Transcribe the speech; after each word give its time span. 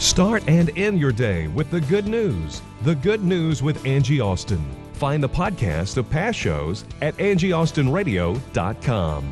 Start 0.00 0.42
and 0.48 0.76
end 0.78 0.98
your 0.98 1.12
day 1.12 1.46
with 1.48 1.70
the 1.70 1.82
good 1.82 2.06
news. 2.06 2.62
The 2.84 2.94
Good 2.94 3.22
News 3.22 3.62
with 3.62 3.84
Angie 3.84 4.18
Austin. 4.18 4.64
Find 4.94 5.22
the 5.22 5.28
podcast 5.28 5.98
of 5.98 6.08
past 6.08 6.38
shows 6.38 6.86
at 7.02 7.14
angieaustinradio.com. 7.18 9.30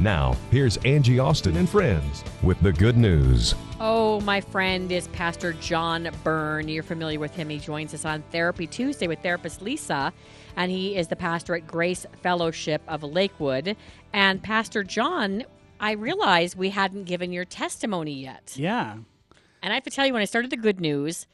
Now, 0.00 0.36
here's 0.50 0.76
Angie 0.78 1.18
Austin 1.18 1.56
and 1.56 1.66
friends 1.66 2.22
with 2.42 2.60
the 2.60 2.70
good 2.70 2.98
news. 2.98 3.54
Oh, 3.80 4.20
my 4.20 4.42
friend 4.42 4.92
is 4.92 5.08
Pastor 5.08 5.54
John 5.54 6.10
Byrne. 6.22 6.68
You're 6.68 6.82
familiar 6.82 7.18
with 7.18 7.34
him. 7.34 7.48
He 7.48 7.58
joins 7.58 7.94
us 7.94 8.04
on 8.04 8.20
Therapy 8.30 8.66
Tuesday 8.66 9.06
with 9.06 9.20
therapist 9.20 9.62
Lisa, 9.62 10.12
and 10.56 10.70
he 10.70 10.98
is 10.98 11.08
the 11.08 11.16
pastor 11.16 11.54
at 11.54 11.66
Grace 11.66 12.04
Fellowship 12.22 12.82
of 12.88 13.02
Lakewood. 13.02 13.74
And 14.12 14.42
Pastor 14.42 14.84
John, 14.84 15.44
I 15.80 15.92
realize 15.92 16.54
we 16.54 16.68
hadn't 16.68 17.04
given 17.04 17.32
your 17.32 17.46
testimony 17.46 18.12
yet. 18.12 18.52
Yeah. 18.54 18.96
And 19.64 19.72
I 19.72 19.76
have 19.76 19.84
to 19.84 19.90
tell 19.90 20.06
you, 20.06 20.12
when 20.12 20.20
I 20.20 20.26
started 20.26 20.50
the 20.50 20.58
good 20.58 20.78
news 20.78 21.26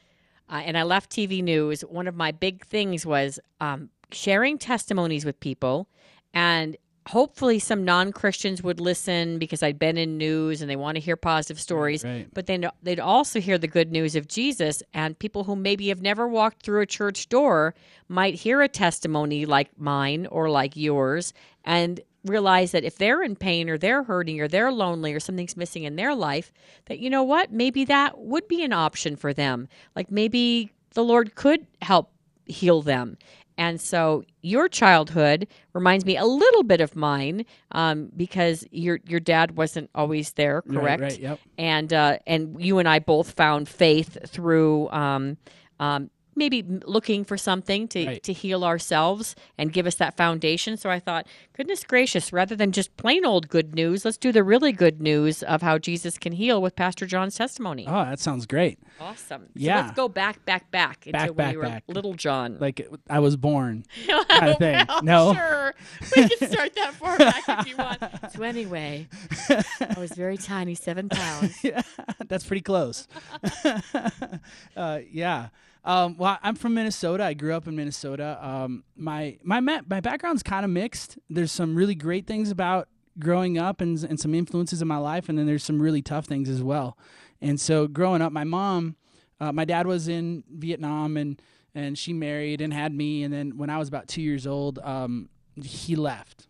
uh, 0.49 0.61
and 0.65 0.77
I 0.77 0.83
left 0.83 1.11
TV 1.11 1.43
news, 1.43 1.81
one 1.81 2.07
of 2.07 2.15
my 2.15 2.31
big 2.31 2.65
things 2.65 3.05
was 3.05 3.41
um, 3.59 3.89
sharing 4.11 4.57
testimonies 4.57 5.25
with 5.25 5.37
people. 5.41 5.89
And 6.33 6.77
hopefully 7.07 7.59
some 7.59 7.83
non-christians 7.83 8.61
would 8.61 8.79
listen 8.79 9.39
because 9.39 9.63
i'd 9.63 9.79
been 9.79 9.97
in 9.97 10.19
news 10.19 10.61
and 10.61 10.69
they 10.69 10.75
want 10.75 10.95
to 10.95 11.01
hear 11.01 11.15
positive 11.15 11.59
stories. 11.59 12.03
right. 12.03 12.27
but 12.31 12.45
then 12.45 12.69
they'd 12.83 12.99
also 12.99 13.41
hear 13.41 13.57
the 13.57 13.67
good 13.67 13.91
news 13.91 14.15
of 14.15 14.27
jesus 14.27 14.83
and 14.93 15.17
people 15.17 15.43
who 15.43 15.55
maybe 15.55 15.87
have 15.87 15.99
never 15.99 16.27
walked 16.27 16.61
through 16.61 16.79
a 16.79 16.85
church 16.85 17.27
door 17.27 17.73
might 18.11 18.35
hear 18.35 18.61
a 18.61 18.67
testimony 18.67 19.45
like 19.45 19.69
mine 19.79 20.27
or 20.27 20.49
like 20.49 20.75
yours. 20.75 21.33
And 21.63 22.01
realize 22.25 22.71
that 22.71 22.83
if 22.83 22.97
they're 22.97 23.23
in 23.23 23.35
pain 23.35 23.69
or 23.69 23.77
they're 23.77 24.03
hurting 24.03 24.39
or 24.39 24.47
they're 24.47 24.71
lonely 24.71 25.13
or 25.13 25.19
something's 25.19 25.57
missing 25.57 25.83
in 25.83 25.95
their 25.95 26.13
life 26.13 26.51
that 26.85 26.99
you 26.99 27.09
know 27.09 27.23
what 27.23 27.51
maybe 27.51 27.83
that 27.83 28.19
would 28.19 28.47
be 28.47 28.63
an 28.63 28.73
option 28.73 29.15
for 29.15 29.33
them 29.33 29.67
like 29.95 30.11
maybe 30.11 30.71
the 30.93 31.03
lord 31.03 31.33
could 31.35 31.65
help 31.81 32.11
heal 32.45 32.81
them 32.81 33.17
and 33.57 33.79
so 33.79 34.23
your 34.41 34.67
childhood 34.67 35.47
reminds 35.73 36.03
me 36.03 36.17
a 36.17 36.25
little 36.25 36.63
bit 36.63 36.81
of 36.81 36.95
mine 36.95 37.45
um, 37.71 38.09
because 38.17 38.65
your 38.71 38.99
your 39.05 39.19
dad 39.19 39.55
wasn't 39.55 39.89
always 39.93 40.31
there, 40.33 40.63
correct? 40.63 41.01
Right, 41.01 41.11
right, 41.11 41.19
yep. 41.19 41.39
And 41.59 41.93
uh, 41.93 42.17
and 42.25 42.59
you 42.59 42.79
and 42.79 42.89
I 42.89 42.97
both 42.97 43.31
found 43.31 43.69
faith 43.69 44.17
through 44.27 44.89
um, 44.89 45.37
um, 45.79 46.09
maybe 46.35 46.63
looking 46.85 47.23
for 47.25 47.37
something 47.37 47.87
to, 47.89 48.05
Right. 48.05 48.23
to 48.23 48.33
heal 48.33 48.63
ourselves 48.63 49.35
and 49.57 49.73
give 49.73 49.85
us 49.85 49.95
that 49.95 50.15
foundation. 50.17 50.77
So 50.77 50.89
I 50.89 50.99
thought, 50.99 51.27
goodness 51.55 51.83
gracious, 51.83 52.31
rather 52.31 52.55
than 52.55 52.71
just 52.71 52.95
plain 52.97 53.25
old 53.25 53.49
good 53.49 53.75
news, 53.75 54.05
let's 54.05 54.17
do 54.17 54.31
the 54.31 54.43
really 54.43 54.71
good 54.71 55.01
news 55.01 55.43
of 55.43 55.61
how 55.61 55.77
Jesus 55.77 56.17
can 56.17 56.33
heal 56.33 56.61
with 56.61 56.75
Pastor 56.75 57.05
John's 57.05 57.35
testimony. 57.35 57.85
Oh, 57.87 58.05
that 58.05 58.19
sounds 58.19 58.45
great. 58.45 58.79
Awesome. 58.99 59.43
So 59.47 59.49
Yeah. 59.55 59.81
let's 59.81 59.91
go 59.95 60.07
back, 60.07 60.45
back, 60.45 60.71
back 60.71 61.05
into 61.07 61.17
Back, 61.19 61.27
when 61.29 61.35
back, 61.37 61.53
you 61.53 61.59
were 61.59 61.65
back. 61.65 61.83
little 61.87 62.13
John. 62.13 62.57
Like 62.59 62.87
I 63.09 63.19
was 63.19 63.35
born. 63.35 63.83
kind 64.29 64.49
of 64.49 64.57
thing. 64.57 64.85
Well, 64.87 65.03
No? 65.11 65.33
Sure. 65.33 65.73
We 66.15 66.29
can 66.29 66.49
start 66.51 66.73
that 66.75 66.93
far 66.93 67.17
back 67.17 67.43
if 67.47 67.67
you 67.67 67.75
want. 67.77 68.01
So 68.33 68.43
anyway, 68.43 69.07
I 69.49 69.95
was 69.99 70.11
very 70.11 70.37
tiny, 70.37 70.73
seven 70.75 71.09
pounds. 71.09 71.57
yeah, 71.63 71.81
that's 72.27 72.45
pretty 72.45 72.61
close. 72.61 73.07
uh, 74.75 74.99
yeah. 75.11 75.47
Um, 75.83 76.15
well, 76.17 76.37
I'm 76.43 76.55
from 76.55 76.75
Minnesota. 76.75 77.23
I 77.23 77.33
grew 77.33 77.53
up 77.53 77.67
in 77.67 77.75
Minnesota. 77.75 78.37
Um, 78.41 78.83
my 78.95 79.37
my 79.43 79.59
my 79.59 79.99
background's 79.99 80.43
kind 80.43 80.63
of 80.63 80.71
mixed. 80.71 81.17
There's 81.29 81.51
some 81.51 81.75
really 81.75 81.95
great 81.95 82.27
things 82.27 82.51
about 82.51 82.87
growing 83.19 83.57
up 83.57 83.81
and 83.81 84.03
and 84.03 84.19
some 84.19 84.35
influences 84.35 84.81
in 84.81 84.87
my 84.87 84.97
life, 84.97 85.27
and 85.27 85.37
then 85.37 85.47
there's 85.47 85.63
some 85.63 85.81
really 85.81 86.01
tough 86.01 86.25
things 86.25 86.49
as 86.49 86.61
well. 86.61 86.97
And 87.41 87.59
so, 87.59 87.87
growing 87.87 88.21
up, 88.21 88.31
my 88.31 88.43
mom, 88.43 88.95
uh, 89.39 89.51
my 89.51 89.65
dad 89.65 89.87
was 89.87 90.07
in 90.07 90.43
Vietnam, 90.49 91.17
and 91.17 91.41
and 91.73 91.97
she 91.97 92.13
married 92.13 92.61
and 92.61 92.71
had 92.73 92.93
me. 92.93 93.23
And 93.23 93.33
then 93.33 93.57
when 93.57 93.69
I 93.69 93.77
was 93.77 93.87
about 93.87 94.07
two 94.07 94.21
years 94.21 94.45
old, 94.45 94.77
um, 94.79 95.29
he 95.63 95.95
left. 95.95 96.47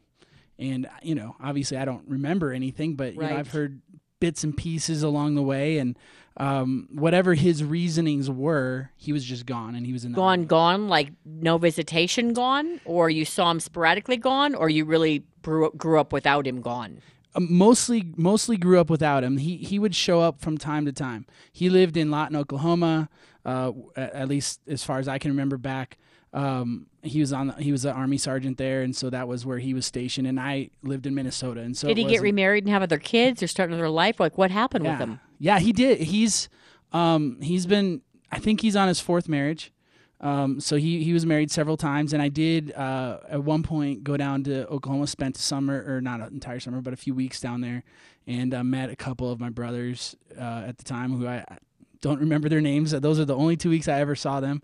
And 0.60 0.90
you 1.02 1.16
know, 1.16 1.36
obviously, 1.42 1.78
I 1.78 1.86
don't 1.86 2.08
remember 2.08 2.52
anything, 2.52 2.96
but 2.96 3.14
you 3.14 3.22
know, 3.22 3.28
I've 3.40 3.52
heard 3.52 3.82
bits 4.22 4.46
and 4.46 4.56
pieces 4.56 5.04
along 5.04 5.36
the 5.36 5.42
way, 5.42 5.78
and 5.78 5.98
um, 6.38 6.88
whatever 6.94 7.34
his 7.34 7.62
reasonings 7.62 8.30
were, 8.30 8.92
he 8.96 9.12
was 9.12 9.26
just 9.26 9.46
gone, 9.46 9.76
and 9.76 9.86
he 9.86 9.92
was 9.92 10.06
in 10.06 10.14
the 10.14 10.16
Gone, 10.16 10.46
gone, 10.46 10.88
like 10.88 11.12
no 11.26 11.58
visitation 11.58 12.32
gone? 12.32 12.80
Or 12.86 13.10
you 13.10 13.26
saw 13.26 13.52
him 13.52 13.60
sporadically 13.60 14.16
gone? 14.16 14.56
Or 14.56 14.70
you 14.70 14.86
really 14.86 15.26
grew, 15.42 15.72
grew 15.72 16.00
up 16.00 16.14
without 16.14 16.48
him 16.48 16.62
gone? 16.62 17.02
Um, 17.36 17.48
mostly 17.50 18.14
mostly 18.16 18.58
grew 18.58 18.80
up 18.80 18.90
without 18.90 19.24
him. 19.24 19.38
He 19.38 19.58
he 19.58 19.80
would 19.80 19.96
show 19.96 20.22
up 20.22 20.42
from 20.42 20.58
time 20.58 20.86
to 20.86 20.92
time. 20.92 21.26
He 21.52 21.70
lived 21.70 21.96
in 21.96 22.12
Lawton, 22.12 22.36
Oklahoma, 22.36 23.10
uh, 23.46 23.72
at, 23.96 24.14
at 24.14 24.28
least 24.28 24.60
as 24.68 24.84
far 24.84 25.00
as 25.00 25.08
I 25.08 25.18
can 25.18 25.32
remember 25.32 25.58
back. 25.58 25.98
Um, 26.34 26.88
he 27.04 27.20
was 27.20 27.34
on 27.34 27.50
he 27.58 27.72
was 27.72 27.86
an 27.86 27.94
army 27.94 28.18
sergeant 28.18 28.58
there, 28.58 28.82
and 28.82 28.96
so 28.96 29.10
that 29.10 29.28
was 29.28 29.46
where 29.46 29.58
he 29.58 29.74
was 29.74 29.86
stationed. 29.86 30.28
And 30.28 30.40
I 30.40 30.70
lived 30.84 31.06
in 31.06 31.16
Minnesota, 31.16 31.62
and 31.62 31.76
so 31.76 31.88
Did 31.88 31.98
he 31.98 32.06
get 32.06 32.22
remarried 32.22 32.64
and 32.64 32.72
have 32.72 32.84
other 32.84 33.00
kids 33.00 33.42
or 33.42 33.48
start 33.48 33.70
another 33.70 33.90
life? 33.90 34.20
Like 34.20 34.38
what 34.38 34.52
happened 34.52 34.86
yeah. 34.86 34.92
with 34.92 35.00
him? 35.00 35.20
Yeah, 35.40 35.60
he 35.60 35.74
did. 35.74 36.00
He's 36.00 36.50
um 36.94 37.38
he's 37.42 37.66
been 37.66 38.02
I 38.32 38.40
think 38.40 38.62
he's 38.62 38.76
on 38.76 38.88
his 38.88 39.00
fourth 39.00 39.28
marriage. 39.28 39.72
Um 40.20 40.60
so 40.60 40.76
he 40.76 41.04
he 41.04 41.14
was 41.14 41.26
married 41.26 41.50
several 41.50 41.78
times 41.78 42.14
and 42.14 42.22
I 42.22 42.30
did 42.30 42.72
uh 42.74 43.20
at 43.28 43.44
one 43.44 43.64
point 43.64 44.04
go 44.04 44.18
down 44.18 44.44
to 44.44 44.68
Oklahoma 44.68 45.08
spent 45.08 45.38
a 45.38 45.42
summer 45.42 45.84
or 45.88 46.02
not 46.02 46.20
an 46.20 46.28
entire 46.28 46.60
summer 46.60 46.82
but 46.82 46.94
a 46.94 46.98
few 46.98 47.16
weeks 47.16 47.40
down 47.40 47.62
there 47.62 47.84
and 48.28 48.54
uh, 48.54 48.64
met 48.64 48.92
a 48.92 48.96
couple 48.96 49.32
of 49.32 49.40
my 49.40 49.50
brothers 49.50 50.16
uh, 50.38 50.66
at 50.68 50.78
the 50.78 50.84
time 50.84 51.18
who 51.18 51.26
I 51.26 51.44
I 51.48 51.58
don't 52.02 52.20
remember 52.20 52.50
their 52.50 52.62
names. 52.62 52.92
Those 52.92 53.20
are 53.20 53.26
the 53.26 53.36
only 53.36 53.56
two 53.56 53.70
weeks 53.70 53.88
I 53.88 54.00
ever 54.00 54.16
saw 54.16 54.40
them. 54.40 54.62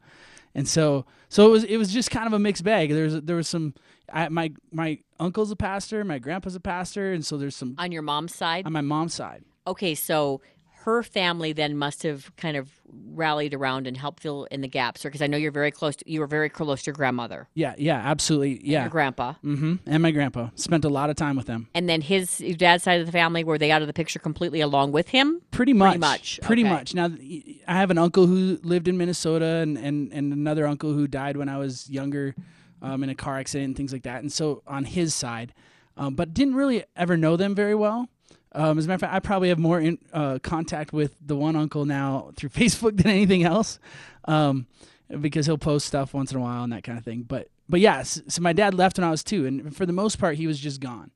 And 0.57 0.67
so 0.67 1.05
so 1.29 1.45
it 1.47 1.51
was 1.51 1.63
it 1.63 1.77
was 1.77 1.93
just 1.93 2.09
kind 2.11 2.25
of 2.27 2.33
a 2.33 2.39
mixed 2.39 2.63
bag. 2.63 2.89
There's 2.89 3.13
there 3.21 3.35
was 3.35 3.47
some 3.47 3.75
I, 4.11 4.27
my 4.29 4.51
my 4.71 4.99
uncle's 5.19 5.51
a 5.51 5.55
pastor, 5.55 6.03
my 6.03 6.17
grandpa's 6.17 6.55
a 6.55 6.59
pastor, 6.59 7.13
and 7.13 7.23
so 7.23 7.37
there's 7.37 7.55
some 7.55 7.75
On 7.77 7.91
your 7.91 8.01
mom's 8.01 8.33
side? 8.35 8.65
on 8.65 8.73
my 8.73 8.81
mom's 8.81 9.13
side. 9.13 9.43
Okay, 9.67 9.93
so 9.93 10.41
her 10.87 11.03
family 11.03 11.51
then 11.51 11.75
must 11.77 12.03
have 12.03 12.33
kind 12.37 12.55
of 12.55 12.69
rallied 13.13 13.53
around 13.53 13.87
and 13.87 13.97
helped 13.97 14.21
fill 14.23 14.45
in 14.49 14.61
the 14.61 14.67
gaps, 14.69 15.03
because 15.03 15.21
I 15.21 15.27
know 15.27 15.35
you're 15.35 15.51
very 15.51 15.69
close. 15.69 15.97
To, 15.97 16.09
you 16.09 16.21
were 16.21 16.27
very 16.27 16.47
close 16.49 16.83
to 16.83 16.87
your 16.87 16.93
grandmother, 16.95 17.49
Yeah, 17.55 17.75
yeah, 17.77 17.97
absolutely. 17.97 18.61
Yeah. 18.63 18.83
your 18.83 18.89
grandpa, 18.89 19.33
hmm 19.41 19.75
And 19.85 20.01
my 20.01 20.11
grandpa 20.11 20.49
spent 20.55 20.85
a 20.85 20.89
lot 20.89 21.09
of 21.09 21.17
time 21.17 21.35
with 21.35 21.45
them. 21.45 21.67
and 21.75 21.89
then 21.89 21.99
his 21.99 22.37
dad's 22.57 22.83
side 22.83 23.01
of 23.01 23.05
the 23.05 23.11
family. 23.11 23.43
Were 23.43 23.57
they 23.57 23.69
out 23.69 23.81
of 23.81 23.87
the 23.87 23.93
picture 23.93 24.17
completely 24.19 24.61
along 24.61 24.93
with 24.93 25.09
him? 25.09 25.41
Pretty 25.51 25.73
much. 25.73 25.89
Pretty 25.89 25.99
much, 25.99 26.39
Pretty 26.41 26.63
okay. 26.63 26.71
much. 26.73 26.93
Now, 26.95 27.09
I 27.67 27.73
have 27.75 27.91
an 27.91 27.97
uncle 27.97 28.25
who 28.25 28.57
lived 28.63 28.87
in 28.87 28.97
Minnesota, 28.97 29.45
and 29.45 29.77
and, 29.77 30.11
and 30.13 30.31
another 30.31 30.65
uncle 30.65 30.93
who 30.93 31.05
died 31.05 31.35
when 31.35 31.49
I 31.49 31.57
was 31.57 31.89
younger, 31.89 32.33
um, 32.81 33.03
in 33.03 33.09
a 33.09 33.15
car 33.15 33.37
accident 33.39 33.65
and 33.67 33.75
things 33.75 33.91
like 33.91 34.03
that. 34.03 34.21
And 34.21 34.31
so 34.31 34.63
on 34.65 34.85
his 34.85 35.13
side, 35.13 35.53
um, 35.97 36.15
but 36.15 36.33
didn't 36.33 36.55
really 36.55 36.85
ever 36.95 37.17
know 37.17 37.35
them 37.35 37.53
very 37.55 37.75
well. 37.75 38.07
Um, 38.57 38.79
as 38.79 38.85
a 38.85 38.87
matter 38.87 38.95
of 38.95 39.01
fact, 39.01 39.13
I 39.13 39.19
probably 39.19 39.49
have 39.49 39.59
more 39.59 39.79
in, 39.79 39.99
uh, 40.11 40.39
contact 40.41 40.91
with 40.91 41.15
the 41.23 41.35
one 41.35 41.55
uncle 41.55 41.85
now 41.85 42.31
through 42.35 42.49
Facebook 42.61 42.97
than 42.97 43.05
anything 43.07 43.43
else, 43.43 43.77
um, 44.25 44.65
because 45.21 45.45
he'll 45.45 45.59
post 45.59 45.85
stuff 45.85 46.11
once 46.11 46.31
in 46.31 46.37
a 46.37 46.41
while 46.41 46.63
and 46.63 46.73
that 46.73 46.83
kind 46.83 46.97
of 46.97 47.05
thing. 47.05 47.21
But 47.21 47.49
but 47.69 47.79
yeah, 47.79 48.01
so, 48.01 48.21
so 48.27 48.41
my 48.41 48.53
dad 48.53 48.73
left 48.73 48.97
when 48.97 49.05
I 49.05 49.11
was 49.11 49.23
two, 49.23 49.45
and 49.45 49.75
for 49.75 49.85
the 49.85 49.93
most 49.93 50.17
part, 50.17 50.37
he 50.37 50.47
was 50.47 50.59
just 50.59 50.81
gone. 50.81 51.11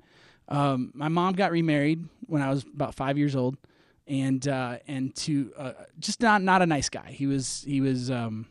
Um, 0.49 0.91
my 0.93 1.07
mom 1.07 1.33
got 1.33 1.51
remarried 1.51 2.05
when 2.27 2.43
I 2.43 2.51
was 2.51 2.63
about 2.63 2.93
five 2.93 3.17
years 3.17 3.35
old, 3.35 3.57
and 4.05 4.47
uh, 4.47 4.77
and 4.87 5.15
to 5.15 5.51
uh, 5.57 5.71
just 5.97 6.21
not 6.21 6.43
not 6.43 6.61
a 6.61 6.67
nice 6.67 6.89
guy. 6.89 7.11
He 7.11 7.25
was 7.25 7.63
he 7.65 7.81
was 7.81 8.11
um, 8.11 8.45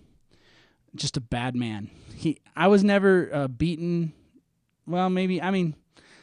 just 0.97 1.17
a 1.17 1.21
bad 1.21 1.55
man. 1.55 1.91
He 2.17 2.41
I 2.57 2.67
was 2.67 2.83
never 2.83 3.31
uh, 3.33 3.47
beaten. 3.47 4.15
Well, 4.85 5.11
maybe 5.11 5.41
I 5.41 5.53
mean 5.53 5.77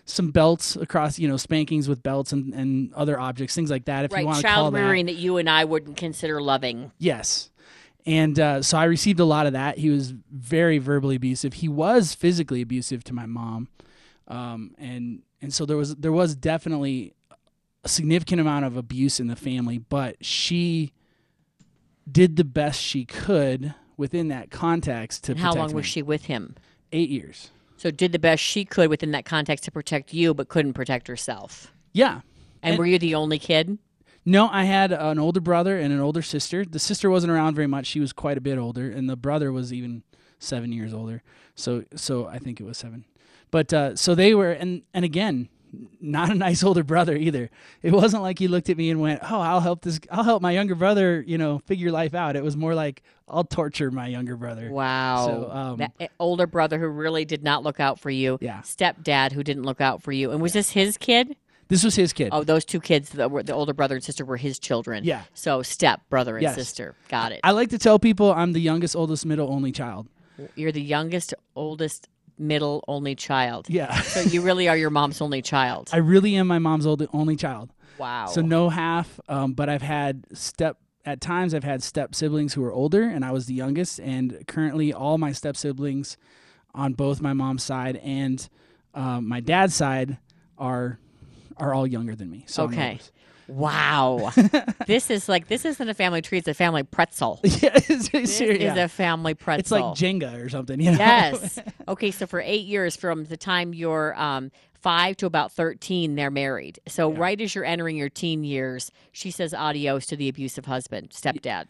some 0.09 0.31
belts 0.31 0.75
across 0.75 1.19
you 1.19 1.27
know 1.27 1.37
spankings 1.37 1.87
with 1.87 2.01
belts 2.01 2.31
and, 2.31 2.53
and 2.53 2.93
other 2.93 3.19
objects, 3.19 3.53
things 3.53 3.69
like 3.69 3.85
that. 3.85 4.05
If 4.05 4.17
you 4.17 4.25
want 4.25 4.37
to 4.37 4.43
call 4.43 4.71
child 4.71 4.73
that. 4.73 5.05
that 5.05 5.15
you 5.15 5.37
and 5.37 5.49
I 5.49 5.65
wouldn't 5.65 5.97
consider 5.97 6.41
loving. 6.41 6.91
Yes. 6.97 7.51
And 8.05 8.39
uh, 8.39 8.61
so 8.61 8.77
I 8.77 8.85
received 8.85 9.19
a 9.19 9.25
lot 9.25 9.47
of 9.47 9.53
that. 9.53 9.77
He 9.77 9.89
was 9.89 10.13
very 10.31 10.77
verbally 10.77 11.17
abusive. 11.17 11.55
He 11.55 11.67
was 11.67 12.15
physically 12.15 12.61
abusive 12.61 13.03
to 13.03 13.13
my 13.13 13.25
mom, 13.25 13.67
um, 14.29 14.75
and 14.77 15.23
and 15.41 15.53
so 15.53 15.65
there 15.65 15.77
was 15.77 15.95
there 15.95 16.13
was 16.13 16.35
definitely 16.35 17.13
a 17.83 17.89
significant 17.89 18.39
amount 18.39 18.63
of 18.63 18.77
abuse 18.77 19.19
in 19.19 19.27
the 19.27 19.35
family, 19.35 19.77
but 19.77 20.23
she 20.23 20.93
did 22.09 22.37
the 22.37 22.45
best 22.45 22.81
she 22.81 23.03
could 23.03 23.75
within 23.97 24.29
that 24.29 24.51
context 24.51 25.25
to 25.25 25.33
And 25.33 25.41
how 25.41 25.53
long 25.53 25.69
me. 25.69 25.73
was 25.73 25.85
she 25.85 26.01
with 26.01 26.25
him? 26.25 26.55
Eight 26.93 27.09
years. 27.09 27.51
So 27.77 27.91
did 27.91 28.11
the 28.11 28.19
best 28.19 28.43
she 28.43 28.65
could 28.65 28.89
within 28.89 29.11
that 29.11 29.25
context 29.25 29.63
to 29.65 29.71
protect 29.71 30.13
you, 30.13 30.33
but 30.33 30.49
couldn't 30.49 30.73
protect 30.73 31.07
herself. 31.07 31.71
Yeah. 31.93 32.21
And, 32.61 32.73
And- 32.73 32.77
were 32.79 32.85
you 32.85 32.99
the 32.99 33.15
only 33.15 33.39
kid? 33.39 33.77
No, 34.25 34.49
I 34.49 34.65
had 34.65 34.91
an 34.91 35.19
older 35.19 35.39
brother 35.39 35.79
and 35.79 35.93
an 35.93 36.01
older 36.01 36.21
sister. 36.21 36.65
The 36.65 36.79
sister 36.79 37.09
wasn't 37.09 37.31
around 37.31 37.55
very 37.55 37.67
much; 37.67 37.85
she 37.85 38.01
was 38.01 38.11
quite 38.11 38.37
a 38.37 38.41
bit 38.41 38.57
older, 38.57 38.91
and 38.91 39.09
the 39.09 39.15
brother 39.15 39.53
was 39.53 39.71
even 39.71 40.03
seven 40.37 40.73
years 40.73 40.93
older. 40.93 41.23
So, 41.55 41.85
so 41.95 42.27
I 42.27 42.37
think 42.37 42.59
it 42.59 42.65
was 42.65 42.77
seven. 42.77 43.05
But 43.51 43.71
uh, 43.71 43.95
so 43.95 44.15
they 44.15 44.35
were, 44.35 44.51
and 44.51 44.81
and 44.93 45.05
again, 45.05 45.47
not 45.99 46.29
a 46.31 46.35
nice 46.35 46.63
older 46.63 46.83
brother 46.83 47.15
either. 47.15 47.49
It 47.81 47.91
wasn't 47.91 48.23
like 48.23 48.39
he 48.39 48.47
looked 48.47 48.69
at 48.69 48.77
me 48.77 48.89
and 48.89 49.01
went, 49.01 49.21
"Oh, 49.23 49.39
I'll 49.41 49.59
help 49.59 49.81
this. 49.81 49.99
I'll 50.11 50.23
help 50.23 50.41
my 50.41 50.51
younger 50.51 50.75
brother, 50.75 51.23
you 51.25 51.37
know, 51.37 51.59
figure 51.59 51.91
life 51.91 52.13
out." 52.13 52.35
It 52.35 52.43
was 52.43 52.55
more 52.57 52.73
like, 52.75 53.03
"I'll 53.27 53.43
torture 53.43 53.91
my 53.91 54.07
younger 54.07 54.35
brother." 54.35 54.71
Wow. 54.71 55.25
So, 55.25 55.51
um, 55.51 55.77
that 55.77 55.91
eh, 55.99 56.07
older 56.19 56.47
brother 56.47 56.79
who 56.79 56.87
really 56.87 57.25
did 57.25 57.43
not 57.43 57.63
look 57.63 57.79
out 57.79 57.99
for 57.99 58.09
you. 58.09 58.37
Yeah. 58.41 58.61
Stepdad 58.61 59.31
who 59.33 59.43
didn't 59.43 59.63
look 59.63 59.81
out 59.81 60.01
for 60.01 60.11
you. 60.11 60.31
And 60.31 60.41
was 60.41 60.53
this 60.53 60.71
his 60.71 60.97
kid? 60.97 61.35
This 61.69 61.83
was 61.83 61.95
his 61.95 62.13
kid. 62.13 62.29
Oh, 62.31 62.45
those 62.45 62.63
two 62.63 62.79
kids, 62.79 63.09
the, 63.09 63.27
were- 63.27 63.43
the 63.43 63.53
older 63.53 63.73
brother 63.73 63.95
and 63.95 64.03
sister, 64.03 64.23
were 64.23 64.37
his 64.37 64.57
children. 64.57 65.03
Yeah. 65.03 65.23
So 65.33 65.61
step 65.61 65.99
brother 66.09 66.37
and 66.37 66.43
Yes. 66.43 66.55
sister. 66.55 66.95
Got 67.09 67.33
it. 67.33 67.41
I 67.43 67.51
like 67.51 67.71
to 67.71 67.77
tell 67.77 67.99
people 67.99 68.31
I'm 68.31 68.53
the 68.53 68.61
youngest, 68.61 68.95
oldest, 68.95 69.25
middle, 69.25 69.51
only 69.51 69.73
child. 69.73 70.07
You're 70.55 70.71
the 70.71 70.81
youngest, 70.81 71.33
oldest, 71.57 72.07
middle, 72.37 72.83
only 72.87 73.15
child. 73.15 73.69
Yeah, 73.69 73.99
So 74.01 74.21
you 74.21 74.41
really 74.41 74.67
are 74.67 74.77
your 74.77 74.89
mom's 74.89 75.21
only 75.21 75.41
child. 75.41 75.89
I 75.93 75.97
really 75.97 76.35
am 76.35 76.47
my 76.47 76.59
mom's 76.59 76.85
old, 76.85 77.07
only 77.13 77.35
child. 77.35 77.73
wow. 77.97 78.27
So 78.27 78.41
no 78.41 78.69
half, 78.69 79.19
um, 79.27 79.53
but 79.53 79.69
I've 79.69 79.81
had 79.81 80.25
step 80.33 80.77
at 81.05 81.21
times 81.21 81.53
I've 81.53 81.63
had 81.63 81.81
step 81.81 82.13
siblings 82.13 82.53
who 82.53 82.63
are 82.65 82.71
older, 82.73 83.03
and 83.03 83.23
I 83.23 83.31
was 83.31 83.45
the 83.45 83.53
youngest. 83.53 83.99
And 83.99 84.45
currently, 84.45 84.91
all 84.91 85.17
my 85.17 85.31
step 85.31 85.55
siblings 85.55 86.17
on 86.75 86.93
both 86.93 87.21
my 87.21 87.31
mom's 87.33 87.63
side 87.63 87.95
and 87.97 88.47
um, 88.93 89.27
my 89.27 89.39
dad's 89.39 89.73
side 89.75 90.17
are 90.57 90.99
are 91.55 91.73
all 91.73 91.87
younger 91.87 92.15
than 92.15 92.29
me. 92.29 92.43
So 92.47 92.63
Okay. 92.65 92.99
Wow. 93.47 94.31
this 94.87 95.09
is 95.09 95.29
like 95.29 95.47
this 95.47 95.65
isn't 95.65 95.87
a 95.89 95.93
family 95.93 96.21
tree. 96.21 96.37
It's 96.37 96.47
a 96.47 96.53
family 96.53 96.83
pretzel. 96.83 97.39
yeah, 97.43 97.71
it's, 97.73 98.09
This 98.09 98.41
yeah. 98.41 98.73
is 98.73 98.77
a 98.77 98.87
family 98.87 99.33
pretzel. 99.33 99.59
it's 99.59 99.71
like 99.71 99.83
Jenga 99.95 100.43
or 100.43 100.49
something. 100.49 100.79
You 100.79 100.91
know? 100.91 100.97
Yes. 100.97 101.59
Okay, 101.89 102.11
so 102.11 102.27
for 102.27 102.41
eight 102.41 102.65
years, 102.65 102.97
from 102.97 103.23
the 103.23 103.37
time 103.37 103.73
you're 103.73 104.13
um, 104.19 104.51
five 104.73 105.15
to 105.17 105.25
about 105.25 105.53
13, 105.53 106.15
they're 106.15 106.29
married. 106.29 106.79
So, 106.85 107.09
right 107.09 107.39
as 107.39 107.55
you're 107.55 107.63
entering 107.63 107.95
your 107.95 108.09
teen 108.09 108.43
years, 108.43 108.91
she 109.13 109.31
says 109.31 109.53
adios 109.53 110.05
to 110.07 110.17
the 110.17 110.27
abusive 110.27 110.65
husband, 110.65 111.11
stepdad. 111.11 111.67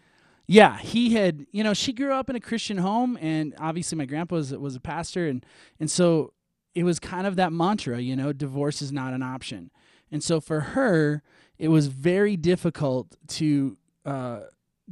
Yeah, 0.48 0.80
he 0.80 1.14
had, 1.14 1.46
you 1.52 1.64
know, 1.64 1.76
she 1.76 1.94
grew 1.94 2.14
up 2.14 2.32
in 2.32 2.36
a 2.36 2.40
Christian 2.40 2.78
home, 2.78 3.16
and 3.22 3.54
obviously 3.60 3.96
my 3.96 4.06
grandpa 4.06 4.38
was, 4.38 4.52
was 4.54 4.76
a 4.76 4.80
pastor, 4.80 5.28
and 5.28 5.46
and 5.80 5.92
so 5.92 6.34
it 6.74 6.84
was 6.84 7.00
kind 7.00 7.28
of 7.28 7.36
that 7.36 7.54
mantra, 7.54 8.00
you 8.00 8.16
know, 8.16 8.34
divorce 8.34 8.82
is 8.82 8.92
not 8.92 9.14
an 9.14 9.22
option, 9.22 9.70
and 10.12 10.24
so 10.24 10.40
for 10.40 10.62
her, 10.62 11.22
it 11.58 11.70
was 11.70 11.88
very 11.88 12.38
difficult 12.38 13.16
to 13.28 13.78
uh, 14.06 14.42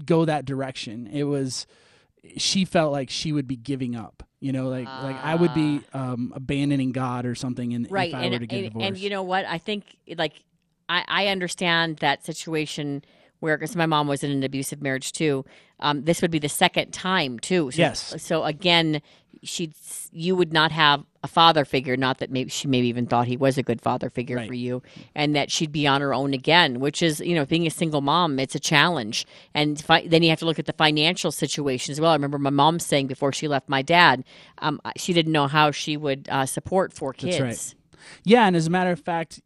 go 0.05 0.25
that 0.25 0.45
direction. 0.45 1.07
It 1.07 1.23
was, 1.23 1.67
she 2.37 2.65
felt 2.65 2.91
like 2.91 3.09
she 3.09 3.31
would 3.31 3.47
be 3.47 3.55
giving 3.55 3.95
up, 3.95 4.23
you 4.39 4.51
know, 4.51 4.67
like 4.67 4.87
like 4.87 5.15
I 5.23 5.35
would 5.35 5.53
be 5.53 5.81
um, 5.93 6.33
abandoning 6.35 6.91
God 6.91 7.25
or 7.25 7.35
something, 7.35 7.73
and 7.73 7.89
Right. 7.89 8.09
if 8.09 8.15
I 8.15 8.23
and, 8.23 8.33
were 8.33 8.39
to 8.39 8.47
get 8.47 8.57
and, 8.57 8.65
divorced, 8.65 8.87
and 8.87 8.97
you 8.97 9.09
know 9.09 9.23
what? 9.23 9.45
I 9.45 9.57
think, 9.57 9.83
like, 10.17 10.43
I, 10.89 11.03
I 11.07 11.27
understand 11.27 11.97
that 11.97 12.25
situation 12.25 13.03
where, 13.39 13.57
because 13.57 13.75
my 13.75 13.85
mom 13.85 14.07
was 14.07 14.23
in 14.23 14.31
an 14.31 14.43
abusive 14.43 14.81
marriage 14.81 15.11
too. 15.11 15.45
Um, 15.79 16.03
this 16.03 16.21
would 16.21 16.31
be 16.31 16.39
the 16.39 16.49
second 16.49 16.91
time 16.91 17.37
too. 17.39 17.69
So, 17.71 17.77
Yes. 17.77 18.15
So 18.21 18.43
again, 18.43 19.01
she'd 19.43 19.73
you 20.11 20.35
would 20.35 20.53
not 20.53 20.71
have 20.71 21.03
a 21.23 21.27
father 21.27 21.65
figure. 21.65 21.97
Not 21.97 22.19
that 22.19 22.31
maybe 22.31 22.49
she 22.49 22.67
maybe 22.67 22.87
even 22.87 23.05
thought 23.05 23.27
he 23.27 23.35
was 23.35 23.57
a 23.57 23.63
good 23.63 23.81
father 23.81 24.09
figure 24.09 24.37
Right. 24.37 24.47
for 24.47 24.53
you, 24.53 24.81
and 25.13 25.35
that 25.35 25.51
she'd 25.51 25.71
be 25.73 25.85
on 25.85 25.99
her 26.01 26.13
own 26.13 26.33
again. 26.33 26.79
Which 26.79 27.03
is, 27.03 27.19
you 27.19 27.35
know, 27.35 27.45
being 27.45 27.67
a 27.67 27.69
single 27.71 28.01
mom, 28.01 28.39
it's 28.39 28.55
a 28.55 28.59
challenge. 28.59 29.25
And 29.53 29.79
fi- 29.83 30.07
then 30.07 30.23
you 30.23 30.29
have 30.29 30.39
to 30.39 30.45
look 30.45 30.57
at 30.59 30.65
the 30.65 30.73
financial 30.73 31.31
situation 31.31 31.91
as 31.91 31.99
well. 31.99 32.11
I 32.11 32.15
remember 32.15 32.39
my 32.39 32.49
mom 32.49 32.79
saying 32.79 33.07
before 33.07 33.33
she 33.33 33.47
left 33.49 33.67
my 33.67 33.81
dad, 33.81 34.23
um, 34.59 34.79
she 34.95 35.11
didn't 35.13 35.33
know 35.33 35.47
how 35.47 35.71
she 35.71 35.97
would 35.97 36.29
uh, 36.31 36.45
support 36.45 36.93
four 36.93 37.11
kids. 37.13 37.37
That's 37.37 37.75
right. 37.75 37.75
Yeah, 38.23 38.47
and 38.47 38.55
as 38.55 38.67
a 38.67 38.69
matter 38.69 38.91
of 38.91 38.99
fact, 39.01 39.41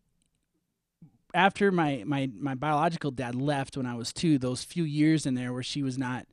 after 1.34 1.72
my 1.72 2.04
my 2.06 2.30
my 2.38 2.56
biological 2.56 3.12
dad 3.12 3.36
left 3.36 3.78
when 3.78 3.86
I 3.86 3.96
was 3.96 4.14
two, 4.14 4.38
those 4.38 4.64
few 4.64 4.84
years 4.84 5.26
in 5.26 5.36
there 5.36 5.54
where 5.54 5.64
she 5.64 5.84
was 5.84 5.98
not 5.98 6.26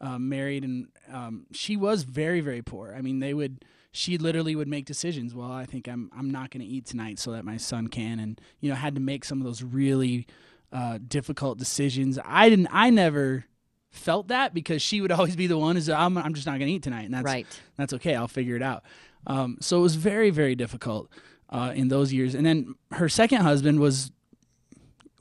um, 0.00 0.28
married 0.28 0.64
and 0.64 0.88
um, 1.10 1.46
she 1.52 1.76
was 1.76 2.04
very 2.04 2.40
very 2.40 2.62
poor. 2.62 2.94
I 2.96 3.00
mean, 3.02 3.20
they 3.20 3.34
would 3.34 3.64
she 3.92 4.16
literally 4.18 4.56
would 4.56 4.68
make 4.68 4.86
decisions. 4.86 5.34
Well, 5.34 5.52
I 5.52 5.66
think 5.66 5.88
I'm 5.88 6.10
I'm 6.16 6.30
not 6.30 6.50
going 6.50 6.62
to 6.62 6.66
eat 6.66 6.86
tonight 6.86 7.18
so 7.18 7.32
that 7.32 7.44
my 7.44 7.56
son 7.56 7.88
can, 7.88 8.18
and 8.18 8.40
you 8.60 8.70
know 8.70 8.76
had 8.76 8.94
to 8.94 9.00
make 9.00 9.24
some 9.24 9.38
of 9.40 9.44
those 9.44 9.62
really 9.62 10.26
uh, 10.72 10.98
difficult 11.06 11.58
decisions. 11.58 12.18
I 12.24 12.48
didn't. 12.48 12.68
I 12.70 12.90
never 12.90 13.44
felt 13.90 14.28
that 14.28 14.54
because 14.54 14.80
she 14.80 15.00
would 15.02 15.12
always 15.18 15.36
be 15.36 15.46
the 15.46 15.58
one 15.58 15.76
who's 15.76 15.88
I'm 15.88 16.16
I'm 16.16 16.34
just 16.34 16.46
not 16.46 16.58
going 16.58 16.68
to 16.68 16.74
eat 16.74 16.82
tonight, 16.82 17.04
and 17.04 17.14
that's 17.14 17.24
Right. 17.24 17.46
that's 17.76 17.92
okay. 17.94 18.14
I'll 18.14 18.28
figure 18.28 18.56
it 18.56 18.62
out. 18.62 18.82
Um, 19.26 19.58
so 19.60 19.78
it 19.78 19.82
was 19.82 19.94
very, 19.96 20.30
very 20.30 20.54
difficult 20.54 21.08
uh, 21.48 21.72
in 21.74 21.88
those 21.88 22.12
years. 22.12 22.34
And 22.34 22.44
then 22.44 22.74
her 22.92 23.08
second 23.08 23.42
husband 23.42 23.78
was 23.78 24.10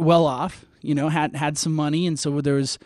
well 0.02 0.26
off, 0.26 0.66
you 0.82 0.96
know, 0.96 1.10
had 1.10 1.36
had 1.36 1.58
some 1.58 1.74
money, 1.74 2.08
and 2.08 2.20
so 2.20 2.42
there 2.42 2.56
was 2.56 2.80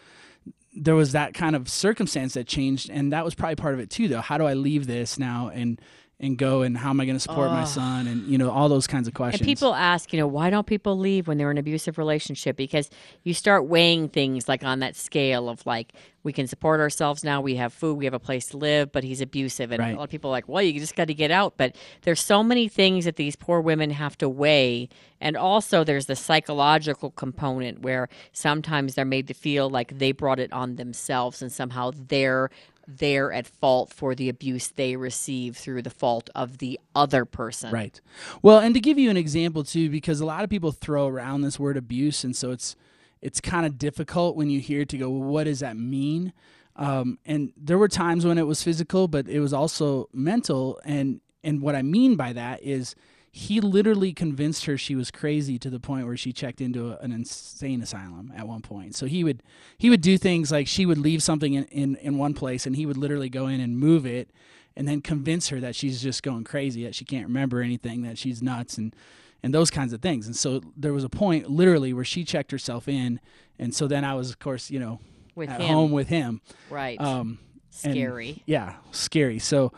there 0.78 0.96
was 0.96 1.14
that 1.14 1.34
kind 1.34 1.56
of 1.56 1.70
circumstance 1.70 2.34
that 2.34 2.48
changed, 2.48 2.90
and 2.90 3.14
that 3.14 3.24
was 3.24 3.34
probably 3.34 3.56
part 3.56 3.74
of 3.74 3.80
it 3.80 3.90
too. 3.90 4.08
Though, 4.08 4.22
how 4.22 4.38
do 4.38 4.46
I 4.46 4.54
leave 4.54 4.88
this 4.88 5.18
now? 5.18 5.50
And 5.54 5.80
and 6.20 6.38
go, 6.38 6.62
and 6.62 6.78
how 6.78 6.92
am 6.92 7.02
I 7.02 7.06
going 7.06 7.18
to 7.18 7.20
support 7.20 7.52
my 7.52 7.66
son, 7.66 8.08
and 8.08 8.26
you 8.28 8.38
know, 8.38 8.50
all 8.50 8.70
those 8.70 8.88
kinds 8.88 9.08
of 9.08 9.14
questions. 9.14 9.42
And 9.42 9.48
people 9.48 9.74
ask, 9.74 10.14
you 10.14 10.20
know, 10.20 10.28
why 10.28 10.50
don't 10.50 10.66
people 10.66 10.98
leave 10.98 11.28
when 11.28 11.38
they're 11.38 11.52
in 11.52 11.58
an 11.58 11.60
abusive 11.60 11.98
relationship? 11.98 12.56
Because 12.56 12.90
you 13.24 13.34
start 13.34 13.66
weighing 13.66 14.08
things 14.08 14.48
like 14.48 14.64
on 14.64 14.80
that 14.80 14.96
scale 14.96 15.50
of 15.50 15.66
like, 15.66 15.92
we 16.24 16.34
can 16.34 16.48
support 16.48 16.80
ourselves 16.80 17.24
now, 17.24 17.40
we 17.40 17.56
have 17.56 17.72
food, 17.72 17.96
we 17.96 18.06
have 18.06 18.14
a 18.14 18.20
place 18.20 18.48
to 18.48 18.58
live, 18.58 18.92
but 18.92 19.04
he's 19.04 19.22
abusive. 19.22 19.72
And 19.72 19.80
Right. 19.80 19.94
a 19.94 19.98
lot 19.98 20.06
of 20.06 20.10
people 20.10 20.32
are 20.32 20.34
like, 20.34 20.50
well, 20.50 20.64
you 20.64 20.80
just 20.80 20.96
got 20.96 21.08
to 21.08 21.14
get 21.14 21.30
out. 21.30 21.54
But 21.56 21.76
there's 22.02 22.20
so 22.20 22.44
many 22.44 22.68
things 22.68 23.06
that 23.06 23.16
these 23.18 23.36
poor 23.36 23.62
women 23.62 23.92
have 23.92 24.18
to 24.18 24.28
weigh. 24.28 24.90
And 25.22 25.38
also, 25.38 25.84
there's 25.84 26.08
the 26.08 26.16
psychological 26.16 27.12
component 27.12 27.82
where 27.82 28.10
sometimes 28.32 28.96
they're 28.96 29.06
made 29.06 29.28
to 29.28 29.34
feel 29.36 29.70
like 29.70 30.00
they 30.00 30.12
brought 30.12 30.40
it 30.40 30.52
on 30.52 30.78
themselves 30.78 31.44
and 31.44 31.52
somehow 31.52 31.92
they're 31.94 32.50
they're 32.88 33.32
at 33.32 33.48
fault 33.48 33.94
for 33.94 34.16
the 34.16 34.30
abuse 34.30 34.68
they 34.68 34.96
receive 34.96 35.58
through 35.58 35.82
the 35.82 35.90
fault 35.90 36.30
of 36.36 36.60
the 36.60 36.80
other 36.96 37.26
person. 37.26 37.72
Right. 37.72 38.00
Well, 38.42 38.60
and 38.60 38.74
to 38.74 38.80
give 38.80 38.98
you 38.98 39.10
an 39.10 39.18
example 39.18 39.64
too, 39.64 39.90
because 39.90 40.20
a 40.20 40.26
lot 40.26 40.44
of 40.44 40.50
people 40.50 40.72
throw 40.72 41.08
around 41.08 41.42
this 41.42 41.60
word 41.60 41.78
abuse, 41.78 42.24
and 42.24 42.36
so 42.36 42.52
it's 42.52 42.76
it's 43.22 43.42
kind 43.42 43.66
of 43.66 43.78
difficult 43.78 44.36
when 44.36 44.50
you 44.50 44.60
hear 44.60 44.82
it 44.82 44.90
to 44.90 44.98
go, 44.98 45.10
well, 45.10 45.28
what 45.28 45.46
does 45.46 45.60
that 45.62 45.78
mean? 45.78 46.32
Um, 46.76 47.18
and 47.26 47.54
there 47.58 47.78
were 47.78 47.88
times 47.88 48.26
when 48.26 48.38
it 48.38 48.46
was 48.46 48.62
physical, 48.62 49.08
but 49.08 49.28
it 49.28 49.40
was 49.40 49.54
also 49.54 50.10
mental. 50.14 50.80
And 50.86 51.22
and 51.44 51.62
what 51.62 51.76
I 51.76 51.82
mean 51.82 52.16
by 52.16 52.34
that 52.34 52.62
is 52.64 52.96
he 53.38 53.60
literally 53.60 54.14
convinced 54.14 54.64
her 54.64 54.78
she 54.78 54.96
was 54.96 55.12
crazy 55.12 55.60
to 55.60 55.70
the 55.70 55.78
point 55.80 56.08
where 56.08 56.16
she 56.16 56.32
checked 56.32 56.62
into 56.62 56.94
a, 56.94 56.98
an 57.00 57.12
insane 57.12 57.82
asylum 57.82 58.32
at 58.34 58.48
one 58.48 58.62
point. 58.62 58.96
So 58.96 59.08
he 59.08 59.26
would 59.26 59.44
he 59.78 59.90
would 59.90 60.00
do 60.00 60.18
things 60.18 60.54
like 60.54 60.68
she 60.70 60.86
would 60.86 60.98
leave 60.98 61.22
something 61.22 61.54
in, 61.54 61.66
in, 61.66 61.96
in 61.98 62.18
one 62.18 62.34
place 62.34 62.66
and 62.66 62.78
he 62.78 62.86
would 62.86 62.96
literally 62.96 63.28
go 63.28 63.48
in 63.48 63.60
and 63.60 63.78
move 63.78 64.06
it 64.06 64.30
and 64.78 64.88
then 64.88 65.02
convince 65.02 65.50
her 65.50 65.60
that 65.60 65.76
she's 65.76 66.02
just 66.02 66.24
going 66.24 66.46
crazy, 66.46 66.86
that 66.86 66.96
she 66.96 67.04
can't 67.04 67.28
remember 67.28 67.60
anything, 67.62 68.04
that 68.04 68.18
she's 68.18 68.42
nuts 68.42 68.78
and 68.78 68.96
and 69.44 69.54
those 69.54 69.70
kinds 69.70 69.92
of 69.92 70.02
things. 70.02 70.28
And 70.28 70.36
so 70.36 70.62
there 70.78 70.94
was 70.94 71.04
a 71.04 71.10
point 71.10 71.50
literally 71.50 71.92
where 71.92 72.06
she 72.06 72.24
checked 72.24 72.52
herself 72.52 72.88
in 72.88 73.20
and 73.60 73.76
so 73.76 73.86
then 73.86 74.06
I 74.06 74.14
was 74.14 74.30
of 74.30 74.40
course, 74.40 74.72
you 74.72 74.80
know, 74.80 75.02
With 75.36 75.50
at 75.50 75.60
him. 75.60 75.74
home 75.74 75.92
with 75.92 76.08
him. 76.08 76.40
Right. 76.70 77.02
Um 77.02 77.40
and- 77.84 77.92
Scary. 77.94 78.42
yeah, 78.46 78.76
scary. 78.92 79.40
So, 79.40 79.74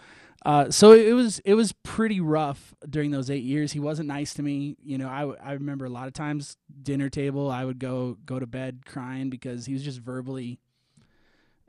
uh, 0.47 0.71
so 0.71 0.93
it 0.93 1.11
was 1.11 1.39
it 1.39 1.55
was 1.55 1.73
pretty 1.83 2.21
rough 2.21 2.73
during 2.89 3.11
those 3.11 3.29
eight 3.29 3.43
years. 3.43 3.73
He 3.73 3.81
wasn't 3.81 4.07
nice 4.07 4.33
to 4.35 4.41
me. 4.41 4.77
You 4.81 4.97
know, 4.97 5.09
I, 5.09 5.49
I 5.49 5.51
remember 5.51 5.83
a 5.83 5.89
lot 5.89 6.07
of 6.07 6.13
times 6.13 6.55
dinner 6.83 7.09
table 7.09 7.51
I 7.51 7.65
would 7.65 7.79
go 7.79 8.17
go 8.25 8.39
to 8.39 8.47
bed 8.47 8.85
crying 8.85 9.29
because 9.29 9.65
he 9.65 9.73
was 9.73 9.83
just 9.83 9.99
verbally 9.99 10.61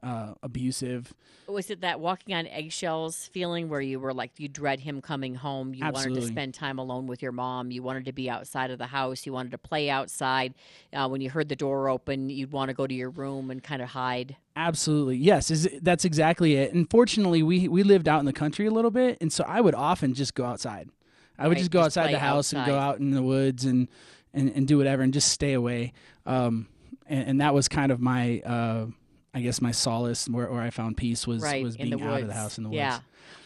uh, 0.02 0.34
abusive. 0.42 1.12
Was 1.48 1.70
it 1.70 1.80
that 1.80 1.98
walking 1.98 2.34
on 2.34 2.46
eggshells 2.46 3.26
feeling 3.26 3.68
where 3.68 3.80
you 3.80 3.98
were 3.98 4.12
like 4.12 4.32
you 4.38 4.48
dread 4.48 4.80
him 4.80 5.00
coming 5.00 5.34
home? 5.34 5.74
You 5.74 5.84
wanted 5.90 6.14
to 6.14 6.22
spend 6.22 6.54
time 6.54 6.78
alone 6.78 7.06
with 7.06 7.22
your 7.22 7.32
mom. 7.32 7.70
You 7.70 7.82
wanted 7.82 8.04
to 8.04 8.12
be 8.12 8.28
outside 8.28 8.70
of 8.70 8.78
the 8.78 8.86
house. 8.86 9.24
You 9.24 9.32
wanted 9.32 9.52
to 9.52 9.58
play 9.58 9.88
outside. 9.88 10.54
Uh, 10.92 11.08
when 11.08 11.20
you 11.20 11.30
heard 11.30 11.48
the 11.48 11.56
door 11.56 11.88
open, 11.88 12.28
you'd 12.28 12.52
want 12.52 12.68
to 12.68 12.74
go 12.74 12.86
to 12.86 12.94
your 12.94 13.10
room 13.10 13.50
and 13.50 13.62
kind 13.62 13.80
of 13.80 13.88
hide. 13.88 14.36
Absolutely, 14.56 15.16
yes. 15.16 15.50
Is 15.50 15.68
that's 15.80 16.04
exactly 16.04 16.56
it. 16.56 16.74
Unfortunately, 16.74 17.42
we 17.42 17.66
we 17.68 17.82
lived 17.82 18.08
out 18.08 18.20
in 18.20 18.26
the 18.26 18.32
country 18.32 18.66
a 18.66 18.70
little 18.70 18.90
bit, 18.90 19.16
and 19.20 19.32
so 19.32 19.44
I 19.46 19.60
would 19.60 19.74
often 19.74 20.14
just 20.14 20.34
go 20.34 20.44
outside. 20.44 20.90
I 21.38 21.46
would 21.48 21.54
Right, 21.54 21.58
just 21.58 21.70
go 21.70 21.78
just 21.80 21.96
outside 21.96 22.12
the 22.12 22.18
house 22.18 22.52
and 22.52 22.66
go 22.66 22.76
out 22.76 22.98
in 22.98 23.12
the 23.12 23.22
woods 23.22 23.64
and 23.64 23.88
and, 24.34 24.50
and 24.50 24.68
do 24.68 24.76
whatever 24.78 25.02
and 25.02 25.12
just 25.12 25.30
stay 25.30 25.54
away. 25.54 25.92
Um, 26.26 26.68
and, 27.06 27.28
and 27.28 27.40
that 27.40 27.54
was 27.54 27.68
kind 27.68 27.90
of 27.90 28.00
my, 28.00 28.40
uh, 28.40 28.86
I 29.34 29.40
guess 29.40 29.60
my 29.60 29.70
solace 29.70 30.28
where, 30.28 30.50
where 30.50 30.62
I 30.62 30.70
found 30.70 30.96
peace 30.96 31.26
was 31.26 31.42
right 31.42 31.62
was 31.62 31.76
being 31.76 32.02
out 32.02 32.22
of 32.22 32.26
the 32.26 32.34
house 32.34 32.58
in 32.58 32.64
the 32.64 32.70
woods. 32.70 32.76
Yeah. 32.76 33.00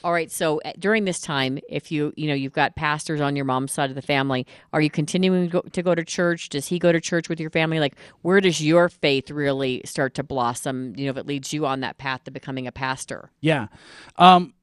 All 0.04 0.12
right. 0.12 0.30
So 0.30 0.60
uh, 0.64 0.72
during 0.78 1.04
this 1.04 1.20
time, 1.20 1.58
if 1.68 1.90
you 1.90 2.12
you 2.16 2.28
know 2.28 2.34
you've 2.34 2.52
got 2.52 2.76
pastors 2.76 3.20
on 3.20 3.36
your 3.36 3.44
mom's 3.44 3.72
side 3.72 3.90
of 3.90 3.96
the 3.96 4.02
family, 4.02 4.46
are 4.72 4.80
you 4.80 4.90
continuing 4.90 5.46
to 5.46 5.52
go, 5.52 5.60
to 5.60 5.82
go 5.82 5.94
to 5.94 6.04
church? 6.04 6.48
Does 6.48 6.68
he 6.68 6.78
go 6.78 6.92
to 6.92 7.00
church 7.00 7.28
with 7.28 7.40
your 7.40 7.50
family? 7.50 7.80
Like, 7.80 7.96
where 8.22 8.40
does 8.40 8.60
your 8.60 8.88
faith 8.88 9.30
really 9.30 9.82
start 9.84 10.14
to 10.14 10.22
blossom? 10.22 10.94
You 10.96 11.06
know, 11.06 11.10
if 11.10 11.16
it 11.16 11.26
leads 11.26 11.52
you 11.52 11.66
on 11.66 11.80
that 11.80 11.98
path 11.98 12.24
to 12.24 12.30
becoming 12.30 12.66
a 12.66 12.72
pastor. 12.72 13.30
Yeah. 13.40 13.68
Um, 14.16 14.54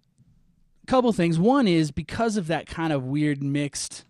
couple 0.89 1.13
things. 1.13 1.39
One 1.39 1.67
is 1.67 1.91
because 1.91 2.35
of 2.35 2.47
that 2.47 2.65
kind 2.65 2.91
of 2.91 3.05
weird 3.05 3.41
mixed, 3.43 4.05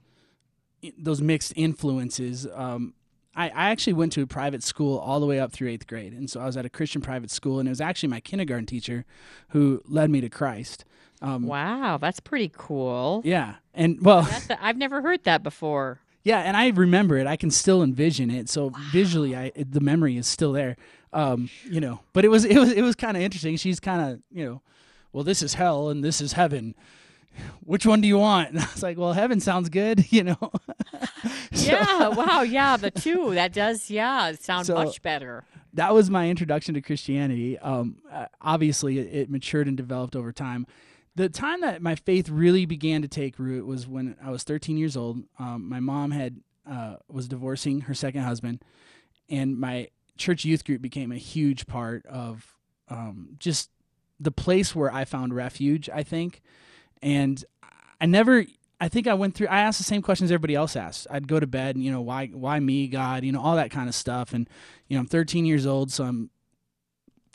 those 0.98 1.22
mixed 1.22 1.54
influences. 1.56 2.48
Um, 2.54 2.94
I, 3.40 3.48
I 3.48 3.70
actually 3.70 3.94
went 3.94 4.12
to 4.14 4.22
a 4.22 4.28
private 4.28 4.64
school 4.64 4.98
all 4.98 5.22
the 5.22 5.26
way 5.26 5.40
up 5.40 5.54
through 5.54 5.70
eighth 5.70 5.88
grade, 5.88 6.12
and 6.12 6.30
so 6.30 6.42
I 6.42 6.46
was 6.46 6.58
at 6.58 6.66
a 6.66 6.70
Christian 6.70 7.02
private 7.02 7.32
school, 7.32 7.60
and 7.60 7.70
it 7.70 7.72
was 7.72 7.80
actually 7.80 8.10
my 8.10 8.20
kindergarten 8.20 8.66
teacher 8.66 9.06
who 9.50 9.82
led 9.88 10.10
me 10.10 10.20
to 10.20 10.30
Christ. 10.30 10.84
Um, 11.22 11.48
Wow, 11.48 11.98
that's 11.98 12.20
pretty 12.20 12.52
cool. 12.54 13.22
Yeah, 13.24 13.56
and 13.74 14.02
well, 14.02 14.28
a, 14.50 14.64
I've 14.66 14.76
never 14.76 15.02
heard 15.02 15.24
that 15.24 15.42
before. 15.42 16.02
Yeah, 16.24 16.40
and 16.40 16.58
I 16.58 16.68
remember 16.68 17.18
it. 17.18 17.28
I 17.28 17.38
can 17.38 17.50
still 17.50 17.82
envision 17.82 18.30
it. 18.30 18.50
So 18.50 18.74
visually, 18.92 19.38
I 19.38 19.54
it, 19.56 19.72
the 19.72 19.80
memory 19.80 20.18
is 20.18 20.28
still 20.28 20.52
there. 20.52 20.76
Um, 21.14 21.50
you 21.64 21.80
know, 21.80 22.02
but 22.12 22.26
it 22.26 22.28
was 22.28 22.44
it 22.44 22.60
was 22.60 22.74
it 22.74 22.82
was 22.82 22.96
kind 22.96 23.16
of 23.16 23.24
interesting. 23.24 23.56
She's 23.56 23.80
kind 23.80 24.02
of 24.02 24.20
you 24.32 24.46
know, 24.46 24.62
well, 25.14 25.24
this 25.24 25.42
is 25.42 25.54
hell 25.54 25.88
and 25.88 26.04
this 26.04 26.20
is 26.20 26.34
heaven. 26.34 26.76
Which 27.62 27.86
one 27.86 28.02
do 28.02 28.08
you 28.08 28.18
want? 28.18 28.50
And 28.54 28.60
I 28.60 28.68
was 28.74 28.84
like, 28.84 28.98
well, 28.98 29.14
heaven 29.14 29.40
sounds 29.40 29.70
good. 29.70 30.06
You 30.12 30.24
know. 30.24 30.38
So, 31.52 31.72
Yeah. 31.72 32.08
wow. 32.10 32.42
Yeah. 32.42 32.78
The 32.78 32.92
two 32.92 33.34
that 33.36 33.54
does. 33.54 33.90
Yeah. 33.90 34.34
Sound 34.34 34.66
So- 34.68 34.76
much 34.76 35.02
better. 35.02 35.44
that 35.74 35.94
was 35.94 36.10
my 36.10 36.30
introduction 36.30 36.74
to 36.76 36.82
Christianity. 36.82 37.58
Um, 37.60 37.98
uh, 38.12 38.26
obviously, 38.42 39.00
it, 39.00 39.14
it 39.14 39.30
matured 39.30 39.68
and 39.68 39.76
developed 39.78 40.16
over 40.16 40.32
time. 40.32 40.66
The 41.16 41.28
time 41.30 41.62
that 41.62 41.82
my 41.82 41.96
faith 41.96 42.30
really 42.30 42.66
began 42.66 43.02
to 43.02 43.08
take 43.08 43.38
root 43.40 43.66
was 43.66 43.88
when 43.88 44.16
I 44.24 44.30
was 44.32 44.44
13 44.44 44.78
years 44.78 44.96
old. 44.96 45.24
Um, 45.38 45.68
my 45.68 45.80
mom 45.80 46.12
had 46.12 46.40
uh, 46.70 46.96
was 47.10 47.28
divorcing 47.28 47.82
her 47.82 47.94
second 47.94 48.22
husband, 48.22 48.64
and 49.30 49.58
my 49.60 49.88
church 50.18 50.46
youth 50.46 50.64
group 50.64 50.82
became 50.82 51.12
a 51.12 51.18
huge 51.18 51.66
part 51.68 52.06
of 52.06 52.56
um, 52.90 53.30
just 53.40 53.70
the 54.20 54.32
place 54.32 54.76
where 54.76 54.94
I 54.94 55.04
found 55.06 55.34
refuge. 55.36 55.90
I 55.90 56.04
think, 56.04 56.42
and 57.02 57.44
I 58.00 58.06
never. 58.06 58.46
I 58.82 58.88
think 58.88 59.08
I 59.08 59.14
went 59.14 59.36
through. 59.36 59.48
I 59.48 59.60
asked 59.60 59.78
the 59.78 59.84
same 59.84 60.02
questions 60.02 60.32
everybody 60.32 60.56
else 60.56 60.78
asked. 60.78 61.06
I'd 61.12 61.28
go 61.28 61.40
to 61.40 61.48
bed, 61.48 61.76
and 61.76 61.84
you 61.84 61.92
know, 61.92 62.00
why, 62.00 62.28
why 62.28 62.60
me, 62.62 62.88
God, 62.88 63.26
you 63.26 63.32
know, 63.34 63.42
all 63.42 63.58
that 63.58 63.72
kind 63.72 63.90
of 63.90 63.96
stuff. 63.96 64.34
And 64.34 64.50
you 64.88 64.96
know, 64.96 65.02
I'm 65.02 65.08
13 65.08 65.46
years 65.46 65.66
old, 65.66 65.92
so 65.92 66.06
I'm, 66.06 66.30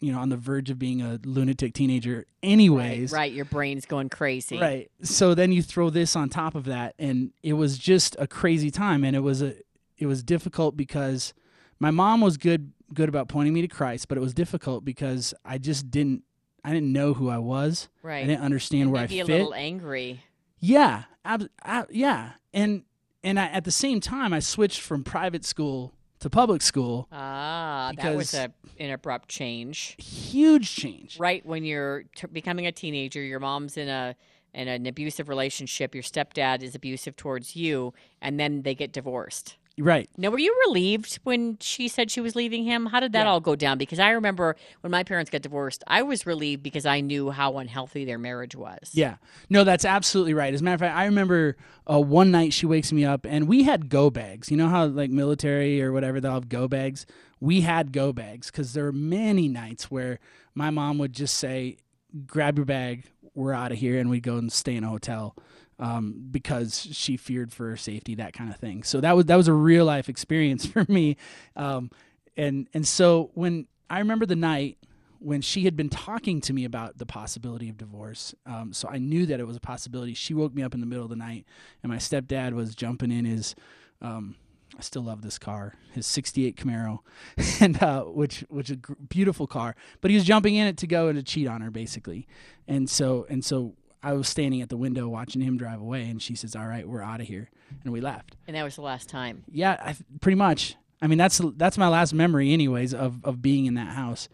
you 0.00 0.11
know, 0.11 0.21
on 0.21 0.30
the 0.30 0.38
verge 0.38 0.71
of 0.71 0.78
being 0.78 1.02
a 1.02 1.21
lunatic 1.23 1.75
teenager, 1.75 2.25
anyways. 2.42 3.12
Right. 3.12 3.30
Your 3.30 3.44
brain's 3.44 3.85
going 3.85 4.09
crazy. 4.09 4.59
Right. 4.59 4.90
So 5.02 5.35
then 5.35 5.52
you 5.52 5.62
throw 5.62 5.90
this 5.90 6.16
on 6.16 6.30
top 6.30 6.54
of 6.54 6.64
that, 6.64 6.94
and 6.99 7.33
it 7.42 7.52
was 7.54 7.76
just 7.76 8.16
a 8.18 8.26
crazy 8.26 8.71
time, 8.71 9.04
and 9.04 9.14
it 9.14 9.21
was 9.21 9.42
a, 9.42 9.54
it 9.99 10.06
was 10.06 10.23
difficult 10.23 10.78
because 10.78 11.35
my 11.78 11.90
mom 11.90 12.23
was 12.23 12.38
good, 12.38 12.73
good 12.92 13.11
about 13.11 13.28
pointing 13.28 13.52
me 13.52 13.61
to 13.61 13.68
Christ, 13.68 14.09
but 14.09 14.16
it 14.16 14.23
was 14.23 14.33
difficult 14.33 14.85
because 14.85 15.35
I 15.44 15.59
just 15.59 15.90
didn't, 15.90 16.23
I 16.64 16.73
didn't 16.73 16.92
know 16.92 17.12
who 17.14 17.28
I 17.28 17.38
was. 17.38 17.88
Right. 18.02 18.25
I 18.25 18.26
didn't 18.26 18.42
understand 18.42 18.90
where 18.90 19.02
I 19.02 19.06
fit. 19.06 19.16
Maybe 19.18 19.33
a 19.33 19.37
little 19.37 19.54
angry. 19.54 20.23
Yeah, 20.61 21.04
ab- 21.25 21.50
ab- 21.62 21.88
yeah, 21.90 22.33
and 22.54 22.85
and 23.23 23.38
I, 23.38 23.47
at 23.47 23.64
the 23.64 23.71
same 23.71 24.00
time, 24.00 24.33
I 24.33 24.38
switched 24.40 24.80
from 24.80 25.04
private 25.04 25.44
school 25.44 25.92
to 26.21 26.30
public 26.30 26.62
school. 26.62 27.06
Ah, 27.12 27.92
that 27.97 28.16
was 28.16 28.33
a, 28.35 28.50
an 28.78 28.90
abrupt 28.90 29.28
change. 29.28 29.94
Huge 29.99 30.75
change. 30.75 31.18
Right 31.18 31.44
when 31.44 31.64
you're 31.64 32.04
t- 32.16 32.26
becoming 32.28 32.66
a 32.66 32.73
teenager, 32.73 33.23
your 33.23 33.40
mom's 33.40 33.76
in 33.76 33.88
a 33.88 34.16
in 34.54 34.68
an 34.68 34.87
abusive 34.87 35.28
relationship. 35.28 35.94
Your 35.94 36.02
stepdad 36.04 36.62
is 36.62 36.75
abusive 36.75 37.16
towards 37.16 37.56
you, 37.56 37.92
and 38.23 38.40
then 38.40 38.62
they 38.62 38.75
get 38.75 38.92
divorced. 38.92 39.56
Right. 39.76 40.08
Now, 40.16 40.30
were 40.30 40.38
you 40.38 40.54
relieved 40.68 41.18
when 41.24 41.58
she 41.60 41.88
said 41.88 42.08
she 42.08 42.20
was 42.20 42.36
leaving 42.36 42.62
him? 42.62 42.86
How 42.86 43.00
did 43.00 43.10
that 43.12 43.24
Yeah. 43.24 43.30
all 43.30 43.40
go 43.40 43.56
down? 43.56 43.76
Because 43.76 43.98
I 43.98 44.10
remember 44.10 44.54
when 44.82 44.92
my 44.92 45.02
parents 45.02 45.30
got 45.32 45.42
divorced, 45.42 45.82
I 45.88 46.02
was 46.02 46.26
relieved 46.26 46.62
because 46.62 46.86
I 46.86 47.00
knew 47.00 47.30
how 47.30 47.58
unhealthy 47.58 48.04
their 48.04 48.18
marriage 48.18 48.54
was. 48.54 48.90
Yeah. 48.92 49.16
No, 49.50 49.64
that's 49.64 49.84
absolutely 49.84 50.32
right. 50.32 50.54
As 50.54 50.60
a 50.60 50.64
matter 50.64 50.74
of 50.74 50.80
fact, 50.80 50.96
I 50.96 51.06
remember 51.06 51.56
uh, 51.90 52.00
one 52.00 52.30
night 52.30 52.52
she 52.52 52.66
wakes 52.66 52.92
me 52.92 53.04
up 53.04 53.26
and 53.28 53.48
we 53.48 53.64
had 53.64 53.88
go 53.88 54.10
bags. 54.10 54.48
You 54.48 54.56
know 54.56 54.68
how 54.68 54.86
like 54.86 55.10
military 55.10 55.82
or 55.82 55.92
whatever 55.92 56.20
they'll 56.20 56.34
have 56.34 56.48
go 56.48 56.68
bags. 56.68 57.04
We 57.40 57.62
had 57.62 57.90
go 57.92 58.12
bags 58.12 58.52
because 58.52 58.74
there 58.74 58.84
were 58.84 58.92
many 58.92 59.48
nights 59.48 59.90
where 59.90 60.20
my 60.54 60.70
mom 60.70 60.98
would 60.98 61.12
just 61.12 61.36
say, 61.36 61.78
"Grab 62.26 62.56
your 62.58 62.64
bag, 62.64 63.06
we're 63.34 63.52
out 63.52 63.72
of 63.72 63.78
here," 63.78 63.98
and 63.98 64.08
we'd 64.08 64.22
go 64.22 64.36
and 64.36 64.52
stay 64.52 64.76
in 64.76 64.84
a 64.84 64.88
hotel 64.88 65.34
um, 65.78 66.26
because 66.30 66.88
she 66.92 67.16
feared 67.16 67.52
for 67.52 67.70
her 67.70 67.76
safety, 67.76 68.14
that 68.16 68.32
kind 68.32 68.50
of 68.50 68.56
thing. 68.56 68.82
So 68.82 69.00
that 69.00 69.16
was 69.16 69.26
that 69.26 69.36
was 69.36 69.48
a 69.48 69.52
real 69.52 69.84
life 69.84 70.08
experience 70.08 70.66
for 70.66 70.84
me, 70.88 71.16
um, 71.56 71.90
and 72.36 72.68
and 72.74 72.86
so 72.86 73.30
when 73.34 73.66
I 73.90 73.98
remember 73.98 74.26
the 74.26 74.36
night 74.36 74.78
when 75.18 75.40
she 75.40 75.64
had 75.64 75.74
been 75.74 75.88
talking 75.88 76.38
to 76.42 76.52
me 76.52 76.66
about 76.66 76.98
the 76.98 77.06
possibility 77.06 77.70
of 77.70 77.78
divorce, 77.78 78.34
um, 78.44 78.74
so 78.74 78.88
I 78.90 78.98
knew 78.98 79.24
that 79.26 79.40
it 79.40 79.46
was 79.46 79.56
a 79.56 79.60
possibility. 79.60 80.12
She 80.12 80.34
woke 80.34 80.54
me 80.54 80.62
up 80.62 80.74
in 80.74 80.80
the 80.80 80.86
middle 80.86 81.04
of 81.04 81.10
the 81.10 81.16
night, 81.16 81.46
and 81.82 81.90
my 81.90 81.96
stepdad 81.96 82.52
was 82.52 82.74
jumping 82.74 83.10
in 83.10 83.24
his. 83.24 83.54
Um, 84.02 84.36
I 84.76 84.80
still 84.80 85.02
love 85.02 85.22
this 85.22 85.38
car, 85.38 85.74
his 85.92 86.06
'68 86.06 86.56
Camaro, 86.56 86.98
and 87.60 87.82
uh, 87.82 88.02
which 88.04 88.44
which 88.48 88.70
a 88.70 88.76
beautiful 89.08 89.46
car. 89.46 89.76
But 90.00 90.10
he 90.10 90.16
was 90.16 90.24
jumping 90.24 90.56
in 90.56 90.66
it 90.66 90.76
to 90.78 90.86
go 90.86 91.08
and 91.08 91.16
to 91.16 91.22
cheat 91.22 91.46
on 91.46 91.60
her, 91.62 91.70
basically. 91.70 92.26
And 92.68 92.90
so 92.90 93.26
and 93.30 93.44
so 93.44 93.74
I 94.04 94.12
was 94.12 94.28
standing 94.28 94.61
at 94.61 94.68
the 94.68 94.76
window 94.76 95.08
watching 95.08 95.40
him 95.40 95.56
drive 95.56 95.80
away, 95.80 96.08
and 96.08 96.20
she 96.20 96.34
says, 96.34 96.54
"All 96.54 96.66
right, 96.66 96.87
we're 96.87 97.02
out 97.02 97.20
of 97.23 97.26
here," 97.26 97.49
and 97.82 97.92
we 97.92 98.00
left. 98.00 98.37
And 98.46 98.54
that 98.54 98.62
was 98.62 98.76
the 98.76 98.82
last 98.82 99.08
time. 99.08 99.44
Yeah, 99.50 99.76
I, 99.80 99.96
pretty 100.20 100.37
much. 100.37 100.76
I 101.00 101.06
mean, 101.06 101.18
that's 101.18 101.40
that's 101.56 101.78
my 101.78 101.88
last 101.88 102.12
memory, 102.12 102.52
anyways, 102.52 102.92
of 102.92 103.25
of 103.25 103.40
being 103.40 103.64
in 103.64 103.75
that 103.75 103.94
house. 103.94 104.28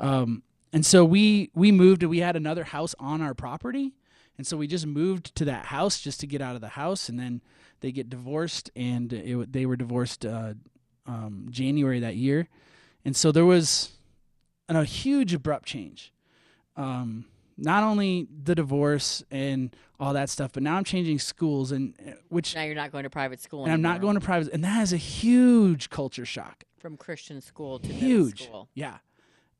Um, 0.00 0.42
and 0.72 0.84
so 0.84 1.04
we 1.04 1.50
we 1.54 1.70
moved, 1.70 2.02
and 2.02 2.10
we 2.10 2.18
had 2.18 2.34
another 2.34 2.64
house 2.64 2.94
on 2.98 3.22
our 3.22 3.32
property, 3.32 3.94
and 4.36 4.46
so 4.46 4.56
we 4.56 4.66
just 4.66 4.86
moved 4.86 5.34
to 5.36 5.44
that 5.44 5.66
house 5.66 6.00
just 6.00 6.18
to 6.20 6.26
get 6.26 6.42
out 6.42 6.56
of 6.56 6.60
the 6.60 6.68
house, 6.68 7.08
and 7.08 7.18
then 7.18 7.42
they 7.80 7.92
get 7.92 8.10
divorced, 8.10 8.70
and 8.74 9.12
it, 9.12 9.52
they 9.52 9.66
were 9.66 9.76
divorced 9.76 10.26
uh, 10.26 10.54
um, 11.06 11.46
January 11.50 12.00
that 12.00 12.16
year, 12.16 12.48
and 13.04 13.14
so 13.14 13.30
there 13.30 13.46
was 13.46 13.92
an, 14.68 14.74
a 14.74 14.84
huge 14.84 15.32
abrupt 15.32 15.66
change. 15.66 16.12
Um, 16.76 17.26
not 17.62 17.82
only 17.84 18.26
the 18.44 18.54
divorce 18.54 19.22
and 19.30 19.74
all 20.00 20.12
that 20.14 20.28
stuff, 20.28 20.52
but 20.52 20.62
now 20.62 20.76
I'm 20.76 20.84
changing 20.84 21.18
schools, 21.20 21.72
and 21.72 21.94
uh, 22.06 22.12
which 22.28 22.54
Now 22.54 22.62
you're 22.64 22.74
not 22.74 22.90
going 22.92 23.04
to 23.04 23.10
private 23.10 23.40
school 23.40 23.64
and 23.64 23.72
I'm 23.72 23.82
not 23.82 24.00
going 24.00 24.14
to 24.14 24.20
private, 24.20 24.52
and 24.52 24.62
that 24.64 24.82
is 24.82 24.92
a 24.92 24.96
huge 24.96 25.88
culture 25.90 26.26
shock. 26.26 26.64
from 26.78 26.96
Christian 26.96 27.40
school 27.40 27.78
to 27.78 27.92
Huge, 27.92 28.44
school. 28.44 28.68
yeah. 28.74 28.98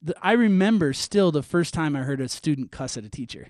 The, 0.02 0.14
I 0.20 0.32
remember 0.32 0.92
still 0.92 1.30
the 1.30 1.44
first 1.44 1.72
time 1.72 1.94
I 1.94 2.00
heard 2.02 2.20
a 2.20 2.28
student 2.28 2.72
cuss 2.72 2.96
at 2.96 3.04
a 3.04 3.08
teacher 3.08 3.48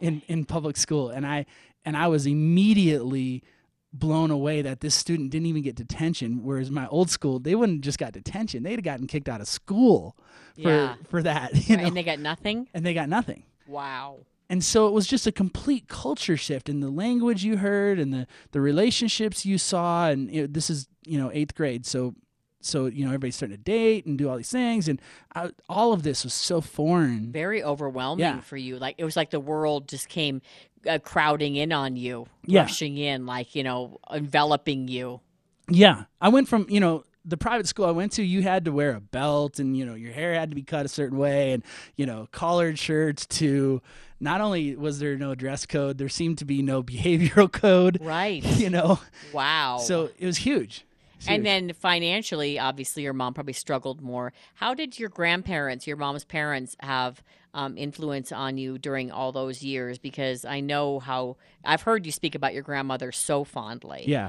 in 0.00 0.20
in 0.26 0.44
public 0.44 0.76
school, 0.76 1.10
and 1.10 1.24
I 1.24 1.46
and 1.84 1.96
I 1.96 2.08
was 2.08 2.26
immediately 2.26 3.44
blown 3.92 4.30
away 4.32 4.60
that 4.62 4.80
this 4.80 4.94
student 4.96 5.30
didn't 5.30 5.46
even 5.46 5.62
get 5.62 5.76
detention, 5.76 6.42
whereas 6.42 6.70
my 6.72 6.88
old 6.88 7.08
school 7.08 7.38
they 7.38 7.54
wouldn't 7.54 7.82
just 7.82 7.98
got 7.98 8.12
detention; 8.12 8.64
they'd 8.64 8.72
have 8.72 8.82
gotten 8.82 9.06
kicked 9.06 9.28
out 9.28 9.40
of 9.40 9.46
school 9.46 10.16
for 10.60 10.68
Yeah. 10.70 10.94
for 11.08 11.22
that, 11.22 11.52
Right, 11.70 11.78
and 11.78 11.96
they 11.96 12.02
got 12.02 12.18
nothing. 12.18 12.68
and 12.74 12.84
they 12.84 12.92
got 12.92 13.08
nothing. 13.08 13.44
Wow. 13.68 14.18
and 14.48 14.62
so 14.64 14.86
it 14.86 14.92
was 14.92 15.06
just 15.06 15.26
a 15.26 15.32
complete 15.32 15.88
culture 15.88 16.36
shift 16.36 16.68
in 16.68 16.80
the 16.80 16.90
language 16.90 17.44
you 17.44 17.56
heard 17.58 17.98
and 17.98 18.12
the 18.12 18.26
the 18.52 18.60
relationships 18.60 19.44
you 19.46 19.58
saw 19.58 20.08
and 20.08 20.30
you 20.30 20.42
know, 20.42 20.46
this 20.46 20.70
is 20.70 20.88
you 21.04 21.18
know 21.18 21.30
eighth 21.32 21.54
grade 21.54 21.84
so 21.86 22.14
so 22.60 22.86
you 22.86 23.02
know 23.04 23.10
everybody's 23.10 23.36
starting 23.36 23.56
to 23.56 23.62
date 23.62 24.06
and 24.06 24.18
do 24.18 24.28
all 24.28 24.36
these 24.36 24.50
things 24.50 24.88
and 24.88 25.00
I, 25.34 25.50
all 25.68 25.92
of 25.92 26.02
this 26.02 26.24
was 26.24 26.34
so 26.34 26.60
foreign 26.60 27.30
Very 27.32 27.62
overwhelming 27.62 28.24
Yeah. 28.24 28.40
for 28.40 28.56
you. 28.56 28.78
Like 28.78 28.96
it 28.98 29.04
was 29.04 29.16
like 29.16 29.30
the 29.30 29.38
world 29.40 29.88
just 29.88 30.08
came 30.08 30.40
uh, 30.88 30.98
crowding 31.00 31.56
in 31.56 31.72
on 31.72 31.96
you, 31.96 32.26
Yeah. 32.44 32.60
rushing 32.62 32.96
in, 32.96 33.26
like 33.26 33.54
you 33.54 33.62
know, 33.64 33.98
enveloping 34.12 34.88
you. 34.88 35.20
yeah 35.68 36.04
i 36.20 36.28
went 36.28 36.48
from 36.48 36.66
you 36.68 36.78
know 36.80 37.02
the 37.26 37.36
private 37.36 37.66
school 37.66 37.84
i 37.84 37.90
went 37.90 38.12
to 38.12 38.22
you 38.22 38.40
had 38.42 38.64
to 38.64 38.72
wear 38.72 38.94
a 38.94 39.00
belt 39.00 39.58
and 39.58 39.76
you 39.76 39.84
know 39.84 39.94
your 39.94 40.12
hair 40.12 40.32
had 40.34 40.48
to 40.50 40.54
be 40.54 40.62
cut 40.62 40.86
a 40.86 40.88
certain 40.88 41.18
way 41.18 41.52
and 41.52 41.64
you 41.96 42.06
know 42.06 42.28
collared 42.30 42.78
shirts 42.78 43.26
to 43.26 43.82
not 44.20 44.40
only 44.40 44.76
was 44.76 44.98
there 45.00 45.16
no 45.16 45.34
dress 45.34 45.66
code 45.66 45.98
there 45.98 46.08
seemed 46.08 46.38
to 46.38 46.44
be 46.44 46.62
no 46.62 46.82
behavioral 46.92 47.50
code 47.50 47.98
Right. 48.00 48.44
you 48.58 48.70
know 48.70 49.00
wow. 49.32 49.78
so 49.78 50.10
it 50.18 50.26
was 50.26 50.36
huge 50.38 50.84
And 51.28 51.44
then 51.44 51.72
financially, 51.72 52.58
obviously, 52.58 53.02
your 53.02 53.14
mom 53.14 53.34
probably 53.34 53.54
struggled 53.54 54.00
more. 54.00 54.32
How 54.54 54.74
did 54.74 54.96
your 54.98 55.08
grandparents, 55.08 55.84
your 55.86 55.96
mom's 55.96 56.24
parents, 56.24 56.76
have 56.78 57.20
um, 57.52 57.76
influence 57.76 58.30
on 58.30 58.58
you 58.58 58.78
during 58.78 59.10
all 59.10 59.32
those 59.32 59.60
years? 59.62 59.98
Because 59.98 60.44
I 60.44 60.60
know 60.60 61.00
how 61.00 61.36
I've 61.64 61.82
heard 61.82 62.06
you 62.06 62.12
speak 62.12 62.34
about 62.36 62.54
your 62.54 62.62
grandmother 62.62 63.10
so 63.10 63.42
fondly. 63.44 64.04
Yeah. 64.06 64.28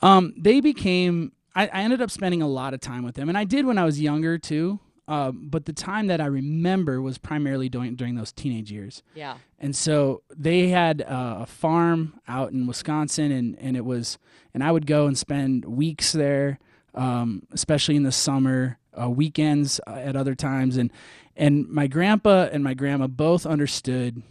Um, 0.00 0.32
they 0.38 0.60
became. 0.60 1.32
I, 1.54 1.66
I 1.68 1.82
ended 1.82 2.02
up 2.02 2.10
spending 2.10 2.42
a 2.42 2.48
lot 2.48 2.74
of 2.74 2.80
time 2.80 3.04
with 3.04 3.14
them, 3.14 3.28
and 3.28 3.38
I 3.38 3.44
did 3.44 3.66
when 3.66 3.78
I 3.78 3.84
was 3.84 4.00
younger 4.00 4.38
too. 4.38 4.80
Um, 5.06 5.48
but 5.50 5.66
the 5.66 5.72
time 5.74 6.06
that 6.06 6.20
I 6.20 6.26
remember 6.26 7.02
was 7.02 7.18
primarily 7.18 7.68
during 7.68 7.94
during 7.94 8.14
those 8.14 8.32
teenage 8.32 8.72
years. 8.72 9.02
Yeah. 9.14 9.36
And 9.58 9.76
so 9.76 10.22
they 10.34 10.68
had 10.68 11.02
uh, 11.02 11.38
a 11.40 11.46
farm 11.46 12.20
out 12.26 12.52
in 12.52 12.66
Wisconsin, 12.66 13.30
and, 13.30 13.58
and 13.58 13.76
it 13.76 13.84
was, 13.84 14.18
and 14.54 14.64
I 14.64 14.72
would 14.72 14.86
go 14.86 15.06
and 15.06 15.16
spend 15.16 15.66
weeks 15.66 16.12
there, 16.12 16.58
um, 16.94 17.42
especially 17.52 17.96
in 17.96 18.02
the 18.02 18.12
summer, 18.12 18.78
uh, 18.98 19.10
weekends 19.10 19.78
uh, 19.86 19.90
at 19.90 20.16
other 20.16 20.34
times, 20.34 20.76
and 20.78 20.90
and 21.36 21.68
my 21.68 21.86
grandpa 21.86 22.48
and 22.50 22.64
my 22.64 22.74
grandma 22.74 23.06
both 23.06 23.44
understood, 23.44 24.22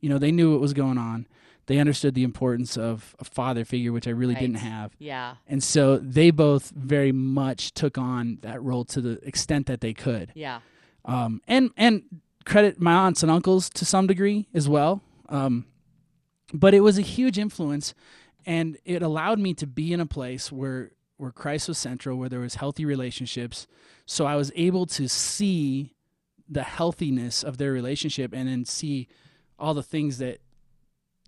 you 0.00 0.08
know, 0.08 0.18
they 0.18 0.32
knew 0.32 0.52
what 0.52 0.60
was 0.60 0.72
going 0.72 0.98
on. 0.98 1.26
They 1.66 1.78
understood 1.78 2.14
the 2.14 2.24
importance 2.24 2.76
of 2.76 3.16
a 3.18 3.24
father 3.24 3.64
figure, 3.64 3.92
which 3.92 4.06
I 4.06 4.10
really 4.10 4.34
didn't 4.34 4.56
have. 4.56 4.94
Yeah. 4.98 5.36
And 5.46 5.62
so 5.62 5.96
they 5.98 6.30
both 6.30 6.70
very 6.70 7.12
much 7.12 7.72
took 7.72 7.96
on 7.98 8.38
that 8.42 8.62
role 8.62 8.84
to 8.86 9.00
the 9.00 9.12
extent 9.26 9.66
that 9.66 9.80
they 9.80 9.94
could 9.94 10.32
Yeah. 10.34 10.60
um, 11.04 11.40
and 11.48 11.70
and 11.76 12.02
credit 12.44 12.78
my 12.80 12.92
aunts 12.92 13.22
and 13.22 13.32
uncles 13.32 13.70
to 13.70 13.84
some 13.84 14.06
degree 14.06 14.46
as 14.52 14.68
well. 14.68 15.00
Um, 15.30 15.64
but 16.52 16.74
it 16.74 16.80
was 16.80 16.98
a 16.98 17.02
huge 17.02 17.38
influence, 17.38 17.94
and 18.44 18.76
it 18.84 19.02
allowed 19.02 19.38
me 19.38 19.54
to 19.54 19.66
be 19.66 19.92
in 19.92 20.00
a 20.00 20.06
place 20.06 20.52
where 20.52 20.90
where 21.16 21.30
Christ 21.30 21.68
was 21.68 21.78
central, 21.78 22.18
where 22.18 22.28
there 22.28 22.40
was 22.40 22.56
healthy 22.56 22.84
relationships. 22.84 23.66
So 24.04 24.26
I 24.26 24.34
was 24.36 24.52
able 24.56 24.84
to 24.86 25.08
see 25.08 25.94
the 26.46 26.64
healthiness 26.64 27.42
of 27.42 27.56
their 27.56 27.72
relationship, 27.72 28.34
and 28.34 28.46
then 28.48 28.64
see 28.66 29.08
all 29.58 29.72
the 29.72 29.82
things 29.82 30.18
that 30.18 30.40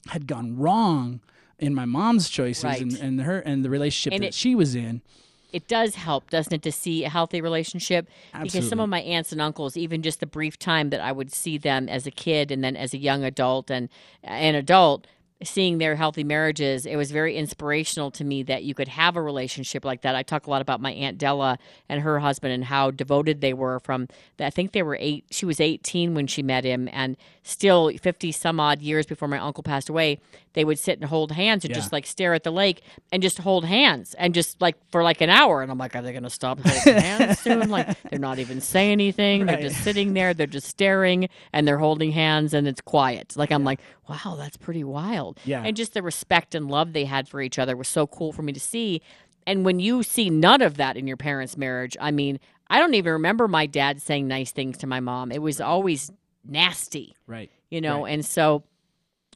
had 0.09 0.27
gone 0.27 0.57
wrong 0.57 1.21
in 1.59 1.75
my 1.75 1.85
mom's 1.85 2.29
choices 2.29 2.65
and, 2.65 2.93
Right. 2.93 3.03
and 3.03 3.21
her 3.23 3.39
and 3.41 3.65
the 3.65 3.71
relationship 3.71 4.13
And 4.15 4.23
that 4.23 4.29
it- 4.29 4.35
she 4.35 4.55
was 4.55 4.75
in. 4.75 5.01
it 5.53 5.67
does 5.69 5.95
help, 5.95 6.29
doesn't 6.29 6.53
it, 6.53 6.63
to 6.63 6.73
see 6.73 7.05
a 7.05 7.09
healthy 7.09 7.41
relationship? 7.41 8.09
Absolutely. 8.35 8.49
Because 8.59 8.69
some 8.69 8.81
of 8.81 8.89
my 8.91 9.01
aunts 9.01 9.33
and 9.33 9.41
uncles, 9.41 9.77
even 9.77 10.03
just 10.03 10.21
the 10.21 10.27
brief 10.27 10.59
time 10.59 10.91
that 10.91 11.01
I 11.01 11.13
would 11.13 11.33
see 11.33 11.57
them 11.57 11.89
as 11.89 12.07
a 12.07 12.11
kid 12.11 12.51
and 12.51 12.63
then 12.63 12.77
as 12.77 12.93
a 12.93 12.99
young 12.99 13.25
adult 13.25 13.71
and 13.71 13.89
an 14.23 14.55
adult, 14.55 15.07
seeing 15.43 15.79
their 15.79 15.97
healthy 15.97 16.25
marriages, 16.25 16.87
it 16.87 16.97
was 16.97 17.11
very 17.11 17.37
inspirational 17.37 18.11
to 18.13 18.25
me 18.25 18.43
that 18.45 18.65
you 18.65 18.75
could 18.75 18.89
have 18.89 19.17
a 19.17 19.23
relationship 19.23 19.85
like 19.85 20.01
that. 20.03 20.15
I 20.15 20.23
talk 20.23 20.47
a 20.47 20.51
lot 20.51 20.63
about 20.63 20.81
my 20.81 20.93
aunt 20.93 21.19
Della 21.19 21.59
and 21.89 22.01
her 22.03 22.19
husband 22.21 22.55
and 22.55 22.65
how 22.65 22.91
devoted 22.91 23.41
they 23.43 23.53
were. 23.53 23.79
From 23.81 24.09
I 24.41 24.51
think 24.51 24.73
they 24.73 24.83
were 24.83 24.97
eight. 25.01 25.25
She 25.31 25.45
was 25.45 25.61
eighteen 25.61 26.15
when 26.15 26.27
she 26.27 26.43
met 26.43 26.65
him, 26.65 26.89
and 26.93 27.17
still 27.43 27.91
fifty 28.01 28.33
some 28.33 28.59
odd 28.59 28.81
years 28.81 29.05
before 29.05 29.29
my 29.29 29.39
uncle 29.39 29.63
passed 29.63 29.89
away, 29.91 30.21
they 30.55 30.65
would 30.65 30.79
sit 30.79 30.99
and 30.99 31.09
hold 31.11 31.33
hands 31.33 31.65
and 31.65 31.71
Yeah. 31.73 31.81
just 31.81 31.93
like 31.93 32.07
stare 32.07 32.33
at 32.33 32.43
the 32.43 32.51
lake 32.51 32.81
and 33.13 33.23
just 33.23 33.39
hold 33.39 33.67
hands 33.67 34.15
and 34.15 34.33
just 34.33 34.61
like 34.63 34.77
for 34.91 35.03
like 35.03 35.21
an 35.21 35.29
hour. 35.29 35.61
And 35.61 35.71
I'm 35.71 35.77
like, 35.77 35.95
are 35.95 36.01
they 36.03 36.13
going 36.13 36.23
to 36.23 36.31
stop 36.31 36.61
holding 36.61 36.95
hands 37.03 37.41
soon? 37.41 37.69
Like 37.69 38.01
they're 38.09 38.19
not 38.19 38.39
even 38.39 38.63
saying 38.63 38.93
anything. 38.93 39.45
They're 39.45 39.61
just 39.61 39.85
sitting 39.85 40.15
there. 40.15 40.33
They're 40.33 40.47
just 40.47 40.67
staring 40.69 41.29
and 41.53 41.69
they're 41.69 41.77
holding 41.79 42.13
hands 42.13 42.55
and 42.55 42.67
it's 42.67 42.81
quiet. 42.81 43.35
Like 43.37 43.51
I'm 43.53 43.65
like, 43.65 43.81
wow, 44.09 44.37
that's 44.39 44.57
pretty 44.57 44.85
wild. 44.85 45.26
Yeah. 45.45 45.63
And 45.65 45.77
just 45.77 45.95
the 45.95 46.03
respect 46.03 46.55
and 46.55 46.69
love 46.71 46.93
they 46.93 47.05
had 47.05 47.29
for 47.29 47.41
each 47.41 47.59
other 47.59 47.77
was 47.77 47.89
so 47.89 48.07
cool 48.07 48.33
for 48.33 48.43
me 48.43 48.53
to 48.53 48.61
see. 48.61 49.01
And 49.47 49.65
when 49.65 49.79
you 49.81 50.03
see 50.03 50.29
none 50.31 50.61
of 50.63 50.77
that 50.77 50.97
in 50.97 51.07
your 51.07 51.17
parents' 51.17 51.57
marriage, 51.57 51.97
I 52.01 52.11
mean, 52.11 52.39
I 52.69 52.79
don't 52.81 52.95
even 52.95 53.13
remember 53.13 53.47
my 53.49 53.67
dad 53.67 54.03
saying 54.03 54.27
nice 54.27 54.51
things 54.53 54.77
to 54.79 54.87
my 54.87 54.99
mom. 55.01 55.31
It 55.33 55.41
was 55.43 55.61
always 55.61 56.11
nasty 56.49 57.15
Right. 57.27 57.51
you 57.71 57.81
know 57.81 58.05
Right. 58.05 58.13
and 58.15 58.25
so 58.25 58.63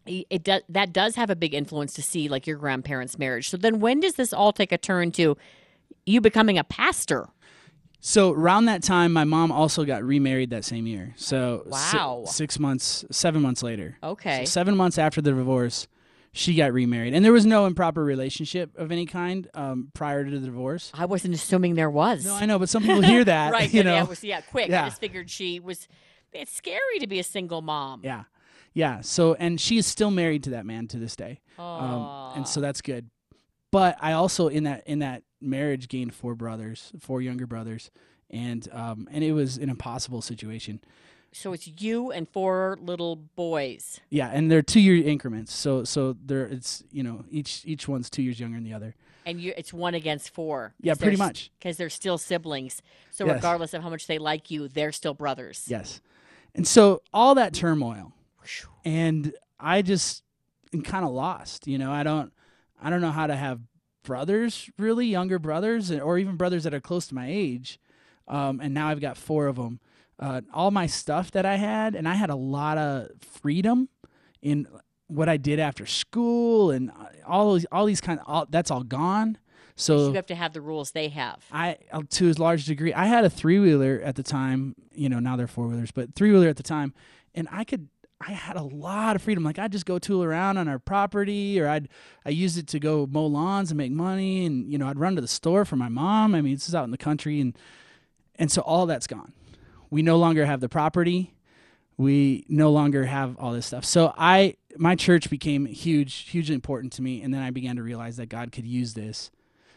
it 0.07 0.45
does 0.45 0.63
that 0.69 0.93
does 0.93 1.17
have 1.17 1.29
a 1.29 1.35
big 1.37 1.55
influence 1.55 1.93
to 1.95 2.03
see 2.03 2.29
like 2.29 2.47
your 2.47 2.57
grandparents 2.57 3.19
marriage 3.19 3.49
so 3.51 3.57
then 3.57 3.81
when 3.81 3.99
does 4.01 4.15
this 4.15 4.33
all 4.33 4.53
take 4.53 4.71
a 4.73 4.79
turn 4.79 5.11
to 5.13 5.37
you 6.07 6.21
becoming 6.21 6.57
a 6.57 6.63
pastor 6.65 7.29
So 8.01 8.33
around 8.33 8.65
that 8.67 8.83
time, 8.83 9.13
my 9.13 9.25
mom 9.25 9.53
also 9.53 9.85
got 9.85 10.03
remarried 10.03 10.51
that 10.51 10.65
same 10.65 10.87
year. 10.87 11.13
So 11.17 11.63
si- 11.73 11.97
Wow. 11.97 12.25
six 12.27 12.59
months, 12.59 13.05
seven 13.11 13.43
months 13.43 13.63
later. 13.63 13.99
okay 14.03 14.45
So 14.45 14.51
seven 14.51 14.77
months 14.77 14.97
after 14.99 15.21
the 15.21 15.33
divorce, 15.33 15.87
she 16.33 16.55
got 16.55 16.73
remarried, 16.73 17.13
and 17.13 17.25
there 17.25 17.33
was 17.33 17.45
no 17.45 17.67
improper 17.67 18.05
relationship 18.05 18.71
of 18.79 18.91
any 18.93 19.05
kind 19.05 19.49
um, 19.53 19.91
prior 19.95 20.25
to 20.25 20.31
the 20.31 20.47
divorce. 20.47 20.91
i 20.95 21.05
wasn't 21.05 21.35
assuming 21.35 21.75
there 21.75 21.91
was 21.91 22.25
No, 22.25 22.35
I 22.35 22.47
know, 22.47 22.59
but 22.59 22.69
some 22.69 22.83
people 22.83 23.01
hear 23.03 23.25
that. 23.35 23.53
right 23.53 23.69
You 23.73 23.79
yeah, 23.83 23.83
know. 23.83 23.95
yeah, 23.97 24.03
was, 24.05 24.25
yeah 24.25 24.41
quick 24.41 24.71
i 24.71 24.85
just 24.89 25.01
figured 25.01 25.29
she 25.29 25.59
was 25.61 25.89
it's 26.33 26.53
scary 26.53 26.99
to 27.01 27.07
be 27.09 27.19
a 27.19 27.25
single 27.25 27.61
mom 27.63 28.01
Yeah, 28.05 28.25
yeah. 28.73 29.01
So, 29.01 29.35
and 29.35 29.61
she 29.61 29.77
is 29.77 29.87
still 29.87 30.13
married 30.13 30.45
to 30.45 30.51
that 30.51 30.65
man 30.65 30.87
to 30.89 30.97
this 30.99 31.17
day, 31.17 31.41
um, 31.59 32.09
and 32.37 32.47
so 32.47 32.61
that's 32.61 32.81
good. 32.81 33.11
But 33.71 33.97
I 34.01 34.13
also 34.13 34.49
in 34.49 34.65
that 34.65 34.83
in 34.87 34.99
that 35.01 35.23
marriage 35.41 35.89
gained 35.89 36.15
four 36.15 36.35
brothers, 36.35 36.93
four 36.99 37.23
younger 37.23 37.47
brothers, 37.47 37.91
and 38.29 38.67
um, 38.73 39.09
and 39.11 39.23
it 39.23 39.33
was 39.33 39.57
an 39.59 39.71
impossible 39.71 40.23
situation. 40.23 40.81
so 41.33 41.53
it's 41.53 41.69
you 41.79 42.11
and 42.11 42.29
four 42.29 42.77
little 42.83 43.15
boys 43.17 44.01
Yeah, 44.11 44.29
and 44.33 44.51
they're 44.51 44.63
two 44.63 44.81
year 44.81 45.07
increments. 45.07 45.53
So 45.53 45.85
so 45.85 46.17
there 46.25 46.47
it's 46.47 46.83
you 46.91 47.03
know 47.05 47.25
each 47.31 47.63
each 47.65 47.87
one's 47.87 48.11
two 48.11 48.23
years 48.23 48.41
younger 48.41 48.57
than 48.57 48.65
the 48.65 48.75
other. 48.75 48.95
and 49.25 49.41
you 49.41 49.53
it's 49.57 49.73
one 49.73 49.95
against 49.95 50.31
four 50.35 50.75
Yeah, 50.81 50.95
pretty 50.95 51.17
much. 51.17 51.51
because 51.59 51.77
they're 51.77 51.91
still 51.91 52.19
siblings 52.19 52.83
so 53.13 53.25
Yes. 53.27 53.35
regardless 53.37 53.75
of 53.75 53.83
how 53.83 53.91
much 53.91 54.07
they 54.09 54.19
like 54.19 54.51
you 54.51 54.67
they're 54.67 54.93
still 54.93 55.15
brothers 55.15 55.67
Yes, 55.69 56.01
and 56.57 56.67
so 56.67 57.03
all 57.13 57.35
that 57.37 57.53
turmoil, 57.55 58.13
and 58.85 59.33
I 59.61 59.83
just 59.83 60.25
am 60.73 60.83
kind 60.83 61.05
of 61.05 61.13
lost. 61.13 61.67
You 61.69 61.79
know, 61.79 61.93
I 61.93 62.03
don't 62.03 62.33
I 62.81 62.91
don't 62.91 63.01
know 63.01 63.11
how 63.11 63.27
to 63.27 63.37
have 63.37 63.61
brothers 64.03 64.71
really 64.79 65.07
younger 65.07 65.39
brothers 65.39 65.91
or 65.91 66.19
even 66.19 66.37
brothers 66.37 66.65
that 66.65 66.75
are 66.75 66.81
close 66.81 67.07
to 67.09 67.15
my 67.15 67.27
age. 67.29 67.79
Um, 68.27 68.61
and 68.61 68.73
now 68.73 68.89
I've 68.89 69.01
got 69.01 69.17
four 69.17 69.47
of 69.47 69.57
them. 69.57 69.81
Uh, 70.19 70.43
all 70.53 70.71
my 70.71 70.87
stuff 70.87 71.31
that 71.33 71.47
I 71.47 71.57
had, 71.57 71.95
and 71.95 72.07
I 72.09 72.15
had 72.15 72.31
a 72.31 72.37
lot 72.37 72.79
of 72.79 73.09
freedom 73.21 73.89
in 74.43 74.67
what 75.07 75.29
I 75.29 75.37
did 75.37 75.59
after 75.59 75.87
school, 75.87 76.71
and 76.71 76.91
uh, 76.91 77.07
all 77.27 77.55
these, 77.55 77.67
all 77.73 77.87
these 77.87 78.01
kind 78.01 78.21
of 78.21 78.27
all, 78.29 78.47
that's 78.49 78.71
all 78.71 78.83
gone. 78.83 79.39
So 79.77 80.09
you 80.09 80.15
have 80.15 80.27
to 80.27 80.35
have 80.35 80.53
the 80.53 80.61
rules 80.61 80.91
they 80.91 81.09
have 81.09 81.43
I 81.51 81.79
uh, 81.91 82.03
to 82.11 82.31
a 82.31 82.33
large 82.33 82.67
degree, 82.67 82.93
I 82.93 83.07
had 83.07 83.25
a 83.25 83.31
three 83.31 83.59
wheeler 83.59 84.01
at 84.05 84.15
the 84.15 84.23
time. 84.23 84.75
You 84.93 85.09
know, 85.09 85.21
now 85.21 85.37
they're 85.37 85.47
four 85.47 85.67
wheelers, 85.67 85.91
but 85.91 86.15
three 86.15 86.31
wheeler 86.31 86.49
at 86.49 86.57
the 86.57 86.63
time, 86.63 86.95
and 87.35 87.49
I 87.51 87.65
could. 87.65 87.89
I 88.21 88.33
had 88.33 88.57
a 88.57 88.63
lot 88.63 89.17
of 89.17 89.23
freedom. 89.23 89.45
Like 89.45 89.59
I'd 89.59 89.73
just 89.73 89.87
go 89.87 89.99
tool 89.99 90.23
around 90.23 90.59
on 90.59 90.69
our 90.69 90.79
property, 90.79 91.59
or 91.61 91.69
I'd 91.69 91.89
I 92.25 92.31
used 92.31 92.59
it 92.59 92.67
to 92.69 92.79
go 92.79 93.07
mow 93.11 93.27
lawns 93.27 93.71
and 93.71 93.79
make 93.79 93.93
money, 93.93 94.45
and 94.45 94.71
you 94.71 94.79
know 94.79 94.89
I'd 94.89 94.99
run 94.99 95.15
to 95.17 95.23
the 95.23 95.29
store 95.29 95.65
for 95.65 95.77
my 95.77 95.89
mom. 95.89 96.35
I 96.35 96.43
mean, 96.43 96.55
this 96.55 96.69
is 96.69 96.75
out 96.75 96.85
in 96.85 96.91
the 96.91 96.99
country, 96.99 97.41
and 97.41 97.57
and 98.37 98.53
so 98.53 98.63
all 98.63 98.87
that's 98.87 99.07
gone. 99.07 99.33
We 99.89 100.03
no 100.03 100.19
longer 100.19 100.45
have 100.45 100.61
the 100.61 100.69
property. 100.69 101.35
We 101.97 102.47
no 102.49 102.71
longer 102.71 103.05
have 103.05 103.37
all 103.39 103.53
this 103.53 103.67
stuff. 103.67 103.85
So 103.85 104.13
I 104.17 104.57
my 104.77 104.97
church 104.97 105.31
became 105.31 105.67
huge, 105.67 106.29
hugely 106.29 106.55
important 106.55 106.93
to 106.95 107.03
me, 107.03 107.23
and 107.23 107.33
then 107.33 107.43
I 107.43 107.51
began 107.51 107.77
to 107.77 107.83
realize 107.83 108.17
that 108.19 108.29
God 108.29 108.53
could 108.53 108.67
use 108.67 108.95
this 108.95 109.31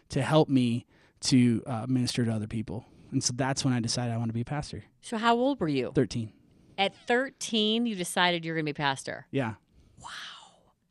to 0.09 0.21
help 0.21 0.49
me 0.49 0.85
to 1.21 1.63
uh, 1.65 1.85
minister 1.87 2.25
to 2.25 2.31
other 2.31 2.47
people. 2.47 2.85
And 3.11 3.23
so 3.23 3.33
that's 3.35 3.63
when 3.63 3.73
I 3.73 3.79
decided 3.79 4.13
I 4.13 4.17
want 4.17 4.29
to 4.29 4.33
be 4.33 4.41
a 4.41 4.45
pastor. 4.45 4.83
so 5.01 5.17
how 5.17 5.35
old 5.35 5.59
were 5.59 5.67
you 5.67 5.91
13. 5.93 6.31
At 6.77 6.93
13, 7.07 7.85
you 7.85 7.95
decided 7.95 8.43
you're 8.45 8.55
going 8.55 8.65
to 8.65 8.69
be 8.69 8.73
pastor, 8.73 9.27
Yeah. 9.31 9.53
Wow. 10.01 10.09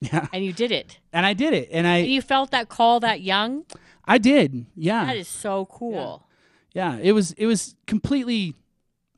Yeah. 0.00 0.26
and 0.32 0.44
you 0.44 0.52
did 0.52 0.72
it. 0.72 0.98
And 1.12 1.24
I 1.24 1.32
did 1.32 1.54
it. 1.54 1.68
And 1.70 1.86
And 1.86 1.86
I 1.86 1.98
you 1.98 2.22
felt 2.22 2.50
that 2.50 2.68
call 2.68 2.98
that 3.00 3.20
young? 3.20 3.64
I 4.04 4.18
did. 4.18 4.66
Yeah. 4.76 5.04
That 5.06 5.16
is 5.16 5.28
so 5.28 5.66
cool. 5.66 6.26
yeah. 6.74 6.98
It 7.00 7.12
was 7.12 7.32
it 7.32 7.46
was 7.46 7.76
completely 7.86 8.54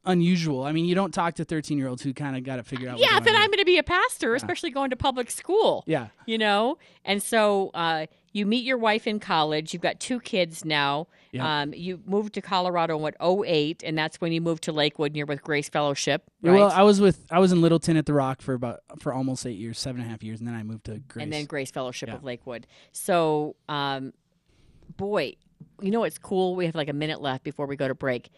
unusual. 0.07 0.65
I 0.65 0.73
mean, 0.73 0.85
you 0.85 0.95
don't 0.95 1.13
talk 1.13 1.35
to 1.35 1.45
13-year-olds 1.45 2.03
who 2.03 2.13
kind 2.13 2.37
of 2.37 2.45
got 2.45 2.59
it 2.59 2.67
figured 2.67 2.89
out. 2.89 2.99
Yeah, 2.99 3.21
then 3.21 3.35
I'm 3.35 3.49
going 3.49 3.59
to 3.59 3.65
be 3.65 3.79
a 3.79 3.83
pastor, 3.83 4.35
especially 4.35 4.71
going 4.71 4.91
to 4.91 4.97
public 4.97 5.31
school. 5.31 5.85
Yeah. 5.87 6.09
You 6.27 6.39
know? 6.39 6.79
And 7.05 7.23
so 7.23 7.71
uh, 7.75 8.07
you 8.33 8.47
meet 8.47 8.65
your 8.65 8.79
wife 8.79 9.07
in 9.07 9.21
college. 9.21 9.73
You've 9.73 9.83
got 9.83 10.01
two 10.01 10.21
kids 10.21 10.65
now. 10.65 11.07
Yeah. 11.33 11.63
Um, 11.63 11.75
you 11.75 12.01
moved 12.07 12.35
to 12.35 12.41
Colorado 12.41 12.97
in 12.97 13.03
what, 13.03 13.17
08, 13.21 13.83
and 13.85 13.99
that's 13.99 14.21
when 14.21 14.33
you 14.33 14.41
moved 14.41 14.63
to 14.65 14.73
Lakewood 14.73 15.11
and 15.13 15.17
you're 15.17 15.27
with 15.27 15.43
Grace 15.43 15.69
Fellowship. 15.69 16.23
Right? 16.43 16.55
Well, 16.55 16.71
I 16.71 16.83
was 16.83 17.01
with 17.01 17.27
I 17.31 17.41
was 17.41 17.51
in 17.51 17.61
Littleton 17.61 17.97
at 17.97 18.07
the 18.07 18.13
Rock 18.15 18.41
for 18.41 18.55
about 18.55 18.81
for 19.01 19.13
almost 19.13 19.45
eight 19.47 19.59
years, 19.59 19.79
seven 19.79 20.01
and 20.01 20.09
a 20.09 20.11
half 20.13 20.23
years, 20.23 20.39
and 20.39 20.47
then 20.47 20.55
I 20.55 20.63
moved 20.63 20.85
to 20.85 20.99
Grace. 20.99 21.23
and 21.25 21.33
then 21.33 21.47
Grace 21.47 21.73
Fellowship 21.73 22.09
Yeah. 22.09 22.15
of 22.17 22.23
Lakewood. 22.25 22.67
So, 22.93 23.57
um, 23.69 24.13
boy, 24.97 25.35
you 25.81 25.91
know 25.91 26.01
what's 26.01 26.19
cool? 26.19 26.55
We 26.55 26.67
have 26.67 26.75
like 26.75 26.89
a 26.89 26.93
minute 26.93 27.21
left 27.21 27.43
before 27.45 27.67
we 27.67 27.75
go 27.77 27.89
to 27.89 27.95
break. 27.95 28.31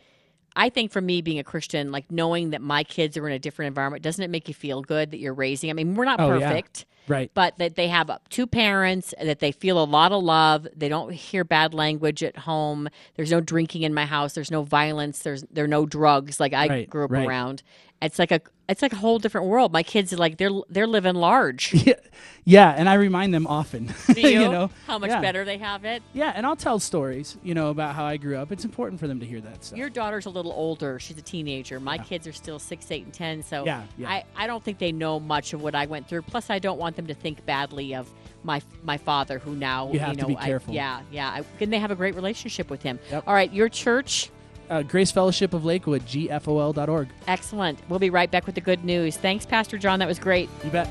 I 0.57 0.71
think 0.71 0.91
for 0.91 1.01
me, 1.01 1.21
being 1.23 1.39
a 1.39 1.45
Christian, 1.45 1.93
like 1.93 2.11
knowing 2.11 2.51
that 2.51 2.63
my 2.63 2.83
kids 2.83 3.17
are 3.17 3.27
in 3.29 3.35
a 3.35 3.39
different 3.39 3.69
environment, 3.69 4.03
doesn't 4.03 4.23
it 4.25 4.31
make 4.31 4.49
you 4.49 4.55
feel 4.55 4.81
good 4.83 5.11
that 5.11 5.19
you're 5.19 5.35
raising? 5.35 5.69
I 5.71 5.75
mean, 5.75 5.95
we're 5.95 6.07
not 6.07 6.19
Oh, 6.19 6.39
yeah. 6.39 6.49
perfect, 6.49 6.87
right. 7.09 7.31
but 7.35 7.59
that 7.59 7.77
they 7.77 7.89
have 7.89 8.11
two 8.31 8.47
parents, 8.47 9.13
that 9.23 9.41
they 9.41 9.53
feel 9.53 9.81
a 9.81 9.85
lot 9.85 10.13
of 10.13 10.23
love. 10.25 10.67
They 10.75 10.89
don't 10.89 11.13
hear 11.13 11.45
bad 11.45 11.75
language 11.75 12.23
at 12.25 12.39
home. 12.39 12.89
There's 13.17 13.31
no 13.31 13.41
drinking 13.41 13.83
in 13.83 13.93
my 13.93 14.07
house. 14.07 14.33
There's 14.33 14.51
no 14.51 14.63
violence. 14.63 15.19
There's 15.21 15.45
there 15.51 15.65
are 15.67 15.69
no 15.69 15.85
drugs 15.87 16.41
like 16.41 16.55
I 16.55 16.67
Right, 16.69 16.91
grew 16.91 17.05
up 17.05 17.11
right. 17.11 17.27
around. 17.29 17.63
It's 18.03 18.19
like 18.19 18.31
a 18.31 18.41
it's 18.69 18.83
like 18.83 18.93
a 18.93 18.97
whole 18.97 19.19
different 19.19 19.47
world. 19.47 19.73
My 19.73 19.83
kids 19.83 20.13
are 20.13 20.17
like 20.19 20.37
they're 20.37 20.51
they're 20.69 20.87
living 20.87 21.15
large. 21.15 21.73
Yeah, 21.73 21.95
yeah, 22.45 22.75
and 22.77 22.89
I 22.91 22.95
remind 22.95 23.33
them 23.33 23.47
often. 23.47 23.95
Do 24.13 24.21
you? 24.21 24.41
know 24.41 24.71
how 24.87 24.99
much 24.99 25.11
Yeah. 25.11 25.21
better 25.23 25.45
they 25.47 25.57
have 25.59 25.85
it. 25.87 26.03
Yeah, 26.13 26.33
and 26.35 26.45
I'll 26.45 26.57
tell 26.57 26.79
stories, 26.79 27.39
you 27.43 27.55
know, 27.55 27.71
about 27.71 27.95
how 27.95 28.05
I 28.05 28.19
grew 28.19 28.37
up. 28.37 28.53
It's 28.53 28.65
important 28.67 29.01
for 29.01 29.07
them 29.07 29.19
to 29.21 29.27
hear 29.27 29.41
that 29.41 29.65
stuff. 29.65 29.79
Your 29.79 29.89
daughter's 29.89 30.27
a 30.27 30.31
little 30.31 30.53
older. 30.53 30.99
She's 30.99 31.17
a 31.17 31.23
teenager. 31.23 31.81
My 31.81 31.97
kids 31.97 32.27
are 32.27 32.33
still 32.35 32.59
six, 32.59 32.91
eight, 32.91 33.05
and 33.05 33.15
ten. 33.15 33.43
So 33.43 33.65
Yeah, 33.65 33.85
yeah. 33.97 34.11
I, 34.11 34.25
I 34.37 34.47
don't 34.47 34.63
think 34.63 34.79
they 34.79 34.93
know 34.93 35.19
much 35.19 35.55
of 35.55 35.63
what 35.63 35.75
I 35.75 35.87
went 35.87 36.07
through. 36.09 36.23
Plus, 36.23 36.51
I 36.51 36.59
don't 36.59 36.79
want 36.79 36.97
them 36.97 37.07
to 37.07 37.15
think 37.15 37.47
badly 37.47 37.95
of 37.95 38.11
my 38.45 38.61
my 38.85 38.99
father, 38.99 39.39
who 39.39 39.55
now 39.55 39.91
You 39.91 40.01
have 40.01 40.17
know 40.17 40.23
to 40.25 40.27
be 40.29 40.37
I- 40.37 40.45
careful. 40.45 40.75
yeah, 40.75 41.01
yeah. 41.11 41.29
I, 41.31 41.45
and 41.63 41.73
they 41.73 41.79
have 41.79 41.91
a 41.93 41.97
great 41.97 42.15
relationship 42.15 42.69
with 42.69 42.83
him. 42.83 42.99
Yep. 43.11 43.25
All 43.27 43.33
right, 43.35 43.51
your 43.53 43.71
church. 43.71 44.31
Uh, 44.71 44.83
Grace 44.83 45.11
Fellowship 45.11 45.55
of 45.55 45.65
Lakewood, 45.65 46.03
gfol.org. 46.07 47.09
Excellent. 47.27 47.79
We'll 47.89 47.99
be 47.99 48.11
right 48.11 48.31
back 48.31 48.47
with 48.47 48.55
the 48.55 48.61
good 48.61 48.85
news. 48.85 49.17
Thanks, 49.17 49.47
Pastor 49.47 49.79
John. 49.79 49.99
That 49.99 50.09
was 50.09 50.19
great. 50.19 50.49
You 50.65 50.71
bet. 50.71 50.89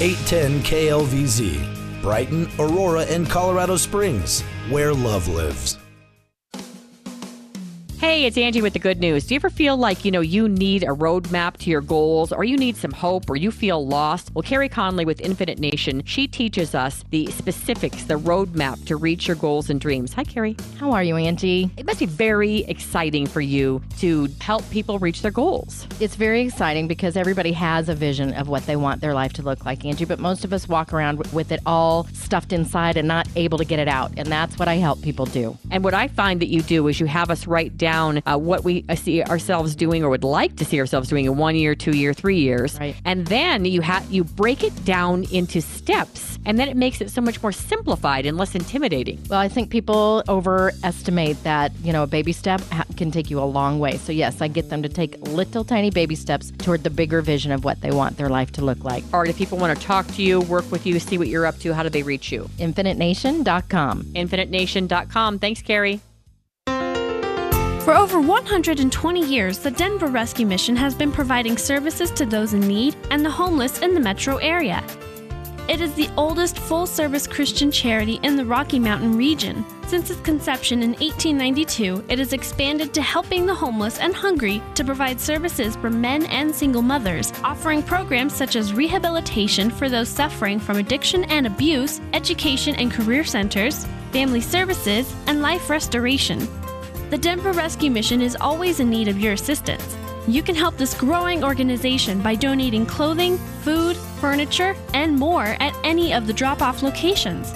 Eight 0.00 0.18
ten 0.26 0.60
KLVZ, 0.60 2.02
Brighton, 2.02 2.50
Aurora, 2.58 3.04
and 3.04 3.30
Colorado 3.30 3.76
Springs, 3.76 4.42
where 4.68 4.92
love 4.92 5.28
lives. 5.28 5.78
Hey, 8.14 8.26
it's 8.26 8.38
Angie 8.38 8.62
with 8.62 8.74
the 8.74 8.78
good 8.78 9.00
news. 9.00 9.26
Do 9.26 9.34
you 9.34 9.40
ever 9.40 9.50
feel 9.50 9.76
like, 9.76 10.04
you 10.04 10.12
know, 10.12 10.20
you 10.20 10.48
need 10.48 10.84
a 10.84 10.94
roadmap 10.94 11.56
to 11.56 11.68
your 11.68 11.80
goals 11.80 12.30
or 12.30 12.44
you 12.44 12.56
need 12.56 12.76
some 12.76 12.92
hope 12.92 13.28
or 13.28 13.34
you 13.34 13.50
feel 13.50 13.84
lost? 13.84 14.30
Well, 14.32 14.44
Carrie 14.44 14.68
Conley 14.68 15.04
with 15.04 15.20
Infinite 15.20 15.58
Nation, 15.58 16.00
she 16.04 16.28
teaches 16.28 16.76
us 16.76 17.04
the 17.10 17.26
specifics, 17.32 18.04
the 18.04 18.14
roadmap 18.14 18.86
to 18.86 18.94
reach 18.94 19.26
your 19.26 19.34
goals 19.34 19.68
and 19.68 19.80
dreams. 19.80 20.12
Hi, 20.12 20.22
Carrie. 20.22 20.56
How 20.78 20.92
are 20.92 21.02
you, 21.02 21.16
Angie? 21.16 21.72
It 21.76 21.86
must 21.86 21.98
be 21.98 22.06
very 22.06 22.58
exciting 22.66 23.26
for 23.26 23.40
you 23.40 23.82
to 23.98 24.28
help 24.40 24.62
people 24.70 25.00
reach 25.00 25.22
their 25.22 25.32
goals. 25.32 25.84
It's 25.98 26.14
very 26.14 26.42
exciting 26.42 26.86
because 26.86 27.16
everybody 27.16 27.50
has 27.50 27.88
a 27.88 27.96
vision 27.96 28.32
of 28.34 28.46
what 28.46 28.64
they 28.66 28.76
want 28.76 29.00
their 29.00 29.14
life 29.14 29.32
to 29.32 29.42
look 29.42 29.64
like, 29.64 29.84
Angie, 29.84 30.04
but 30.04 30.20
most 30.20 30.44
of 30.44 30.52
us 30.52 30.68
walk 30.68 30.92
around 30.92 31.26
with 31.32 31.50
it 31.50 31.58
all 31.66 32.04
stuffed 32.12 32.52
inside 32.52 32.96
and 32.96 33.08
not 33.08 33.26
able 33.34 33.58
to 33.58 33.64
get 33.64 33.80
it 33.80 33.88
out. 33.88 34.12
And 34.16 34.28
that's 34.28 34.56
what 34.56 34.68
I 34.68 34.76
help 34.76 35.02
people 35.02 35.26
do. 35.26 35.58
And 35.72 35.82
what 35.82 35.94
I 35.94 36.06
find 36.06 36.38
that 36.42 36.48
you 36.48 36.62
do 36.62 36.86
is 36.86 37.00
you 37.00 37.06
have 37.06 37.28
us 37.28 37.48
write 37.48 37.76
down 37.76 38.03
uh, 38.26 38.36
what 38.38 38.64
we 38.64 38.84
uh, 38.88 38.94
see 38.94 39.22
ourselves 39.22 39.74
doing 39.74 40.02
or 40.04 40.08
would 40.10 40.24
like 40.24 40.56
to 40.56 40.64
see 40.64 40.78
ourselves 40.80 41.08
doing 41.08 41.24
in 41.24 41.36
one 41.36 41.56
year, 41.56 41.74
two 41.74 41.96
year, 41.96 42.12
three 42.14 42.38
years, 42.38 42.78
Right. 42.78 42.94
and 43.04 43.26
then 43.26 43.64
you 43.64 43.80
have 43.80 44.04
you 44.10 44.24
break 44.24 44.62
it 44.62 44.84
down 44.84 45.24
into 45.32 45.60
steps, 45.60 46.38
and 46.46 46.58
then 46.58 46.68
it 46.68 46.76
makes 46.76 47.00
it 47.00 47.10
so 47.10 47.20
much 47.20 47.42
more 47.42 47.52
simplified 47.52 48.26
and 48.26 48.36
less 48.36 48.54
intimidating. 48.54 49.18
Well, 49.30 49.40
I 49.40 49.48
think 49.48 49.70
people 49.70 50.22
overestimate 50.28 51.42
that, 51.44 51.72
you 51.82 51.92
know, 51.92 52.02
a 52.02 52.06
baby 52.06 52.32
step 52.32 52.60
ha- 52.70 52.84
can 52.96 53.10
take 53.10 53.30
you 53.30 53.40
a 53.40 53.44
long 53.58 53.78
way. 53.78 53.96
So, 53.98 54.12
yes, 54.12 54.40
I 54.40 54.48
get 54.48 54.68
them 54.70 54.82
to 54.82 54.88
take 54.88 55.20
little 55.28 55.64
tiny 55.64 55.90
baby 55.90 56.14
steps 56.14 56.52
toward 56.58 56.82
the 56.84 56.90
bigger 56.90 57.20
vision 57.22 57.52
of 57.52 57.64
what 57.64 57.80
they 57.80 57.90
want 57.90 58.16
their 58.16 58.28
life 58.28 58.52
to 58.52 58.64
look 58.64 58.84
like. 58.84 59.02
All 59.12 59.20
right, 59.20 59.30
if 59.30 59.36
people 59.36 59.58
want 59.58 59.78
to 59.78 59.86
talk 59.86 60.06
to 60.08 60.22
you, 60.22 60.40
work 60.42 60.70
with 60.70 60.86
you, 60.86 60.98
see 61.00 61.18
what 61.18 61.28
you're 61.28 61.46
up 61.46 61.58
to, 61.60 61.72
how 61.74 61.82
do 61.82 61.88
they 61.88 62.02
reach 62.02 62.30
you? 62.32 62.48
InfiniteNation.com. 62.58 64.02
InfiniteNation.com. 64.04 65.38
Thanks, 65.38 65.62
Carrie. 65.62 66.00
For 67.84 67.92
over 67.92 68.18
120 68.18 69.20
years, 69.20 69.58
the 69.58 69.70
Denver 69.70 70.06
Rescue 70.06 70.46
Mission 70.46 70.74
has 70.74 70.94
been 70.94 71.12
providing 71.12 71.58
services 71.58 72.10
to 72.12 72.24
those 72.24 72.54
in 72.54 72.60
need 72.60 72.96
and 73.10 73.22
the 73.22 73.30
homeless 73.30 73.80
in 73.80 73.92
the 73.92 74.00
metro 74.00 74.38
area. 74.38 74.82
It 75.68 75.82
is 75.82 75.92
the 75.92 76.08
oldest 76.16 76.58
full 76.58 76.86
service 76.86 77.26
Christian 77.26 77.70
charity 77.70 78.20
in 78.22 78.36
the 78.36 78.44
Rocky 78.46 78.78
Mountain 78.78 79.18
region. 79.18 79.66
Since 79.86 80.08
its 80.08 80.20
conception 80.22 80.82
in 80.82 80.92
1892, 80.92 82.06
it 82.08 82.18
has 82.18 82.32
expanded 82.32 82.94
to 82.94 83.02
helping 83.02 83.44
the 83.44 83.54
homeless 83.54 83.98
and 83.98 84.14
hungry 84.14 84.62
to 84.76 84.82
provide 84.82 85.20
services 85.20 85.76
for 85.76 85.90
men 85.90 86.24
and 86.26 86.54
single 86.54 86.80
mothers, 86.80 87.34
offering 87.44 87.82
programs 87.82 88.32
such 88.32 88.56
as 88.56 88.72
rehabilitation 88.72 89.68
for 89.68 89.90
those 89.90 90.08
suffering 90.08 90.58
from 90.58 90.78
addiction 90.78 91.24
and 91.24 91.46
abuse, 91.46 92.00
education 92.14 92.74
and 92.76 92.90
career 92.90 93.24
centers, 93.24 93.86
family 94.10 94.40
services, 94.40 95.14
and 95.26 95.42
life 95.42 95.68
restoration. 95.68 96.48
The 97.14 97.20
Denver 97.20 97.52
Rescue 97.52 97.92
Mission 97.92 98.20
is 98.20 98.36
always 98.40 98.80
in 98.80 98.90
need 98.90 99.06
of 99.06 99.20
your 99.20 99.34
assistance. 99.34 99.96
You 100.26 100.42
can 100.42 100.56
help 100.56 100.76
this 100.76 100.94
growing 100.94 101.44
organization 101.44 102.20
by 102.20 102.34
donating 102.34 102.86
clothing, 102.86 103.38
food, 103.62 103.96
furniture, 103.96 104.74
and 104.94 105.16
more 105.16 105.56
at 105.60 105.76
any 105.84 106.12
of 106.12 106.26
the 106.26 106.32
drop 106.32 106.60
off 106.60 106.82
locations. 106.82 107.52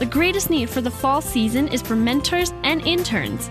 The 0.00 0.06
greatest 0.10 0.50
need 0.50 0.68
for 0.68 0.82
the 0.82 0.90
fall 0.90 1.22
season 1.22 1.68
is 1.68 1.80
for 1.80 1.96
mentors 1.96 2.52
and 2.62 2.86
interns. 2.86 3.48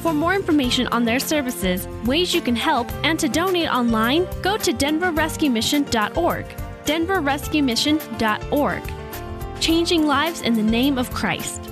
For 0.00 0.14
more 0.14 0.32
information 0.32 0.86
on 0.86 1.04
their 1.04 1.20
services, 1.20 1.86
ways 2.06 2.34
you 2.34 2.40
can 2.40 2.56
help, 2.56 2.90
and 3.04 3.20
to 3.20 3.28
donate 3.28 3.68
online, 3.68 4.26
go 4.40 4.56
to 4.56 4.72
denverrescuemission.org. 4.72 6.46
denverrescuemission.org. 6.86 8.82
Changing 9.60 10.06
lives 10.06 10.40
in 10.40 10.54
the 10.54 10.62
name 10.62 10.96
of 10.96 11.10
Christ. 11.10 11.65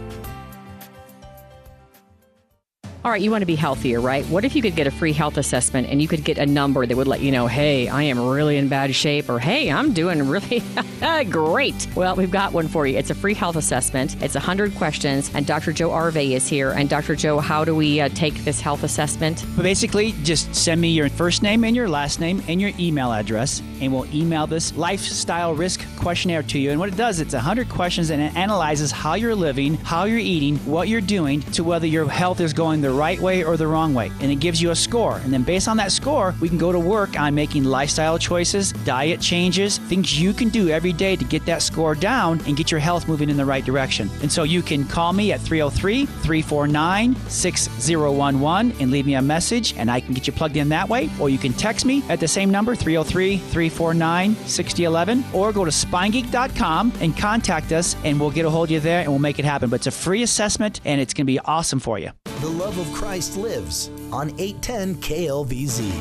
All 3.04 3.10
right, 3.10 3.20
you 3.20 3.30
want 3.30 3.42
to 3.42 3.46
be 3.46 3.54
healthier, 3.54 4.00
right? 4.00 4.24
What 4.28 4.46
if 4.46 4.56
you 4.56 4.62
could 4.62 4.76
get 4.76 4.86
a 4.86 4.90
free 4.90 5.12
health 5.12 5.36
assessment 5.36 5.88
and 5.90 6.00
you 6.00 6.08
could 6.08 6.24
get 6.24 6.38
a 6.38 6.46
number 6.46 6.86
that 6.86 6.96
would 6.96 7.06
let 7.06 7.20
you 7.20 7.32
know, 7.32 7.46
hey, 7.46 7.86
I 7.86 8.04
am 8.04 8.18
really 8.18 8.56
in 8.56 8.68
bad 8.68 8.94
shape, 8.94 9.28
or 9.28 9.38
hey, 9.38 9.70
I'm 9.70 9.92
doing 9.92 10.26
really 10.26 10.62
great? 11.28 11.86
Well, 11.94 12.16
we've 12.16 12.30
got 12.30 12.54
one 12.54 12.66
for 12.66 12.86
you. 12.86 12.96
It's 12.96 13.10
a 13.10 13.14
free 13.14 13.34
health 13.34 13.56
assessment. 13.56 14.16
It's 14.22 14.32
100 14.32 14.74
questions, 14.76 15.30
and 15.34 15.44
Dr. 15.44 15.70
Joe 15.72 15.90
Arve 15.90 16.16
is 16.16 16.48
here. 16.48 16.70
And 16.70 16.88
Dr. 16.88 17.14
Joe, 17.14 17.40
how 17.40 17.62
do 17.62 17.74
we 17.74 18.00
uh, 18.00 18.08
take 18.08 18.42
this 18.44 18.62
health 18.62 18.82
assessment? 18.84 19.44
But 19.54 19.64
basically, 19.64 20.12
just 20.22 20.54
send 20.54 20.80
me 20.80 20.88
your 20.88 21.10
first 21.10 21.42
name 21.42 21.62
and 21.64 21.76
your 21.76 21.90
last 21.90 22.20
name 22.20 22.42
and 22.48 22.58
your 22.58 22.72
email 22.78 23.12
address, 23.12 23.60
and 23.82 23.92
we'll 23.92 24.06
email 24.14 24.46
this 24.46 24.74
lifestyle 24.78 25.54
risk 25.54 25.84
questionnaire 25.98 26.42
to 26.44 26.58
you. 26.58 26.70
And 26.70 26.80
what 26.80 26.88
it 26.88 26.96
does, 26.96 27.20
it's 27.20 27.34
100 27.34 27.68
questions 27.68 28.08
and 28.08 28.22
it 28.22 28.34
analyzes 28.34 28.90
how 28.90 29.12
you're 29.12 29.34
living, 29.34 29.74
how 29.74 30.04
you're 30.04 30.18
eating, 30.18 30.56
what 30.60 30.88
you're 30.88 31.02
doing 31.02 31.42
to 31.52 31.62
whether 31.62 31.86
your 31.86 32.08
health 32.08 32.40
is 32.40 32.54
going 32.54 32.80
the 32.80 32.93
right 32.94 33.20
way 33.20 33.44
or 33.44 33.56
the 33.56 33.66
wrong 33.66 33.92
way. 33.92 34.10
And 34.20 34.30
it 34.30 34.36
gives 34.36 34.62
you 34.62 34.70
a 34.70 34.74
score. 34.74 35.18
And 35.18 35.32
then 35.32 35.42
based 35.42 35.68
on 35.68 35.76
that 35.78 35.92
score, 35.92 36.34
we 36.40 36.48
can 36.48 36.58
go 36.58 36.72
to 36.72 36.78
work 36.78 37.18
on 37.18 37.34
making 37.34 37.64
lifestyle 37.64 38.18
choices, 38.18 38.72
diet 38.84 39.20
changes, 39.20 39.78
things 39.78 40.18
you 40.20 40.32
can 40.32 40.48
do 40.48 40.68
every 40.68 40.92
day 40.92 41.16
to 41.16 41.24
get 41.24 41.44
that 41.46 41.62
score 41.62 41.94
down 41.94 42.40
and 42.46 42.56
get 42.56 42.70
your 42.70 42.80
health 42.80 43.08
moving 43.08 43.28
in 43.28 43.36
the 43.36 43.44
right 43.44 43.64
direction. 43.64 44.08
And 44.22 44.30
so 44.30 44.44
you 44.44 44.62
can 44.62 44.84
call 44.84 45.12
me 45.12 45.32
at 45.32 45.40
303 45.40 46.06
349 46.06 47.16
6011 47.28 48.72
and 48.80 48.90
leave 48.90 49.06
me 49.06 49.14
a 49.14 49.22
message, 49.22 49.74
and 49.76 49.90
I 49.90 50.00
can 50.00 50.14
get 50.14 50.26
you 50.26 50.32
plugged 50.32 50.56
in 50.56 50.68
that 50.70 50.88
way. 50.88 51.10
Or 51.20 51.28
you 51.28 51.38
can 51.38 51.52
text 51.52 51.84
me 51.84 52.02
at 52.08 52.20
the 52.20 52.28
same 52.28 52.50
number, 52.50 52.74
303 52.74 53.38
349 53.38 54.36
6011, 54.36 55.24
or 55.32 55.52
go 55.52 55.64
to 55.64 55.70
spinegeek.com 55.70 56.92
and 57.00 57.16
contact 57.16 57.72
us, 57.72 57.96
and 58.04 58.18
we'll 58.18 58.30
get 58.30 58.44
a 58.44 58.50
hold 58.50 58.68
of 58.68 58.70
you 58.72 58.80
there 58.80 59.00
and 59.00 59.08
we'll 59.08 59.18
make 59.18 59.38
it 59.38 59.44
happen. 59.44 59.70
But 59.70 59.76
it's 59.76 59.86
a 59.86 59.90
free 59.90 60.22
assessment, 60.22 60.80
and 60.84 61.00
it's 61.00 61.14
going 61.14 61.26
to 61.26 61.32
be 61.32 61.38
awesome 61.40 61.80
for 61.80 61.98
you. 61.98 62.10
The 62.40 62.48
love 62.48 62.78
of 62.78 62.92
Christ 62.92 63.36
lives 63.36 63.88
on 64.12 64.28
810 64.38 64.96
KLVZ. 64.96 65.92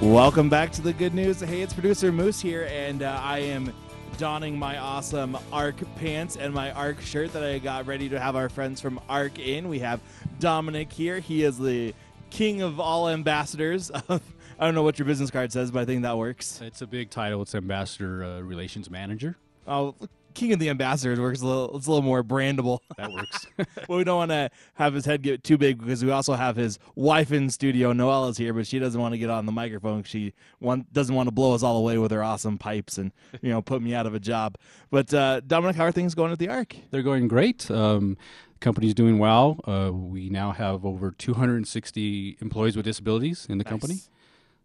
Welcome 0.00 0.48
back 0.48 0.72
to 0.72 0.82
the 0.82 0.92
good 0.92 1.14
news. 1.14 1.40
Hey, 1.40 1.60
it's 1.60 1.72
producer 1.72 2.10
Moose 2.10 2.40
here, 2.40 2.68
and 2.70 3.02
uh, 3.02 3.20
I 3.22 3.40
am 3.40 3.72
donning 4.16 4.58
my 4.58 4.78
awesome 4.78 5.36
ARC 5.52 5.76
pants 5.96 6.36
and 6.36 6.52
my 6.52 6.72
ARC 6.72 7.00
shirt 7.00 7.32
that 7.34 7.44
I 7.44 7.58
got 7.58 7.86
ready 7.86 8.08
to 8.08 8.18
have 8.18 8.34
our 8.34 8.48
friends 8.48 8.80
from 8.80 8.98
ARC 9.08 9.38
in. 9.38 9.68
We 9.68 9.78
have 9.80 10.00
Dominic 10.40 10.92
here. 10.92 11.20
He 11.20 11.44
is 11.44 11.58
the 11.58 11.94
king 12.30 12.62
of 12.62 12.80
all 12.80 13.08
ambassadors. 13.08 13.90
Of, 14.08 14.22
I 14.58 14.64
don't 14.64 14.74
know 14.74 14.82
what 14.82 14.98
your 14.98 15.06
business 15.06 15.30
card 15.30 15.52
says, 15.52 15.70
but 15.70 15.80
I 15.80 15.84
think 15.84 16.02
that 16.02 16.18
works. 16.18 16.60
It's 16.60 16.82
a 16.82 16.86
big 16.86 17.10
title. 17.10 17.42
It's 17.42 17.54
Ambassador 17.54 18.24
uh, 18.24 18.40
Relations 18.40 18.90
Manager. 18.90 19.36
Oh, 19.68 19.94
king 20.38 20.52
of 20.52 20.58
the 20.60 20.70
ambassadors 20.70 21.18
works 21.18 21.42
a 21.42 21.46
little. 21.46 21.76
It's 21.76 21.86
a 21.86 21.90
little 21.90 22.04
more 22.04 22.22
brandable. 22.22 22.78
That 22.96 23.10
works. 23.10 23.46
but 23.56 23.88
we 23.88 24.04
don't 24.04 24.16
want 24.16 24.30
to 24.30 24.50
have 24.74 24.94
his 24.94 25.04
head 25.04 25.22
get 25.22 25.42
too 25.42 25.58
big 25.58 25.80
because 25.80 26.04
we 26.04 26.10
also 26.12 26.34
have 26.34 26.54
his 26.54 26.78
wife 26.94 27.32
in 27.32 27.50
studio. 27.50 27.92
Noelle 27.92 28.28
is 28.28 28.38
here, 28.38 28.54
but 28.54 28.66
she 28.66 28.78
doesn't 28.78 29.00
want 29.00 29.14
to 29.14 29.18
get 29.18 29.30
on 29.30 29.46
the 29.46 29.52
microphone. 29.52 30.04
She 30.04 30.34
want, 30.60 30.92
doesn't 30.92 31.14
want 31.14 31.26
to 31.26 31.32
blow 31.32 31.54
us 31.54 31.62
all 31.62 31.76
away 31.76 31.98
with 31.98 32.12
her 32.12 32.22
awesome 32.22 32.56
pipes 32.56 32.98
and 32.98 33.12
you 33.42 33.50
know 33.50 33.60
put 33.60 33.82
me 33.82 33.94
out 33.94 34.06
of 34.06 34.14
a 34.14 34.20
job. 34.20 34.56
But 34.90 35.12
uh, 35.12 35.40
Dominic, 35.40 35.76
how 35.76 35.84
are 35.84 35.92
things 35.92 36.14
going 36.14 36.32
at 36.32 36.38
the 36.38 36.48
Arc? 36.48 36.76
They're 36.90 37.02
going 37.02 37.26
great. 37.26 37.68
Um, 37.70 38.16
company's 38.60 38.94
doing 38.94 39.18
well. 39.18 39.60
Uh, 39.64 39.92
we 39.92 40.30
now 40.30 40.52
have 40.52 40.84
over 40.84 41.10
260 41.10 42.38
employees 42.40 42.76
with 42.76 42.84
disabilities 42.84 43.46
in 43.48 43.58
the 43.58 43.64
company. 43.64 44.00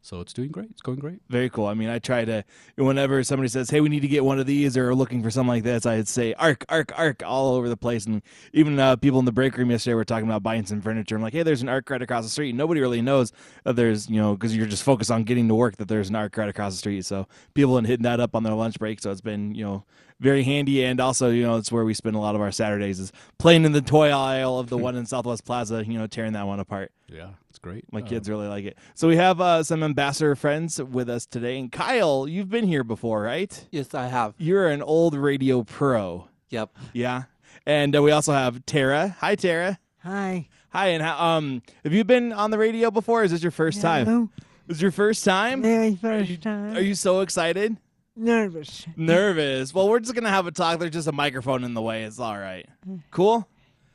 So 0.04 0.20
it's 0.20 0.34
doing 0.34 0.52
great. 0.52 0.70
It's 0.70 0.82
going 0.82 1.00
great. 1.00 1.22
Very 1.30 1.50
cool. 1.50 1.66
I 1.66 1.74
mean, 1.76 1.88
I 1.88 1.98
try 1.98 2.26
to 2.26 2.44
whenever 2.76 3.24
somebody 3.24 3.48
says, 3.48 3.70
"Hey, 3.70 3.80
we 3.80 3.88
need 3.88 4.02
to 4.02 4.10
get 4.10 4.26
one 4.26 4.38
of 4.38 4.46
these," 4.46 4.76
or 4.76 4.94
looking 4.94 5.24
for 5.24 5.32
something 5.32 5.48
like 5.48 5.64
this, 5.64 5.86
I'd 5.86 6.10
say 6.10 6.34
"arc, 6.34 6.66
arc, 6.68 6.92
arc" 7.00 7.24
all 7.26 7.56
over 7.56 7.70
the 7.70 7.78
place. 7.78 8.06
And 8.06 8.22
even 8.52 8.78
uh, 8.78 8.98
people 8.98 9.20
in 9.20 9.26
the 9.26 9.32
break 9.32 9.58
room 9.58 9.72
yesterday 9.72 9.94
were 9.94 10.04
talking 10.04 10.28
about 10.28 10.44
buying 10.44 10.66
some 10.66 10.82
furniture. 10.82 11.16
I'm 11.16 11.22
like, 11.22 11.32
"Hey, 11.32 11.44
there's 11.44 11.62
an 11.62 11.70
arc 11.70 11.90
right 11.90 12.02
across 12.02 12.26
the 12.26 12.30
street." 12.30 12.54
Nobody 12.54 12.82
really 12.82 13.02
knows 13.02 13.32
that 13.64 13.78
there's, 13.78 14.10
you 14.10 14.20
know, 14.20 14.34
because 14.34 14.54
you're 14.54 14.68
just 14.68 14.84
focused 14.84 15.10
on 15.10 15.24
getting 15.24 15.48
to 15.48 15.56
work 15.56 15.78
that 15.78 15.88
there's 15.88 16.10
an 16.10 16.18
arc 16.18 16.36
right 16.36 16.50
across 16.50 16.74
the 16.74 16.80
street. 16.80 17.06
So 17.06 17.26
people 17.54 17.74
have 17.74 17.84
been 17.84 17.90
hitting 17.90 18.04
that 18.04 18.20
up 18.20 18.36
on 18.36 18.44
their 18.44 18.56
lunch 18.56 18.78
break. 18.78 19.00
So 19.00 19.10
it's 19.10 19.22
been, 19.22 19.56
you 19.56 19.64
know, 19.64 19.86
very 20.24 20.44
handy. 20.44 20.84
And 20.84 21.00
also, 21.00 21.30
you 21.30 21.44
know, 21.44 21.58
it's 21.58 21.72
where 21.72 21.86
we 21.86 21.94
spend 21.94 22.16
a 22.16 22.20
lot 22.20 22.34
of 22.34 22.42
our 22.42 22.52
Saturdays 22.52 23.00
is 23.00 23.12
playing 23.38 23.66
in 23.66 23.74
the 23.74 23.82
toy 23.82 24.10
aisle 24.10 24.58
of 24.58 24.70
the 24.70 24.78
one 24.78 24.96
in 24.96 25.06
Southwest 25.06 25.46
Plaza. 25.46 25.84
You 25.86 26.00
know, 26.00 26.08
tearing 26.08 26.34
that 26.34 26.48
one 26.48 26.60
apart. 26.60 26.92
Yeah, 27.08 27.30
it's 27.50 27.60
great. 27.60 27.86
My 27.92 28.00
Uh, 28.00 28.08
kids 28.08 28.28
really 28.30 28.48
like 28.48 28.66
it. 28.66 28.78
So 28.96 29.08
we 29.08 29.18
have 29.18 29.40
uh, 29.40 29.62
some 29.62 29.84
ambassador 29.84 30.36
friends 30.36 30.82
with 30.82 31.10
us 31.10 31.28
today. 31.28 31.60
And 31.60 31.72
Kyle, 31.72 32.28
you've 32.28 32.50
been 32.50 32.66
here 32.66 32.84
before, 32.84 33.22
right? 33.22 33.68
Yes, 33.70 33.94
I 33.94 34.08
have. 34.08 34.34
You're 34.40 34.70
an 34.70 34.82
old 34.82 35.14
radio 35.14 35.64
pro. 35.64 36.30
Yep. 36.50 36.76
Yeah. 36.94 37.24
And 37.66 37.96
uh, 37.96 38.02
we 38.02 38.12
also 38.12 38.34
have 38.34 38.66
Terri. 38.66 39.16
Hi, 39.18 39.36
Terri. 39.36 39.78
Hi. 40.04 40.48
Hi. 40.70 40.88
And 40.88 41.04
how, 41.04 41.24
um, 41.24 41.62
have 41.84 41.94
you 41.94 42.04
been 42.04 42.34
on 42.34 42.50
the 42.50 42.58
radio 42.58 42.90
before? 42.90 43.22
Or 43.22 43.24
is 43.24 43.32
this 43.32 43.44
your 43.44 43.52
first 43.52 43.82
time? 43.82 44.06
No. 44.06 44.30
Is 44.68 44.82
your 44.82 44.92
first 44.92 45.24
time? 45.26 45.62
Very 45.62 45.96
first 45.96 46.42
time. 46.42 46.76
Are 46.76 46.82
you 46.82 46.96
so 46.96 47.20
excited? 47.20 47.78
Nervous? 48.16 48.86
Nervous. 48.96 49.74
Well, 49.74 49.90
we're 49.90 50.00
just 50.00 50.14
gonna 50.16 50.30
have 50.30 50.48
a 50.48 50.52
talk. 50.52 50.80
There's 50.80 50.92
just 50.92 51.08
a 51.08 51.12
microphone 51.12 51.64
in 51.64 51.74
the 51.74 51.82
way. 51.82 52.04
It's 52.04 52.20
all 52.20 52.38
right. 52.38 52.68
Cool. 53.12 53.48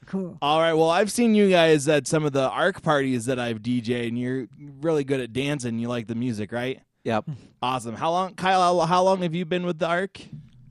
Cool. 0.06 0.38
All 0.40 0.60
right. 0.60 0.72
Well, 0.72 0.88
I've 0.88 1.12
seen 1.12 1.34
you 1.34 1.50
guys 1.50 1.86
at 1.86 2.06
some 2.06 2.24
of 2.24 2.32
the 2.32 2.48
ARC 2.48 2.82
parties 2.82 3.26
that 3.26 3.38
I've 3.38 3.58
DJed, 3.60 4.08
and 4.08 4.18
you're 4.18 4.48
really 4.80 5.04
good 5.04 5.20
at 5.20 5.32
dancing. 5.34 5.78
You 5.78 5.88
like 5.88 6.06
the 6.06 6.14
music, 6.14 6.50
right? 6.50 6.80
Yep. 7.04 7.26
Awesome. 7.62 7.94
How 7.94 8.10
long, 8.10 8.34
Kyle? 8.34 8.60
How, 8.80 8.86
how 8.86 9.02
long 9.02 9.20
have 9.22 9.34
you 9.34 9.44
been 9.44 9.66
with 9.66 9.78
the 9.78 9.86
ARC? 9.86 10.18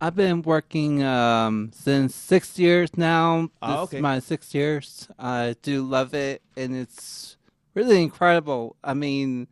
I've 0.01 0.15
been 0.15 0.41
working 0.43 1.03
um, 1.03 1.71
since 1.73 2.13
six 2.15 2.57
years 2.60 2.95
now. 2.97 3.41
This 3.43 3.49
Oh, 3.62 3.81
okay. 3.83 3.97
is 3.97 4.01
my 4.03 4.19
six 4.19 4.53
years. 4.55 5.07
I 5.19 5.55
do 5.62 5.83
love 5.83 6.13
it, 6.15 6.41
and 6.55 6.75
it's 6.75 7.38
really 7.75 8.01
incredible. 8.03 8.75
I 8.83 8.93
mean, 8.95 9.47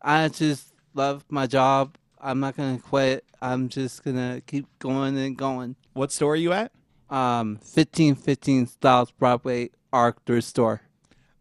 I 0.00 0.28
just 0.28 0.72
love 0.94 1.24
my 1.28 1.46
job. 1.46 1.96
I'm 2.20 2.40
not 2.40 2.56
gonna 2.56 2.78
quit. 2.78 3.24
I'm 3.44 3.68
just 3.68 4.02
gonna 4.02 4.40
keep 4.46 4.66
going 4.78 5.18
and 5.18 5.36
going. 5.36 5.76
What 5.92 6.10
store 6.10 6.32
are 6.32 6.36
you 6.36 6.54
at? 6.54 6.72
Um, 7.10 7.58
fifteen 7.58 8.14
fifteen 8.14 8.66
South 8.66 9.12
Broadway 9.18 9.68
Arc 9.92 10.24
Thrift 10.24 10.48
Store. 10.48 10.80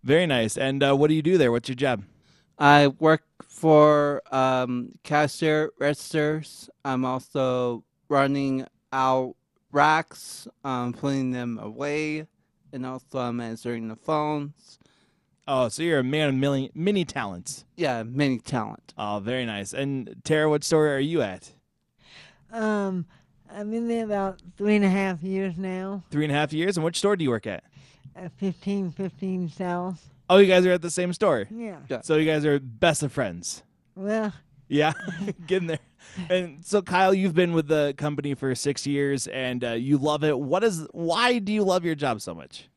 Very 0.03 0.27
nice. 0.27 0.57
And 0.57 0.83
uh, 0.83 0.97
what 0.97 1.07
do 1.07 1.13
you 1.13 1.21
do 1.21 1.37
there? 1.37 1.49
What's 1.49 1.69
your 1.69 1.77
job? 1.77 2.03
I 2.59 2.87
work 2.87 3.23
for 3.47 4.21
um, 4.33 4.91
cashier 5.03 5.71
registers. 5.79 6.69
I'm 6.83 7.05
also 7.05 7.85
running 8.09 8.67
out 8.91 9.35
racks, 9.71 10.45
um, 10.65 10.91
putting 10.91 11.31
them 11.31 11.57
away, 11.57 12.27
and 12.73 12.85
also 12.85 13.19
I'm 13.19 13.39
answering 13.39 13.87
the 13.87 13.95
phones. 13.95 14.77
Oh, 15.47 15.69
so 15.69 15.81
you're 15.83 15.99
a 15.99 16.03
man 16.03 16.27
of 16.27 16.35
many, 16.35 16.69
many 16.75 17.05
talents. 17.05 17.63
Yeah, 17.77 18.03
many 18.03 18.39
talent. 18.39 18.93
Oh, 18.97 19.21
very 19.23 19.45
nice. 19.45 19.73
And 19.73 20.17
Terri, 20.23 20.49
what 20.49 20.65
store 20.65 20.89
are 20.89 20.99
you 20.99 21.21
at? 21.21 21.52
Um, 22.53 23.05
I've 23.51 23.69
been 23.69 23.87
there 23.87 24.05
about 24.05 24.41
three 24.57 24.75
and 24.75 24.85
a 24.85 24.89
half 24.89 25.21
years 25.21 25.57
now. 25.57 26.03
Three 26.11 26.23
and 26.23 26.31
a 26.31 26.35
half 26.35 26.53
years. 26.53 26.77
And 26.77 26.83
which 26.85 26.97
store 26.97 27.15
do 27.15 27.23
you 27.23 27.29
work 27.29 27.47
at? 27.47 27.63
At 28.15 28.31
fifteen 28.37 28.91
fifteen 28.91 29.49
South. 29.49 30.09
Oh, 30.29 30.37
you 30.37 30.47
guys 30.47 30.65
are 30.65 30.71
at 30.71 30.81
the 30.81 30.89
same 30.91 31.11
store. 31.13 31.47
Yeah. 31.51 31.77
So 32.01 32.15
you 32.15 32.25
guys 32.25 32.45
are 32.45 32.59
best 32.59 33.03
of 33.03 33.11
friends. 33.11 33.63
Well, 33.95 34.33
Yeah, 34.69 34.93
getting 35.47 35.67
there. 35.67 35.79
And 36.29 36.63
so, 36.65 36.81
Kyle, 36.81 37.13
you've 37.13 37.33
been 37.35 37.53
with 37.53 37.67
the 37.67 37.93
company 37.97 38.33
for 38.33 38.53
six 38.55 38.87
years, 38.87 39.27
and 39.27 39.63
uh, 39.63 39.71
you 39.71 39.97
love 39.97 40.23
it. 40.23 40.37
What 40.39 40.63
is? 40.63 40.87
Why 40.91 41.39
do 41.39 41.51
you 41.51 41.63
love 41.63 41.83
your 41.85 41.95
job 41.95 42.21
so 42.21 42.33
much? 42.33 42.69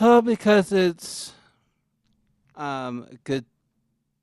Oh, 0.00 0.22
because 0.22 0.72
it's 0.72 1.32
um, 2.56 3.06
a 3.10 3.16
good 3.24 3.44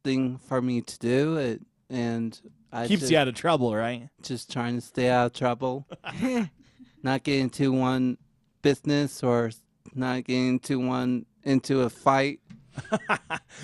thing 0.03 0.38
for 0.38 0.62
me 0.62 0.81
to 0.81 0.99
do, 0.99 1.38
it, 1.38 1.62
and 1.89 2.39
I 2.71 2.88
Keeps 2.88 3.02
just, 3.02 3.12
you 3.12 3.17
out 3.17 3.28
of 3.28 3.36
trouble, 3.36 3.75
right? 3.75 4.10
just 4.21 4.52
trying 4.52 4.75
to 4.75 4.82
stay 4.82 5.10
out 5.10 5.28
of 5.28 5.34
trouble, 5.34 5.88
not 7.04 7.23
get 7.23 7.39
into 7.39 7.71
one 7.71 8.17
business 8.62 9.23
or 9.23 9.52
not 9.95 10.23
getting 10.25 10.49
into 10.49 10.80
one 10.80 11.25
into 11.43 11.82
a 11.82 11.89
fight. 11.89 12.39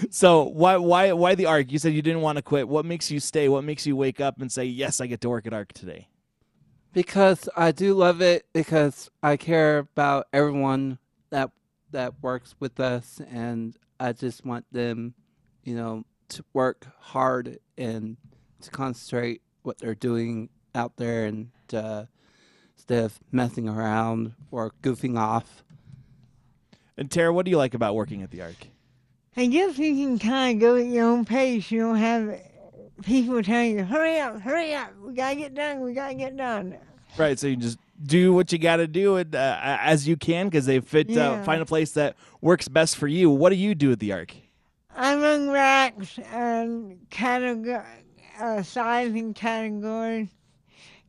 So 0.09 0.43
why 0.43 0.77
why 0.77 1.13
why 1.13 1.35
the 1.35 1.45
arc? 1.45 1.71
You 1.71 1.79
said 1.79 1.93
you 1.93 2.01
didn't 2.01 2.21
want 2.21 2.37
to 2.37 2.41
quit. 2.41 2.67
What 2.67 2.85
makes 2.85 3.09
you 3.09 3.19
stay? 3.19 3.47
What 3.47 3.63
makes 3.63 3.85
you 3.85 3.95
wake 3.95 4.19
up 4.19 4.41
and 4.41 4.51
say, 4.51 4.65
"Yes, 4.65 4.99
I 4.99 5.07
get 5.07 5.21
to 5.21 5.29
work 5.29 5.47
at 5.47 5.53
Arc 5.53 5.71
today"? 5.73 6.09
Because 6.91 7.47
I 7.55 7.71
do 7.71 7.93
love 7.93 8.21
it 8.21 8.45
because 8.53 9.09
I 9.23 9.37
care 9.37 9.77
about 9.77 10.27
everyone 10.33 10.97
that 11.29 11.51
that 11.91 12.15
works 12.21 12.55
with 12.59 12.79
us 12.79 13.21
and 13.29 13.77
I 13.99 14.11
just 14.11 14.45
want 14.45 14.65
them, 14.71 15.13
you 15.63 15.75
know, 15.75 16.03
to 16.29 16.43
work 16.53 16.87
hard 16.99 17.59
and 17.77 18.17
to 18.61 18.71
concentrate 18.71 19.41
what 19.63 19.77
they're 19.77 19.95
doing 19.95 20.49
out 20.73 20.97
there 20.97 21.25
and 21.25 21.49
uh, 21.73 22.05
instead 22.75 23.03
of 23.03 23.19
messing 23.31 23.67
around 23.67 24.33
or 24.51 24.71
goofing 24.81 25.17
off. 25.17 25.63
And 26.97 27.09
Terri, 27.09 27.33
what 27.33 27.45
do 27.45 27.51
you 27.51 27.57
like 27.57 27.73
about 27.73 27.95
working 27.95 28.21
at 28.23 28.31
the 28.31 28.41
Arc? 28.41 28.67
I 29.37 29.47
guess 29.47 29.77
you 29.77 29.93
can 29.93 30.17
kind 30.17 30.55
of 30.55 30.61
go 30.61 30.75
at 30.77 30.85
your 30.85 31.05
own 31.05 31.25
pace. 31.25 31.69
You 31.69 31.81
don't 31.81 31.97
have 31.97 32.39
people 33.03 33.43
telling 33.43 33.77
you, 33.77 33.83
"Hurry 33.83 34.19
up, 34.19 34.39
hurry 34.39 34.73
up! 34.73 34.93
We 35.01 35.13
gotta 35.13 35.35
get 35.35 35.53
done. 35.53 35.81
We 35.81 35.93
gotta 35.93 36.13
get 36.13 36.37
done." 36.37 36.77
Right. 37.17 37.37
So 37.37 37.47
you 37.47 37.57
just 37.57 37.77
do 38.01 38.33
what 38.33 38.51
you 38.51 38.57
got 38.57 38.77
to 38.77 38.87
do 38.87 39.17
it, 39.17 39.33
uh, 39.35 39.57
as 39.61 40.07
you 40.07 40.15
can 40.15 40.47
because 40.47 40.65
they 40.65 40.79
fit. 40.79 41.15
Uh, 41.15 41.43
find 41.43 41.61
a 41.61 41.65
place 41.65 41.91
that 41.91 42.15
works 42.39 42.67
best 42.67 42.95
for 42.95 43.07
you. 43.07 43.29
What 43.29 43.49
do 43.49 43.55
you 43.55 43.75
do 43.75 43.91
at 43.91 43.99
the 43.99 44.13
Arc? 44.13 44.33
Run 44.97 45.49
racks 45.49 46.17
and 46.31 46.97
categor- 47.09 47.83
uh, 48.39 48.63
size 48.63 49.11
and 49.13 49.35
categories, 49.35 50.29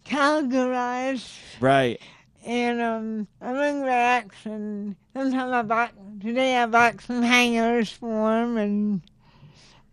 categorize, 0.05 1.29
Right. 1.61 2.01
and 2.45 2.81
um, 2.81 3.29
run 3.41 3.83
racks, 3.83 4.37
and 4.45 4.97
sometimes 5.15 5.53
I 5.53 5.63
bought 5.63 5.93
today 6.21 6.57
I 6.57 6.67
bought 6.67 7.01
some 7.01 7.23
hangers 7.23 7.91
for 7.93 8.33
'em, 8.33 8.57
and 8.57 9.03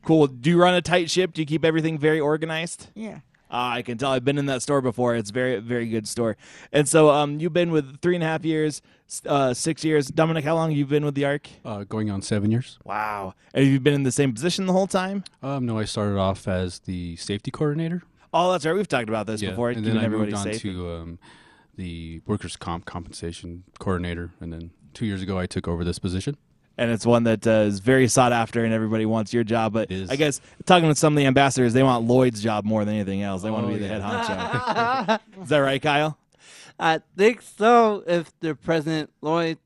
Cool. 0.06 0.28
Do 0.28 0.50
you 0.50 0.60
run 0.62 0.74
a 0.74 0.82
tight 0.82 1.10
ship? 1.10 1.34
Do 1.34 1.42
you 1.42 1.46
keep 1.46 1.64
everything 1.64 1.98
very 1.98 2.20
organized? 2.20 2.88
yeah. 2.96 3.20
Uh, 3.50 3.78
I 3.78 3.82
can 3.84 4.00
tell. 4.00 4.10
I've 4.12 4.26
been 4.26 4.40
in 4.40 4.48
that 4.48 4.64
store 4.64 4.82
before. 4.82 5.16
It's 5.16 5.30
very, 5.30 5.60
very 5.60 5.88
good 5.88 6.08
store. 6.08 6.36
And 6.72 6.90
so, 6.90 7.12
um, 7.12 7.40
you've 7.40 7.54
been 7.54 7.70
with 7.70 8.02
three 8.02 8.16
and 8.16 8.24
a 8.24 8.28
half 8.28 8.44
years, 8.44 8.82
uh, 9.26 9.54
six 9.54 9.84
years. 9.84 10.08
Dominic, 10.08 10.44
how 10.46 10.56
long 10.56 10.70
have 10.72 10.78
you 10.78 10.86
been 10.86 11.06
with 11.06 11.16
the 11.16 11.26
Arc? 11.26 11.48
Uh, 11.66 11.84
going 11.84 12.10
on 12.10 12.22
seven 12.22 12.52
years. 12.52 12.80
Wow. 12.84 13.34
Have 13.54 13.64
you 13.66 13.80
been 13.80 13.94
in 13.94 14.04
the 14.04 14.12
same 14.12 14.34
position 14.34 14.66
the 14.66 14.74
whole 14.74 14.88
time? 14.88 15.24
Um, 15.42 15.66
no, 15.66 15.78
I 15.80 15.86
started 15.86 16.18
off 16.18 16.48
as 16.48 16.80
the 16.80 17.16
safety 17.18 17.52
coordinator. 17.52 18.04
Oh, 18.34 18.52
that's 18.52 18.66
right. 18.66 18.74
We've 18.74 18.88
talked 18.88 19.10
about 19.10 19.28
this 19.28 19.42
Yeah, 19.42 19.52
before. 19.52 19.70
and 19.70 19.86
then 19.86 19.98
I 19.98 20.08
moved 20.08 20.34
on 20.34 20.44
safe. 20.44 20.62
to 20.64 20.92
um, 20.92 21.20
the 21.76 22.22
workers' 22.26 22.56
comp 22.56 22.86
compensation 22.86 23.64
coordinator, 23.80 24.32
and 24.40 24.52
then 24.52 24.72
two 24.94 25.06
years 25.06 25.22
ago 25.22 25.38
I 25.38 25.46
took 25.46 25.68
over 25.68 25.84
this 25.84 26.00
position. 26.00 26.36
and 26.78 26.90
it's 26.90 27.06
one 27.06 27.24
that 27.26 27.46
uh, 27.46 27.52
is 27.70 27.80
very 27.80 28.08
sought 28.08 28.32
after, 28.34 28.64
and 28.66 28.74
everybody 28.74 29.06
wants 29.06 29.32
your 29.34 29.44
job. 29.44 29.74
But. 29.74 29.92
I 30.10 30.16
guess 30.16 30.42
talking 30.66 30.88
with 30.88 30.98
some 30.98 31.14
of 31.14 31.18
the 31.18 31.28
ambassadors, 31.28 31.74
they 31.74 31.84
want 31.84 32.08
Lloyd's 32.08 32.42
job 32.42 32.66
more 32.66 32.84
than 32.86 32.96
anything 32.96 33.22
else. 33.22 33.44
They 33.44 33.52
want 33.52 33.66
Oh, 33.66 33.70
to 33.70 33.74
be 33.76 33.80
the 33.80 33.88
head 33.88 34.02
honcho. 34.02 35.20
is 35.44 35.50
that 35.50 35.60
right, 35.60 35.80
Kyle? 35.82 36.18
I 36.80 37.02
think 37.16 37.42
so. 37.42 38.04
If 38.08 38.32
the 38.40 38.56
President 38.56 39.12
Lloyd 39.22 39.58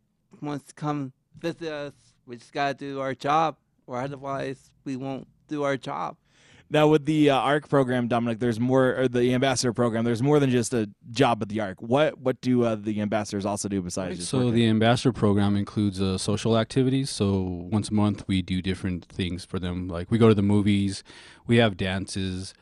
wants 0.41 0.65
to 0.67 0.74
come 0.74 1.13
visit 1.39 1.72
us, 1.72 1.93
we 2.26 2.38
just 2.38 2.54
gotta 2.54 2.74
do 2.74 3.00
our 3.00 3.15
job, 3.15 3.56
or 3.86 4.00
otherwise 4.02 4.72
we 4.84 4.96
won't 4.96 5.28
do 5.48 5.63
our 5.63 5.78
job. 5.78 6.17
Now, 6.70 6.89
with 6.89 7.06
the 7.06 7.30
uh, 7.30 7.38
ARC 7.38 7.70
program, 7.70 8.10
Dominic, 8.10 8.39
there's 8.39 8.60
more, 8.60 8.93
or 9.00 9.08
the 9.08 9.34
ambassador 9.34 9.72
program, 9.72 10.04
there's 10.04 10.22
more 10.22 10.38
than 10.38 10.50
just 10.50 10.74
a 10.74 10.89
job 11.12 11.41
at 11.41 11.48
the 11.48 11.62
ARC. 11.62 11.82
What 11.82 12.20
what 12.20 12.41
do 12.41 12.63
uh, 12.63 12.76
the 12.76 13.00
ambassadors 13.00 13.46
also 13.46 13.70
do 13.70 13.82
besides 13.82 14.17
just 14.17 14.30
So 14.30 14.39
working? 14.39 14.54
the 14.56 14.67
ambassador 14.67 15.13
program 15.13 15.56
includes 15.56 16.02
uh, 16.02 16.17
social 16.17 16.58
activities. 16.58 17.10
So 17.10 17.39
once 17.72 17.88
a 17.88 17.93
month 17.93 18.26
we 18.28 18.41
do 18.41 18.62
different 18.62 19.06
things 19.06 19.46
for 19.46 19.60
them. 19.60 19.88
Like 19.88 20.12
we 20.12 20.17
go 20.17 20.28
to 20.28 20.36
the 20.36 20.41
movies, 20.41 21.04
we 21.46 21.56
have 21.58 21.78
dances. 21.78 22.54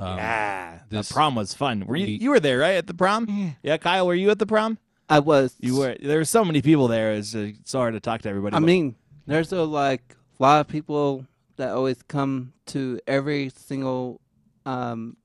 Um, 0.00 0.16
yeah, 0.16 0.78
this- 0.88 1.08
the 1.08 1.14
prom 1.14 1.34
was 1.34 1.54
fun. 1.54 1.84
Were 1.86 1.96
you 1.96 2.06
we- 2.06 2.12
you 2.12 2.30
were 2.30 2.40
there 2.40 2.58
right 2.58 2.76
at 2.76 2.86
the 2.86 2.94
prom? 2.94 3.26
Yeah. 3.28 3.50
Yeah, 3.62 3.76
Kyle, 3.76 4.06
were 4.06 4.14
you 4.14 4.30
at 4.30 4.38
the 4.38 4.46
prom? 4.46 4.78
I 5.08 5.18
was. 5.18 5.54
You 5.60 5.76
were. 5.76 5.96
There 6.00 6.18
were 6.18 6.24
so 6.24 6.44
many 6.44 6.62
people 6.62 6.86
there. 6.88 7.12
It's 7.12 7.34
uh, 7.34 7.50
so 7.64 7.78
hard 7.80 7.94
to 7.94 8.00
talk 8.00 8.22
to 8.22 8.28
everybody. 8.28 8.54
I 8.56 8.60
but- 8.60 8.66
mean, 8.66 8.94
there's 9.26 9.52
a 9.52 9.62
like 9.62 10.16
a 10.38 10.42
lot 10.42 10.60
of 10.60 10.68
people 10.68 11.26
that 11.56 11.70
always 11.70 12.00
come 12.02 12.52
to 12.66 12.98
every 13.06 13.50
single. 13.54 14.20
Um, 14.64 15.16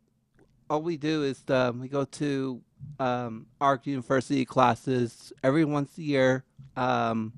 all 0.69 0.81
we 0.81 0.97
do 0.97 1.23
is 1.23 1.43
um, 1.49 1.79
we 1.79 1.87
go 1.87 2.03
to 2.05 2.61
um, 2.99 3.45
ARC 3.61 3.85
University 3.87 4.43
classes 4.45 5.31
every 5.43 5.63
once 5.65 5.97
a 5.97 6.01
year 6.01 6.43
um, 6.75 7.33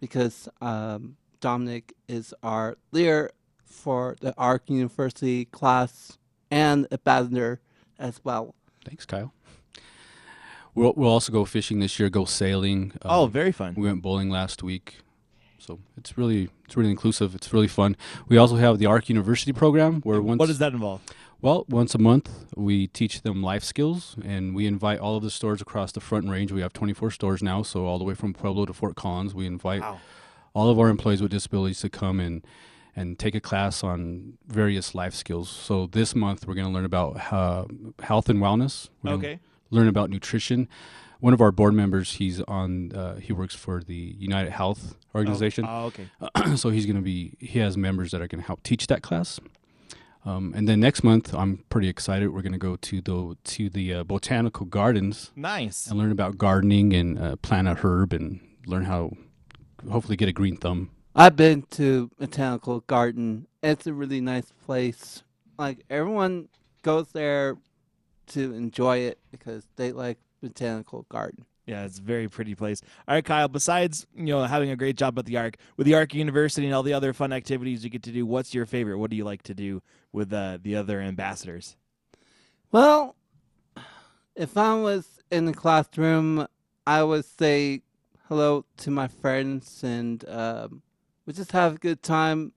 because 0.00 0.48
um, 0.62 1.16
Dominic 1.40 1.92
is 2.08 2.32
our 2.42 2.78
leader 2.92 3.30
for 3.64 4.16
the 4.20 4.34
Arc 4.38 4.70
University 4.70 5.44
class 5.44 6.16
and 6.54 6.86
ambassador 6.92 7.60
as 7.98 8.20
well. 8.22 8.54
Thanks, 8.84 9.04
Kyle. 9.04 9.32
We'll 10.74 10.92
we'll 10.96 11.10
also 11.10 11.32
go 11.32 11.44
fishing 11.44 11.80
this 11.80 11.98
year. 11.98 12.08
Go 12.08 12.24
sailing. 12.24 12.92
Oh, 13.02 13.24
um, 13.24 13.30
very 13.30 13.52
fun. 13.52 13.74
We 13.76 13.86
went 13.86 14.02
bowling 14.02 14.30
last 14.30 14.62
week, 14.62 14.98
so 15.58 15.80
it's 15.96 16.16
really 16.16 16.50
it's 16.64 16.76
really 16.76 16.90
inclusive. 16.90 17.34
It's 17.34 17.52
really 17.52 17.68
fun. 17.68 17.96
We 18.28 18.36
also 18.36 18.56
have 18.56 18.78
the 18.78 18.86
Arc 18.86 19.08
University 19.08 19.52
program 19.52 20.00
where 20.02 20.20
once 20.20 20.38
What 20.38 20.46
does 20.46 20.58
that 20.58 20.72
involve? 20.72 21.00
Well, 21.40 21.64
once 21.68 21.94
a 21.94 21.98
month 21.98 22.30
we 22.56 22.86
teach 22.86 23.22
them 23.22 23.42
life 23.42 23.62
skills, 23.64 24.16
and 24.24 24.54
we 24.54 24.66
invite 24.66 24.98
all 24.98 25.16
of 25.16 25.22
the 25.22 25.30
stores 25.30 25.60
across 25.60 25.92
the 25.92 26.00
Front 26.00 26.28
Range. 26.28 26.50
We 26.50 26.62
have 26.62 26.72
24 26.72 27.10
stores 27.10 27.42
now, 27.42 27.62
so 27.62 27.84
all 27.86 27.98
the 27.98 28.04
way 28.04 28.14
from 28.14 28.32
Pueblo 28.32 28.64
to 28.66 28.72
Fort 28.72 28.96
Collins, 28.96 29.34
we 29.34 29.46
invite 29.46 29.82
all 30.54 30.70
of 30.70 30.78
our 30.78 30.88
employees 30.88 31.20
with 31.20 31.30
disabilities 31.30 31.80
to 31.80 31.90
come 31.90 32.18
and 32.18 32.44
and 32.96 33.18
take 33.18 33.34
a 33.34 33.40
class 33.40 33.82
on 33.82 34.38
various 34.46 34.94
life 34.94 35.14
skills. 35.14 35.48
So 35.48 35.86
this 35.86 36.14
month 36.14 36.46
we're 36.46 36.54
going 36.54 36.66
to 36.66 36.72
learn 36.72 36.84
about 36.84 37.32
uh, 37.32 37.64
health 38.02 38.28
and 38.28 38.40
wellness. 38.40 38.88
We're 39.02 39.12
Okay. 39.14 39.40
Learn 39.70 39.88
about 39.88 40.10
nutrition. 40.10 40.68
One 41.20 41.32
of 41.32 41.40
our 41.40 41.50
board 41.50 41.74
members, 41.74 42.14
he's 42.14 42.40
on. 42.42 42.92
Uh, 42.92 43.16
he 43.16 43.32
works 43.32 43.54
for 43.54 43.82
the 43.82 44.14
United 44.18 44.52
Health 44.52 44.94
Organization. 45.14 45.64
Oh, 45.66 45.86
okay. 45.86 46.06
so 46.56 46.68
he's 46.70 46.84
going 46.86 46.96
to 46.96 47.02
be. 47.02 47.34
He 47.40 47.58
has 47.60 47.76
members 47.76 48.10
that 48.10 48.20
are 48.20 48.28
going 48.28 48.40
to 48.42 48.46
help 48.46 48.62
teach 48.62 48.86
that 48.88 49.02
class. 49.02 49.40
Um, 50.26 50.52
and 50.56 50.68
then 50.68 50.80
next 50.80 51.02
month, 51.02 51.34
I'm 51.34 51.64
pretty 51.68 51.88
excited. 51.88 52.32
We're 52.32 52.42
going 52.42 52.52
to 52.52 52.58
go 52.58 52.76
to 52.76 53.00
the 53.00 53.36
to 53.42 53.70
the 53.70 53.94
uh, 53.94 54.04
botanical 54.04 54.66
gardens. 54.66 55.32
Nice. 55.34 55.86
And 55.86 55.98
learn 55.98 56.12
about 56.12 56.38
gardening 56.38 56.92
and 56.92 57.18
uh, 57.18 57.36
plant 57.36 57.68
a 57.68 57.74
herb 57.74 58.12
and 58.12 58.40
learn 58.66 58.84
how, 58.84 59.12
hopefully, 59.90 60.16
get 60.16 60.28
a 60.28 60.32
green 60.32 60.56
thumb. 60.56 60.90
I've 61.16 61.36
been 61.36 61.62
to 61.72 62.10
Botanical 62.18 62.80
Garden. 62.80 63.46
It's 63.62 63.86
a 63.86 63.92
really 63.92 64.20
nice 64.20 64.52
place. 64.66 65.22
Like 65.56 65.84
everyone 65.88 66.48
goes 66.82 67.12
there 67.12 67.56
to 68.28 68.52
enjoy 68.54 68.98
it 68.98 69.18
because 69.30 69.64
they 69.76 69.92
like 69.92 70.18
Botanical 70.42 71.06
Garden. 71.08 71.44
Yeah, 71.66 71.84
it's 71.84 71.98
a 71.98 72.02
very 72.02 72.28
pretty 72.28 72.54
place. 72.54 72.82
All 73.06 73.14
right, 73.14 73.24
Kyle. 73.24 73.48
Besides, 73.48 74.06
you 74.14 74.26
know, 74.26 74.42
having 74.42 74.70
a 74.70 74.76
great 74.76 74.96
job 74.96 75.18
at 75.18 75.24
the 75.24 75.36
Arc, 75.36 75.56
with 75.76 75.86
the 75.86 75.94
Arc 75.94 76.14
University 76.14 76.66
and 76.66 76.74
all 76.74 76.82
the 76.82 76.92
other 76.92 77.12
fun 77.12 77.32
activities 77.32 77.84
you 77.84 77.90
get 77.90 78.02
to 78.02 78.12
do, 78.12 78.26
what's 78.26 78.52
your 78.52 78.66
favorite? 78.66 78.98
What 78.98 79.10
do 79.10 79.16
you 79.16 79.24
like 79.24 79.42
to 79.44 79.54
do 79.54 79.82
with 80.12 80.32
uh, 80.32 80.58
the 80.60 80.76
other 80.76 81.00
ambassadors? 81.00 81.76
Well, 82.70 83.14
if 84.34 84.58
I 84.58 84.74
was 84.74 85.06
in 85.30 85.46
the 85.46 85.54
classroom, 85.54 86.46
I 86.86 87.02
would 87.02 87.24
say 87.24 87.82
hello 88.28 88.66
to 88.78 88.90
my 88.90 89.06
friends 89.08 89.82
and 89.82 90.22
um, 90.28 90.82
we 91.26 91.32
just 91.32 91.52
have 91.52 91.74
a 91.76 91.78
good 91.78 92.02
time, 92.02 92.52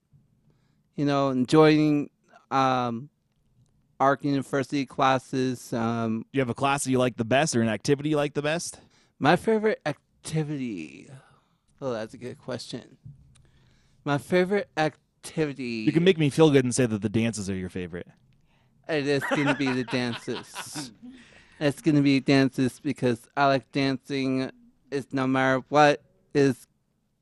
you 0.96 1.06
know, 1.06 1.30
enjoying 1.30 2.10
um, 2.52 3.10
Arc 4.00 4.24
University 4.24 4.86
classes. 4.86 5.72
Um, 5.74 6.20
Do 6.32 6.38
you 6.38 6.42
have 6.42 6.50
a 6.50 6.54
class 6.54 6.84
that 6.84 6.92
you 6.92 7.00
like 7.00 7.18
the 7.18 7.26
best 7.26 7.56
or 7.56 7.62
an 7.62 7.70
activity 7.70 8.10
you 8.10 8.18
like 8.18 8.34
the 8.34 8.42
best? 8.42 8.80
my 9.20 9.36
favorite 9.36 9.82
activity. 9.86 11.10
Oh, 11.82 11.92
that's 11.92 12.14
a 12.14 12.18
good 12.18 12.38
question. 12.38 12.98
My 14.06 14.18
favorite 14.20 14.70
activity. 14.78 15.84
You 15.86 15.92
can 15.92 16.04
make 16.04 16.18
me 16.20 16.30
feel 16.30 16.52
good 16.52 16.64
and 16.64 16.74
say 16.74 16.86
that 16.86 17.02
the 17.02 17.10
dances 17.10 17.50
are 17.50 17.56
your 17.56 17.70
favorite. 17.70 18.08
It 18.88 19.08
is 19.08 19.24
going 19.24 19.48
to 19.48 19.56
be 19.56 19.72
the 19.72 19.84
dances. 19.92 20.92
It's 21.60 21.82
going 21.82 21.96
to 21.96 22.02
be 22.02 22.20
dances 22.20 22.80
because 22.80 23.28
I 23.36 23.48
like 23.48 23.72
dancing. 23.72 24.52
It's 24.92 25.12
no 25.12 25.26
matter 25.28 25.64
what 25.70 26.02
is 26.34 26.68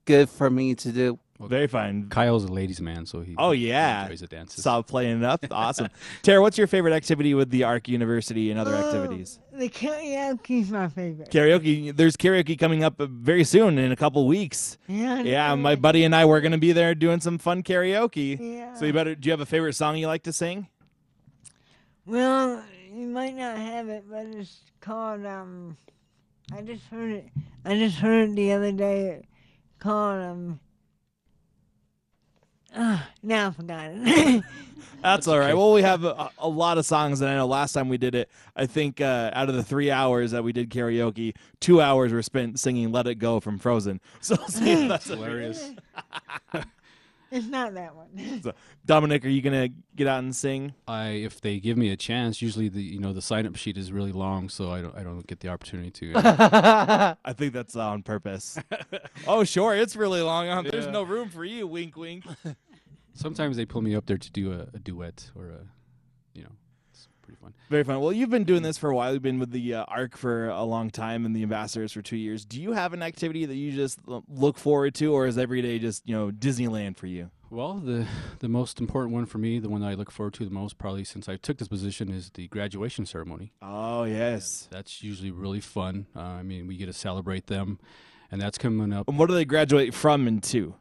good 0.03 0.29
for 0.29 0.49
me 0.49 0.75
to 0.75 0.91
do. 0.91 1.19
Very 1.39 1.67
fine. 1.67 2.07
Kyle's 2.09 2.45
a 2.45 2.47
ladies' 2.47 2.79
man, 2.79 3.05
so 3.05 3.19
he 3.19 3.35
Oh 3.37 3.51
yeah, 3.51 4.03
enjoys 4.03 4.21
the 4.21 4.27
dances. 4.27 4.63
Saw 4.63 4.79
it 4.79 4.87
playing 4.87 5.17
it 5.19 5.25
up. 5.25 5.43
Awesome. 5.51 5.89
Tara, 6.23 6.41
what's 6.41 6.57
your 6.57 6.65
favorite 6.67 6.93
activity 6.93 7.33
with 7.33 7.49
the 7.49 7.65
Arc 7.65 7.89
University 7.89 8.51
and 8.51 8.59
other 8.59 8.73
Oh, 8.73 8.85
activities? 8.87 9.39
The 9.51 9.67
karaoke's 9.67 10.69
my 10.69 10.87
favorite. 10.87 11.29
Karaoke. 11.31 11.93
There's 11.95 12.15
karaoke 12.15 12.57
coming 12.57 12.85
up 12.85 12.99
very 13.01 13.43
soon 13.43 13.77
in 13.77 13.91
a 13.91 13.95
couple 13.97 14.25
weeks. 14.27 14.77
Yeah, 14.87 15.21
Yeah, 15.23 15.55
my 15.55 15.75
buddy 15.75 16.05
and 16.05 16.15
I 16.15 16.23
we're 16.23 16.39
gonna 16.41 16.57
be 16.57 16.71
there 16.71 16.95
doing 16.95 17.19
some 17.19 17.37
fun 17.37 17.63
karaoke. 17.63 18.39
Yeah. 18.39 18.73
So 18.75 18.85
you 18.85 18.93
better. 18.93 19.13
Do 19.13 19.27
you 19.27 19.31
have 19.31 19.41
a 19.41 19.45
favorite 19.45 19.73
song 19.73 19.97
you 19.97 20.07
like 20.07 20.23
to 20.23 20.33
sing? 20.33 20.67
Well, 22.05 22.63
you 22.93 23.07
might 23.07 23.35
not 23.35 23.57
have 23.57 23.89
it, 23.89 24.05
but 24.09 24.25
it's 24.27 24.61
called 24.79 25.25
um. 25.25 25.75
I 26.53 26.61
just 26.61 26.85
heard 26.85 27.11
it. 27.11 27.27
I 27.65 27.75
just 27.77 27.97
heard 27.97 28.29
it 28.29 28.35
the 28.35 28.51
other 28.53 28.71
day. 28.71 29.23
Called 29.79 30.21
um. 30.21 30.59
Ah, 32.75 33.07
now 33.23 33.47
I 33.47 33.51
forgot 33.51 33.89
it. 33.91 34.43
That's 35.01 35.27
all 35.27 35.37
right. 35.37 35.55
Well, 35.55 35.73
we 35.73 35.83
have 35.83 36.03
a, 36.03 36.31
a 36.39 36.49
lot 36.49 36.77
of 36.79 36.85
songs, 36.85 37.21
and 37.21 37.29
I 37.29 37.35
know 37.35 37.45
last 37.45 37.73
time 37.73 37.89
we 37.89 37.97
did 37.97 38.15
it, 38.15 38.29
I 38.55 38.65
think 38.65 38.99
uh, 39.01 39.29
out 39.33 39.49
of 39.49 39.55
the 39.55 39.61
three 39.63 39.91
hours 39.91 40.31
that 40.31 40.43
we 40.43 40.51
did 40.51 40.69
karaoke, 40.71 41.35
two 41.59 41.79
hours 41.79 42.11
were 42.11 42.23
spent 42.23 42.59
singing 42.59 42.91
"Let 42.91 43.05
It 43.07 43.15
Go" 43.15 43.39
from 43.39 43.59
Frozen. 43.59 44.01
So 44.21 44.35
see 44.47 44.87
that's 44.87 45.05
hilarious. 45.07 45.71
it's 47.35 47.47
not 47.57 47.73
that 47.75 47.95
one. 47.95 48.39
So, 48.43 48.53
Dominic, 48.85 49.25
are 49.25 49.29
you 49.29 49.41
gonna 49.41 49.69
get 49.95 50.07
out 50.07 50.19
and 50.19 50.35
sing? 50.35 50.73
I 50.87 51.07
if 51.09 51.41
they 51.41 51.59
give 51.59 51.77
me 51.77 51.89
a 51.91 51.95
chance, 51.97 52.41
usually 52.41 52.69
the 52.69 52.81
you 52.81 52.99
know 52.99 53.13
the 53.13 53.21
sign 53.21 53.45
up 53.45 53.55
sheet 53.55 53.77
is 53.77 53.91
really 53.91 54.11
long, 54.11 54.49
so 54.49 54.71
I 54.71 54.81
don't 54.81 54.95
I 54.95 55.03
don't 55.03 55.25
get 55.27 55.39
the 55.41 55.49
opportunity 55.49 55.91
to. 55.91 56.13
I 57.25 57.33
think 57.33 57.53
that's 57.53 57.75
on 57.75 58.03
purpose. 58.03 58.57
oh, 59.27 59.43
sure, 59.43 59.75
it's 59.75 59.95
really 59.95 60.21
long. 60.21 60.47
Uh, 60.49 60.61
There's 60.63 60.85
Yeah. 60.85 60.91
no 60.91 61.03
room 61.03 61.29
for 61.29 61.45
you. 61.45 61.67
Wink, 61.67 61.95
wink. 61.95 62.23
Sometimes 63.13 63.55
they 63.57 63.65
pull 63.65 63.81
me 63.81 63.95
up 63.95 64.05
there 64.05 64.17
to 64.17 64.31
do 64.31 64.51
a, 64.51 64.67
a 64.73 64.79
duet 64.79 65.31
or 65.35 65.45
a, 65.49 65.51
you 65.51 65.57
know, 65.59 65.67
it's 67.47 67.57
fun. 67.57 67.67
Very 67.69 67.83
fun. 67.83 67.99
Well, 68.01 68.13
you've 68.13 68.29
been 68.29 68.43
doing 68.43 68.63
this 68.63 68.77
for 68.77 68.89
a 68.89 68.95
while. 68.95 69.13
You've 69.13 69.21
been 69.21 69.39
with 69.39 69.51
the 69.51 69.75
uh, 69.75 69.85
ARC 69.87 70.17
for 70.17 70.49
a 70.49 70.63
long 70.63 70.89
time 70.89 71.25
and 71.25 71.35
the 71.35 71.43
ambassadors 71.43 71.91
for 71.91 72.01
two 72.01 72.17
years. 72.17 72.45
Do 72.45 72.61
you 72.61 72.73
have 72.73 72.93
an 72.93 73.03
activity 73.03 73.45
that 73.45 73.55
you 73.55 73.71
just 73.71 73.99
look 74.27 74.57
forward 74.57 74.95
to, 74.95 75.13
or 75.13 75.27
is 75.27 75.37
every 75.37 75.61
day 75.61 75.79
just 75.79 76.07
you 76.07 76.15
know 76.15 76.31
Disneyland 76.31 76.97
for 76.97 77.07
you? 77.07 77.31
Well, 77.49 77.75
the 77.75 78.07
the 78.39 78.49
most 78.49 78.79
important 78.79 79.13
one 79.13 79.25
for 79.25 79.37
me, 79.37 79.59
the 79.59 79.69
one 79.69 79.81
that 79.81 79.87
I 79.87 79.93
look 79.93 80.11
forward 80.11 80.33
to 80.35 80.45
the 80.45 80.51
most, 80.51 80.77
probably 80.77 81.03
since 81.03 81.29
I 81.29 81.37
took 81.37 81.57
this 81.57 81.67
position, 81.67 82.11
is 82.11 82.31
the 82.33 82.47
graduation 82.47 83.05
ceremony. 83.05 83.53
Oh 83.61 84.03
yes, 84.03 84.67
that's 84.71 85.03
usually 85.03 85.31
really 85.31 85.61
fun. 85.61 86.07
Uh, 86.15 86.21
I 86.21 86.43
mean, 86.43 86.67
we 86.67 86.75
get 86.75 86.87
to 86.87 86.93
celebrate 86.93 87.47
them, 87.47 87.79
and 88.31 88.41
that's 88.41 88.57
coming 88.57 88.91
up. 88.91 89.07
And 89.07 89.19
what 89.19 89.29
do 89.29 89.35
they 89.35 89.45
graduate 89.45 89.93
from 89.93 90.27
and 90.27 90.43
to? 90.43 90.75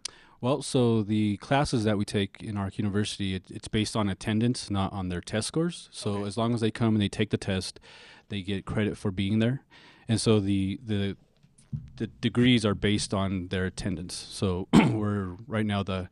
Well, 0.44 0.60
so 0.60 1.02
the 1.02 1.38
classes 1.38 1.84
that 1.84 1.96
we 1.96 2.04
take 2.04 2.42
in 2.42 2.58
ARC 2.58 2.76
University, 2.76 3.34
it, 3.34 3.44
it's 3.48 3.66
based 3.66 3.96
on 3.96 4.10
attendance, 4.10 4.70
not 4.70 4.92
on 4.92 5.08
their 5.08 5.22
test 5.22 5.46
scores. 5.46 5.88
So 5.90 6.26
as 6.26 6.36
long 6.36 6.52
as 6.52 6.60
they 6.60 6.70
come 6.70 6.94
and 6.94 7.00
they 7.00 7.08
take 7.08 7.30
the 7.30 7.38
test, 7.38 7.80
they 8.28 8.42
get 8.42 8.66
credit 8.66 8.98
for 8.98 9.10
being 9.10 9.38
there. 9.38 9.62
And 10.06 10.20
so 10.20 10.40
the 10.40 10.78
the 10.84 11.16
the 11.96 12.08
degrees 12.08 12.66
are 12.66 12.74
based 12.74 13.14
on 13.14 13.48
their 13.48 13.64
attendance. 13.64 14.12
So 14.12 14.68
we're 14.90 15.34
right 15.46 15.64
now 15.64 15.82
the 15.82 16.10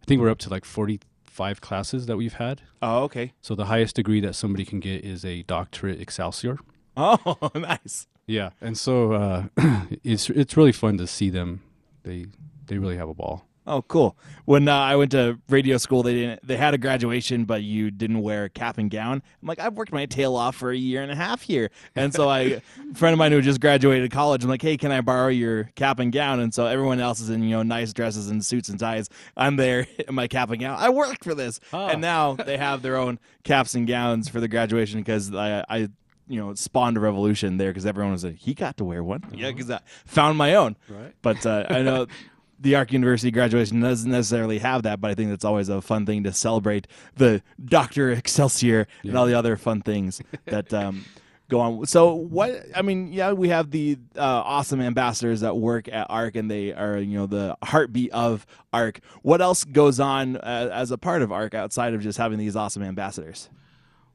I 0.00 0.04
think 0.06 0.20
we're 0.20 0.30
up 0.30 0.38
to 0.38 0.48
like 0.48 0.64
45 0.64 1.60
classes 1.60 2.06
that 2.06 2.16
we've 2.16 2.34
had. 2.34 2.62
Oh, 2.82 3.02
okay. 3.02 3.32
So 3.40 3.56
the 3.56 3.64
highest 3.64 3.96
degree 3.96 4.20
that 4.20 4.36
somebody 4.36 4.64
can 4.64 4.78
get 4.78 5.04
is 5.04 5.24
a 5.24 5.42
doctorate 5.42 6.00
excelsior. 6.00 6.60
Oh, 6.96 7.50
nice. 7.56 8.06
Yeah, 8.28 8.50
and 8.60 8.78
so 8.78 9.12
uh, 9.14 9.44
it's 10.04 10.30
it's 10.30 10.56
really 10.56 10.70
fun 10.70 10.98
to 10.98 11.08
see 11.08 11.30
them. 11.30 11.64
They 12.04 12.26
they 12.66 12.78
really 12.78 12.96
have 12.96 13.08
a 13.08 13.14
ball. 13.14 13.48
Oh, 13.64 13.82
cool. 13.82 14.16
When 14.44 14.66
uh, 14.66 14.76
I 14.76 14.96
went 14.96 15.12
to 15.12 15.38
radio 15.48 15.76
school, 15.76 16.02
they 16.02 16.14
didn't. 16.14 16.46
They 16.46 16.56
had 16.56 16.74
a 16.74 16.78
graduation, 16.78 17.44
but 17.44 17.62
you 17.62 17.92
didn't 17.92 18.20
wear 18.20 18.44
a 18.44 18.48
cap 18.50 18.76
and 18.76 18.90
gown. 18.90 19.22
I'm 19.40 19.48
like, 19.48 19.60
I've 19.60 19.74
worked 19.74 19.92
my 19.92 20.06
tail 20.06 20.34
off 20.34 20.56
for 20.56 20.72
a 20.72 20.76
year 20.76 21.00
and 21.02 21.12
a 21.12 21.14
half 21.14 21.42
here, 21.42 21.70
and 21.94 22.12
so 22.12 22.28
I, 22.28 22.40
a 22.40 22.60
friend 22.94 23.12
of 23.12 23.18
mine 23.18 23.30
who 23.30 23.40
just 23.40 23.60
graduated 23.60 24.10
college, 24.10 24.42
I'm 24.42 24.50
like, 24.50 24.62
hey, 24.62 24.76
can 24.76 24.90
I 24.90 25.00
borrow 25.00 25.28
your 25.28 25.64
cap 25.76 26.00
and 26.00 26.12
gown? 26.12 26.40
And 26.40 26.52
so 26.52 26.66
everyone 26.66 26.98
else 26.98 27.20
is 27.20 27.30
in 27.30 27.44
you 27.44 27.50
know 27.50 27.62
nice 27.62 27.92
dresses 27.92 28.30
and 28.30 28.44
suits 28.44 28.68
and 28.68 28.80
ties. 28.80 29.08
I'm 29.36 29.54
there 29.54 29.86
in 30.08 30.14
my 30.14 30.26
cap 30.26 30.50
and 30.50 30.60
gown. 30.60 30.76
I 30.78 30.90
worked 30.90 31.22
for 31.22 31.34
this, 31.34 31.60
and 31.72 32.00
now 32.00 32.34
they 32.34 32.56
have 32.56 32.82
their 32.82 32.96
own 32.96 33.20
caps 33.44 33.76
and 33.76 33.86
gowns 33.86 34.28
for 34.28 34.40
the 34.40 34.48
graduation 34.48 35.00
because 35.00 35.32
I, 35.32 35.64
I 35.68 35.88
you 36.26 36.40
know 36.40 36.54
spawned 36.54 36.96
a 36.96 37.00
revolution 37.00 37.58
there 37.58 37.70
because 37.70 37.86
everyone 37.86 38.12
was 38.12 38.24
like, 38.24 38.36
he 38.36 38.54
got 38.54 38.76
to 38.78 38.84
wear 38.84 39.04
one. 39.04 39.22
Yeah, 39.32 39.50
because 39.52 39.70
I 39.70 39.80
found 40.04 40.36
my 40.36 40.54
own. 40.56 40.76
Right. 40.88 41.14
But 41.22 41.46
uh, 41.46 41.66
I 41.70 41.82
know 41.82 42.06
the 42.62 42.76
Arc 42.76 42.92
University 42.92 43.30
graduation 43.30 43.80
doesn't 43.80 44.10
necessarily 44.10 44.58
have 44.58 44.84
that, 44.84 45.00
but 45.00 45.10
I 45.10 45.14
think 45.14 45.30
that's 45.30 45.44
always 45.44 45.68
a 45.68 45.82
fun 45.82 46.06
thing 46.06 46.22
to 46.24 46.32
celebrate 46.32 46.86
the 47.16 47.42
Doctor 47.62 48.10
Excelsior 48.12 48.86
and 49.02 49.16
all 49.16 49.26
the 49.26 49.34
other 49.34 49.56
fun 49.56 49.82
things 49.82 50.22
that 50.46 50.72
um, 50.72 51.04
go 51.48 51.60
on. 51.60 51.86
So 51.86 52.14
what? 52.14 52.64
I 52.74 52.82
mean, 52.82 53.12
yeah, 53.12 53.32
we 53.32 53.48
have 53.48 53.70
the 53.70 53.98
uh, 54.16 54.20
awesome 54.20 54.80
ambassadors 54.80 55.40
that 55.40 55.56
work 55.56 55.88
at 55.88 56.06
Arc, 56.08 56.36
and 56.36 56.50
they 56.50 56.72
are 56.72 56.98
you 56.98 57.18
know 57.18 57.26
the 57.26 57.56
heartbeat 57.62 58.12
of 58.12 58.46
Arc. 58.72 59.00
What 59.22 59.40
else 59.40 59.64
goes 59.64 60.00
on 60.00 60.36
uh, 60.36 60.70
as 60.72 60.90
a 60.90 60.98
part 60.98 61.22
of 61.22 61.32
Arc 61.32 61.54
outside 61.54 61.94
of 61.94 62.00
just 62.00 62.18
having 62.18 62.38
these 62.38 62.56
awesome 62.56 62.82
ambassadors? 62.82 63.50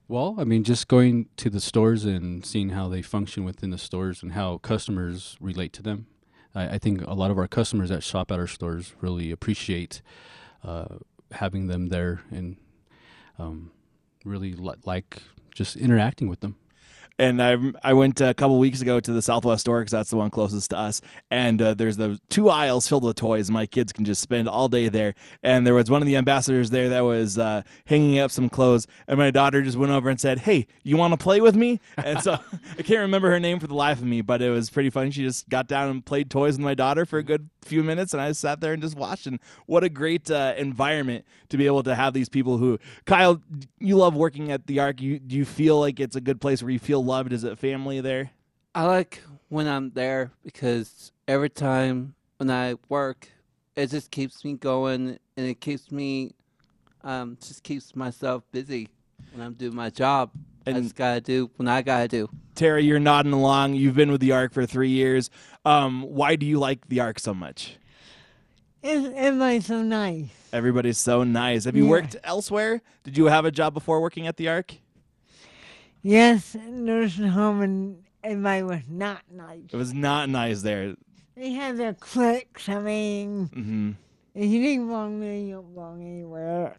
Well, 0.09 0.35
I 0.37 0.45
mean, 0.45 0.63
just 0.63 0.87
going 0.87 1.27
to 1.35 1.49
the 1.49 1.59
stores 1.59 2.05
and 2.05 2.45
seeing 2.45 2.69
how 2.69 2.87
they 2.87 3.01
function 3.01 3.43
within 3.43 3.71
the 3.71 3.77
stores 3.77 4.23
and 4.23 4.31
how 4.31 4.57
customers 4.59 5.35
relate 5.41 5.73
to 5.73 5.83
them. 5.83 6.07
I, 6.55 6.75
I 6.75 6.77
think 6.77 7.01
a 7.01 7.13
lot 7.13 7.31
of 7.31 7.37
our 7.37 7.47
customers 7.47 7.89
that 7.89 8.03
shop 8.03 8.31
at 8.31 8.39
our 8.39 8.47
stores 8.47 8.93
really 9.01 9.31
appreciate 9.31 10.01
uh, 10.63 10.97
having 11.31 11.67
them 11.67 11.87
there 11.87 12.21
and 12.31 12.57
um, 13.39 13.71
really 14.25 14.53
li- 14.53 14.75
like 14.85 15.21
just 15.53 15.75
interacting 15.75 16.27
with 16.27 16.39
them. 16.41 16.55
And 17.19 17.41
I 17.41 17.57
I 17.83 17.93
went 17.93 18.21
a 18.21 18.33
couple 18.33 18.59
weeks 18.59 18.81
ago 18.81 18.99
to 18.99 19.11
the 19.11 19.21
Southwest 19.21 19.61
store 19.61 19.79
because 19.79 19.91
that's 19.91 20.09
the 20.09 20.17
one 20.17 20.29
closest 20.29 20.69
to 20.71 20.77
us. 20.77 21.01
And 21.31 21.61
uh, 21.61 21.73
there's 21.73 21.97
the 21.97 22.19
two 22.29 22.49
aisles 22.49 22.87
filled 22.87 23.03
with 23.03 23.15
toys. 23.15 23.49
My 23.49 23.65
kids 23.65 23.91
can 23.91 24.05
just 24.05 24.21
spend 24.21 24.47
all 24.47 24.67
day 24.69 24.89
there. 24.89 25.15
And 25.41 25.65
there 25.65 25.73
was 25.73 25.89
one 25.89 26.01
of 26.01 26.05
the 26.05 26.15
ambassadors 26.15 26.69
there 26.69 26.89
that 26.89 27.01
was 27.01 27.37
uh, 27.37 27.63
hanging 27.85 28.19
up 28.19 28.31
some 28.31 28.49
clothes. 28.49 28.87
And 29.07 29.17
my 29.17 29.31
daughter 29.31 29.61
just 29.61 29.77
went 29.77 29.91
over 29.91 30.09
and 30.09 30.19
said, 30.19 30.39
"Hey, 30.39 30.67
you 30.83 30.97
want 30.97 31.13
to 31.13 31.17
play 31.17 31.41
with 31.41 31.55
me?" 31.55 31.79
And 31.97 32.21
so 32.21 32.33
I 32.77 32.81
can't 32.83 33.01
remember 33.01 33.29
her 33.31 33.39
name 33.39 33.59
for 33.59 33.67
the 33.67 33.75
life 33.75 33.97
of 33.99 34.05
me, 34.05 34.21
but 34.21 34.41
it 34.41 34.49
was 34.49 34.69
pretty 34.69 34.89
funny. 34.89 35.11
She 35.11 35.23
just 35.23 35.49
got 35.49 35.67
down 35.67 35.89
and 35.89 36.05
played 36.05 36.29
toys 36.29 36.53
with 36.53 36.65
my 36.65 36.75
daughter 36.75 37.05
for 37.05 37.19
a 37.19 37.23
good 37.23 37.49
few 37.63 37.83
minutes, 37.83 38.13
and 38.13 38.21
I 38.21 38.31
sat 38.31 38.61
there 38.61 38.73
and 38.73 38.81
just 38.81 38.95
watched. 38.95 39.27
And 39.27 39.39
what 39.65 39.83
a 39.83 39.89
great 39.89 40.29
uh, 40.31 40.53
environment 40.57 41.25
to 41.49 41.57
be 41.57 41.65
able 41.65 41.83
to 41.83 41.95
have 41.95 42.13
these 42.13 42.29
people 42.29 42.57
who, 42.57 42.79
Kyle, 43.05 43.41
you 43.79 43.97
love 43.97 44.15
working 44.15 44.51
at 44.51 44.67
the 44.67 44.79
Arc. 44.79 45.01
You 45.01 45.19
do 45.19 45.35
you 45.35 45.45
feel 45.45 45.79
like 45.79 45.99
it's 45.99 46.15
a 46.15 46.21
good 46.21 46.41
place 46.41 46.61
where 46.61 46.71
you 46.71 46.79
feel 46.79 47.03
loved? 47.07 47.33
Is 47.33 47.43
it 47.43 47.57
family 47.57 48.01
there? 48.01 48.29
I 48.75 48.85
like 48.85 49.23
when 49.49 49.67
I'm 49.67 49.89
there 49.91 50.31
because 50.43 51.11
every 51.27 51.49
time 51.49 52.13
when 52.37 52.51
I 52.51 52.75
work, 52.89 53.29
it 53.75 53.87
just 53.89 54.11
keeps 54.11 54.43
me 54.45 54.53
going 54.53 55.17
and 55.37 55.47
it 55.47 55.59
keeps 55.59 55.91
me, 55.91 56.33
um, 57.03 57.37
just 57.41 57.63
keeps 57.63 57.95
myself 57.95 58.43
busy 58.51 58.89
when 59.33 59.43
I'm 59.45 59.53
doing 59.53 59.75
my 59.75 59.89
job. 59.89 60.31
I 60.67 60.71
And- 60.71 60.83
just 60.83 60.95
gotta 60.95 61.21
do 61.21 61.49
when 61.55 61.67
I 61.67 61.81
gotta 61.81 62.07
do. 62.07 62.29
Terry, 62.53 62.83
you're 62.83 62.99
nodding 62.99 63.31
along. 63.33 63.75
You've 63.75 63.95
been 63.95 64.11
with 64.11 64.19
the 64.21 64.31
Arc 64.33 64.53
for 64.53 64.65
three 64.65 64.89
years. 64.89 65.29
Um, 65.63 66.01
why 66.03 66.35
do 66.35 66.45
you 66.45 66.59
like 66.59 66.87
the 66.89 66.99
Arc 66.99 67.19
so 67.19 67.33
much? 67.33 67.77
It's, 68.83 69.07
everybody's 69.15 69.65
so 69.65 69.81
nice. 69.81 70.29
Everybody's 70.53 70.97
so 70.97 71.23
nice. 71.23 71.65
Have 71.65 71.75
you 71.75 71.85
Yeah. 71.85 71.89
worked 71.89 72.15
elsewhere? 72.23 72.81
Did 73.03 73.17
you 73.17 73.25
have 73.25 73.45
a 73.45 73.51
job 73.51 73.73
before 73.73 74.01
working 74.01 74.27
at 74.27 74.37
the 74.37 74.47
Arc? 74.49 74.75
Yes, 76.03 76.55
and 76.55 76.85
nursing 76.85 77.27
home 77.27 77.61
and 77.61 78.03
everybody 78.23 78.63
was 78.63 78.81
not 78.89 79.21
nice. 79.31 79.63
It 79.71 79.75
was 79.77 79.93
not 79.93 80.29
nice 80.29 80.61
there. 80.61 80.95
They 81.35 81.51
had 81.51 81.77
their 81.77 81.93
cliques. 81.93 82.69
I 82.69 82.79
mean, 82.79 83.47
hmm 83.53 83.91
if 84.33 84.51
you 84.51 84.61
didn't 84.61 84.85
belong 84.87 85.19
there, 85.19 85.33
you 85.35 85.55
don't 85.55 85.73
belong 85.73 86.01
anywhere. 86.01 86.77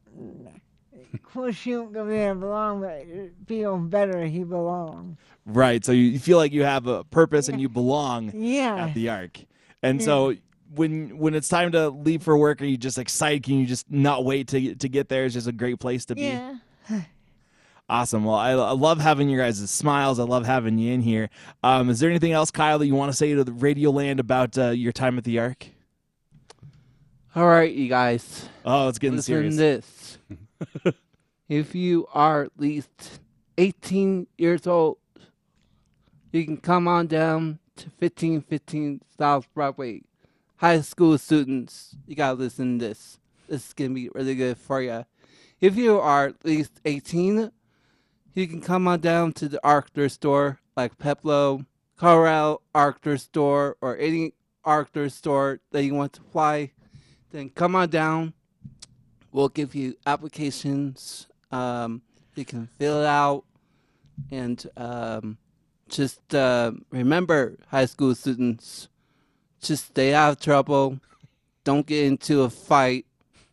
Of 1.12 1.22
course, 1.24 1.66
you 1.66 1.78
don't 1.78 1.92
go 1.92 2.06
there 2.06 2.30
and 2.30 2.40
belong, 2.40 2.80
but 2.80 2.90
it 2.92 3.32
feels 3.48 3.88
better 3.88 4.20
if 4.22 4.32
you 4.32 4.44
belong. 4.44 5.16
Right. 5.44 5.84
So 5.84 5.90
you 5.90 6.20
feel 6.20 6.38
like 6.38 6.52
you 6.52 6.62
have 6.62 6.86
a 6.86 7.02
purpose 7.02 7.48
and 7.48 7.60
you 7.60 7.68
belong 7.68 8.32
Yeah. 8.32 8.76
at 8.86 8.94
the 8.94 9.08
Arc. 9.08 9.40
And 9.82 9.98
Yeah. 10.00 10.04
so 10.04 10.34
when 10.74 11.18
when 11.18 11.34
it's 11.34 11.48
time 11.48 11.72
to 11.72 11.88
leave 11.90 12.22
for 12.22 12.36
work, 12.38 12.62
are 12.62 12.66
you 12.66 12.76
just 12.76 12.98
excited? 12.98 13.42
Can 13.42 13.58
you 13.58 13.66
just 13.66 13.90
not 13.90 14.24
wait 14.24 14.46
to 14.48 14.74
to 14.76 14.88
get 14.88 15.08
there? 15.08 15.24
It's 15.24 15.34
just 15.34 15.48
a 15.48 15.52
great 15.52 15.80
place 15.80 16.04
to 16.06 16.14
be. 16.14 16.22
Yeah. 16.22 16.54
Awesome. 17.90 18.24
Well, 18.24 18.34
I, 18.34 18.50
I 18.50 18.72
love 18.72 19.00
having 19.00 19.30
your 19.30 19.42
guys' 19.42 19.70
smiles. 19.70 20.18
I 20.18 20.24
love 20.24 20.44
having 20.44 20.78
you 20.78 20.92
in 20.92 21.00
here. 21.00 21.30
Um, 21.62 21.88
is 21.88 22.00
there 22.00 22.10
anything 22.10 22.32
else, 22.32 22.50
Kyle, 22.50 22.78
that 22.78 22.86
you 22.86 22.94
want 22.94 23.10
to 23.10 23.16
say 23.16 23.34
to 23.34 23.44
the 23.44 23.52
Radio 23.52 23.90
Land 23.90 24.20
about 24.20 24.58
uh, 24.58 24.70
your 24.70 24.92
time 24.92 25.16
at 25.16 25.24
the 25.24 25.38
Arc? 25.38 25.68
All 27.34 27.46
right, 27.46 27.72
you 27.72 27.88
guys. 27.88 28.48
Oh, 28.64 28.88
it's 28.88 28.98
getting 28.98 29.16
Listen 29.16 29.50
serious. 29.50 30.18
to 30.26 30.36
this. 30.84 30.94
if 31.48 31.74
you 31.74 32.06
are 32.12 32.44
at 32.44 32.52
least 32.58 33.20
18 33.56 34.26
years 34.36 34.66
old, 34.66 34.98
you 36.30 36.44
can 36.44 36.58
come 36.58 36.86
on 36.86 37.06
down 37.06 37.58
to 37.76 37.86
1515 37.98 39.00
South 39.16 39.48
Broadway. 39.54 40.02
High 40.56 40.80
school 40.82 41.16
students, 41.16 41.96
you 42.06 42.16
gotta 42.16 42.34
listen 42.34 42.78
to 42.78 42.88
this. 42.88 43.18
This 43.48 43.68
is 43.68 43.72
gonna 43.72 43.90
be 43.90 44.10
really 44.10 44.34
good 44.34 44.58
for 44.58 44.82
you. 44.82 45.06
If 45.60 45.76
you 45.76 45.98
are 45.98 46.26
at 46.26 46.44
least 46.44 46.80
18, 46.84 47.50
you 48.38 48.46
can 48.46 48.60
come 48.60 48.86
on 48.86 49.00
down 49.00 49.32
to 49.32 49.48
the 49.48 49.58
Arctur 49.64 50.08
store, 50.08 50.60
like 50.76 50.96
Pueblo, 50.96 51.64
Colorado 51.96 52.62
Arctur 52.72 53.18
store, 53.18 53.76
or 53.80 53.96
any 53.96 54.32
Arctur 54.64 55.10
store 55.10 55.58
that 55.72 55.82
you 55.82 55.94
want 55.94 56.12
to 56.12 56.20
fly. 56.22 56.70
Then 57.32 57.50
come 57.50 57.74
on 57.74 57.88
down. 57.88 58.34
We'll 59.32 59.48
give 59.48 59.74
you 59.74 59.96
applications. 60.06 61.26
Um, 61.50 62.02
you 62.36 62.44
can 62.44 62.68
fill 62.78 63.02
it 63.02 63.06
out, 63.06 63.44
and 64.30 64.64
um, 64.76 65.38
just 65.88 66.32
uh, 66.32 66.72
remember, 66.90 67.56
high 67.66 67.86
school 67.86 68.14
students, 68.14 68.88
just 69.60 69.86
stay 69.86 70.14
out 70.14 70.30
of 70.30 70.40
trouble. 70.40 71.00
Don't 71.64 71.86
get 71.86 72.04
into 72.04 72.42
a 72.42 72.50
fight. 72.50 73.04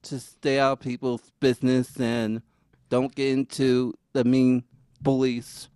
Just 0.04 0.34
stay 0.34 0.60
out 0.60 0.74
of 0.74 0.80
people's 0.82 1.32
business 1.40 2.00
and 2.00 2.44
don't 2.90 3.14
get 3.16 3.30
into 3.30 3.96
the 4.14 4.24
mean 4.24 4.64
bullies. 5.06 5.70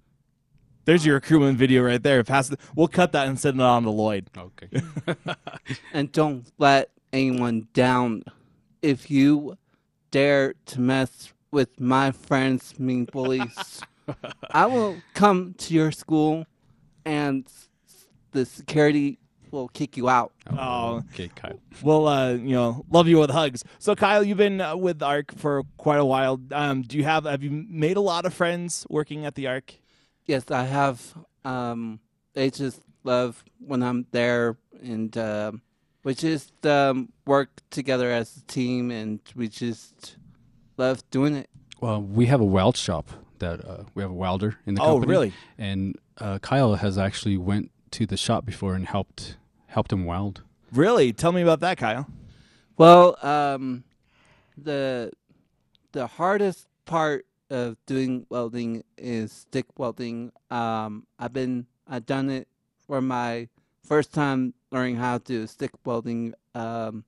There's 0.83 1.05
your 1.05 1.15
recruitment 1.15 1.57
video 1.57 1.83
right 1.83 2.01
there. 2.01 2.21
Pass 2.25 2.51
it. 2.51 2.59
We'll 2.75 2.89
cut 2.89 3.13
that 3.13 3.27
and 3.27 3.39
send 3.39 3.61
it 3.61 3.63
on 3.63 3.83
to 3.83 3.91
Lloyd. 3.91 4.29
Okay. 4.35 4.81
and 5.93 6.11
don't 6.11 6.51
let 6.57 6.89
anyone 7.13 7.67
down. 7.73 8.23
If 8.81 9.11
you 9.11 9.57
dare 10.11 10.55
to 10.65 10.81
mess 10.81 11.31
with 11.51 11.79
my 11.79 12.11
friends, 12.11 12.77
mean 12.79 13.05
bullies, 13.05 13.81
I 14.51 14.65
will 14.65 14.97
come 15.13 15.53
to 15.59 15.73
your 15.73 15.91
school 15.91 16.47
and 17.05 17.47
the 18.31 18.45
security 18.45 19.19
will 19.51 19.67
kick 19.69 19.97
you 19.97 20.09
out. 20.09 20.31
Oh, 20.57 21.03
okay, 21.13 21.29
Kyle. 21.35 21.59
Well, 21.81 22.07
uh, 22.07 22.33
you 22.33 22.51
know, 22.55 22.85
love 22.89 23.07
you 23.07 23.19
with 23.19 23.29
hugs. 23.29 23.63
So, 23.79 23.95
Kyle, 23.95 24.23
you've 24.23 24.37
been 24.37 24.61
uh, 24.61 24.75
with 24.75 25.01
Arc 25.03 25.33
for 25.35 25.63
quite 25.77 25.99
a 25.99 26.05
while. 26.05 26.39
Um, 26.51 26.81
do 26.81 26.97
you 26.97 27.03
have 27.03 27.25
have 27.25 27.43
you 27.43 27.51
made 27.69 27.97
a 27.97 28.01
lot 28.01 28.25
of 28.25 28.33
friends 28.33 28.85
working 28.89 29.25
at 29.25 29.35
the 29.35 29.47
Arc? 29.47 29.73
Yes, 30.25 30.49
I 30.51 30.63
have. 30.63 31.15
Um, 31.43 31.99
they 32.33 32.49
just 32.49 32.81
love 33.03 33.43
when 33.59 33.81
I'm 33.81 34.05
there, 34.11 34.57
and 34.83 35.15
uh, 35.17 35.51
we 36.03 36.13
just 36.13 36.65
um, 36.65 37.09
work 37.25 37.49
together 37.69 38.11
as 38.11 38.37
a 38.37 38.41
team, 38.41 38.91
and 38.91 39.19
we 39.35 39.47
just 39.47 40.17
love 40.77 41.03
doing 41.09 41.35
it. 41.35 41.49
Well, 41.81 42.01
we 42.01 42.25
have 42.27 42.41
a 42.41 42.45
weld 42.45 42.77
shop 42.77 43.09
that 43.39 43.65
uh, 43.65 43.83
we 43.95 44.01
have 44.03 44.11
a 44.11 44.13
welder 44.13 44.57
in 44.65 44.75
the 44.75 44.81
Oh, 44.81 44.95
company. 44.95 45.11
really? 45.11 45.33
And 45.57 45.95
uh, 46.17 46.39
Kyle 46.39 46.75
has 46.75 46.97
actually 46.97 47.37
went 47.37 47.71
to 47.91 48.05
the 48.05 48.17
shop 48.17 48.45
before 48.45 48.75
and 48.75 48.85
helped 48.85 49.37
helped 49.69 49.93
him 49.93 50.05
weld. 50.05 50.43
Really? 50.71 51.13
Tell 51.13 51.31
me 51.31 51.41
about 51.41 51.61
that, 51.61 51.77
Kyle. 51.77 52.07
Well, 52.77 53.17
um, 53.25 53.83
the 54.57 55.11
the 55.91 56.07
hardest 56.07 56.67
part 56.85 57.25
of 57.49 57.77
doing 57.85 58.25
welding 58.29 58.83
is 58.97 59.31
stick 59.31 59.65
welding. 59.77 60.31
Um, 60.51 61.07
I've 61.17 61.33
been 61.33 61.65
I've 61.87 62.05
done 62.05 62.29
it 62.29 62.47
for 62.85 63.01
my 63.01 63.47
first 63.83 64.13
time 64.13 64.53
learning 64.71 64.97
how 64.97 65.17
to 65.19 65.47
stick 65.47 65.71
welding. 65.85 66.33
Um, 66.53 67.03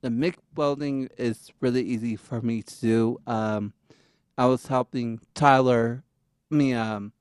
the 0.00 0.10
MIG 0.10 0.36
welding 0.56 1.08
is 1.16 1.50
really 1.60 1.82
easy 1.82 2.16
for 2.16 2.40
me 2.40 2.62
to 2.62 2.80
do. 2.80 3.20
Um, 3.26 3.72
I 4.36 4.46
was 4.46 4.66
helping 4.66 5.20
Tyler, 5.34 6.02
me, 6.50 6.72
um, 6.72 7.12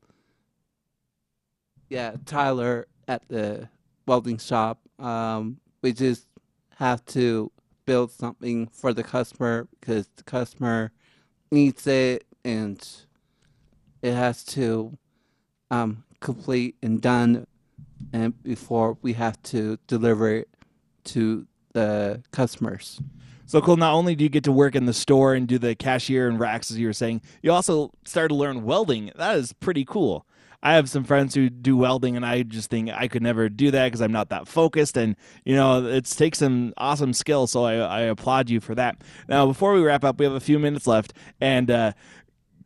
yeah, 1.89 2.15
Tyler 2.25 2.87
at 3.07 3.27
the 3.27 3.69
welding 4.11 4.37
shop. 4.37 4.77
Um, 4.99 5.61
we 5.81 5.93
just 5.93 6.27
have 6.75 7.05
to 7.05 7.49
build 7.85 8.11
something 8.11 8.67
for 8.67 8.91
the 8.91 9.03
customer 9.03 9.69
because 9.79 10.09
the 10.17 10.23
customer 10.23 10.91
needs 11.49 11.87
it 11.87 12.25
and 12.43 12.85
it 14.01 14.13
has 14.13 14.43
to 14.43 14.97
um, 15.69 16.03
complete 16.19 16.75
and 16.83 17.01
done 17.01 17.47
and 18.11 18.43
before 18.43 18.97
we 19.01 19.13
have 19.13 19.41
to 19.43 19.79
deliver 19.87 20.29
it 20.29 20.49
to 21.05 21.47
the 21.71 22.21
customers. 22.31 22.99
So 23.45 23.61
cool. 23.61 23.77
Not 23.77 23.93
only 23.93 24.15
do 24.15 24.25
you 24.25 24.29
get 24.29 24.43
to 24.43 24.51
work 24.51 24.75
in 24.75 24.87
the 24.87 24.93
store 24.93 25.35
and 25.35 25.47
do 25.47 25.57
the 25.57 25.73
cashier 25.73 26.27
and 26.27 26.37
racks, 26.37 26.69
as 26.69 26.77
you 26.77 26.87
were 26.87 26.93
saying, 26.93 27.21
you 27.41 27.53
also 27.53 27.93
start 28.03 28.27
to 28.27 28.35
learn 28.35 28.63
welding. 28.63 29.11
That 29.15 29.37
is 29.37 29.53
pretty 29.53 29.85
cool. 29.85 30.25
I 30.63 30.73
have 30.73 30.89
some 30.89 31.03
friends 31.03 31.33
who 31.33 31.49
do 31.49 31.75
welding, 31.75 32.15
and 32.15 32.25
I 32.25 32.43
just 32.43 32.69
think 32.69 32.89
I 32.89 33.07
could 33.07 33.23
never 33.23 33.49
do 33.49 33.71
that 33.71 33.85
because 33.87 34.01
I'm 34.01 34.11
not 34.11 34.29
that 34.29 34.47
focused. 34.47 34.97
And 34.97 35.15
you 35.43 35.55
know, 35.55 35.85
it 35.85 36.05
takes 36.05 36.39
some 36.39 36.73
awesome 36.77 37.13
skill. 37.13 37.47
So 37.47 37.63
I, 37.63 37.75
I 37.75 37.99
applaud 38.01 38.49
you 38.49 38.59
for 38.59 38.75
that. 38.75 39.01
Now, 39.27 39.45
before 39.47 39.73
we 39.73 39.81
wrap 39.81 40.03
up, 40.03 40.19
we 40.19 40.25
have 40.25 40.35
a 40.35 40.39
few 40.39 40.59
minutes 40.59 40.85
left, 40.87 41.13
and 41.39 41.71
uh, 41.71 41.93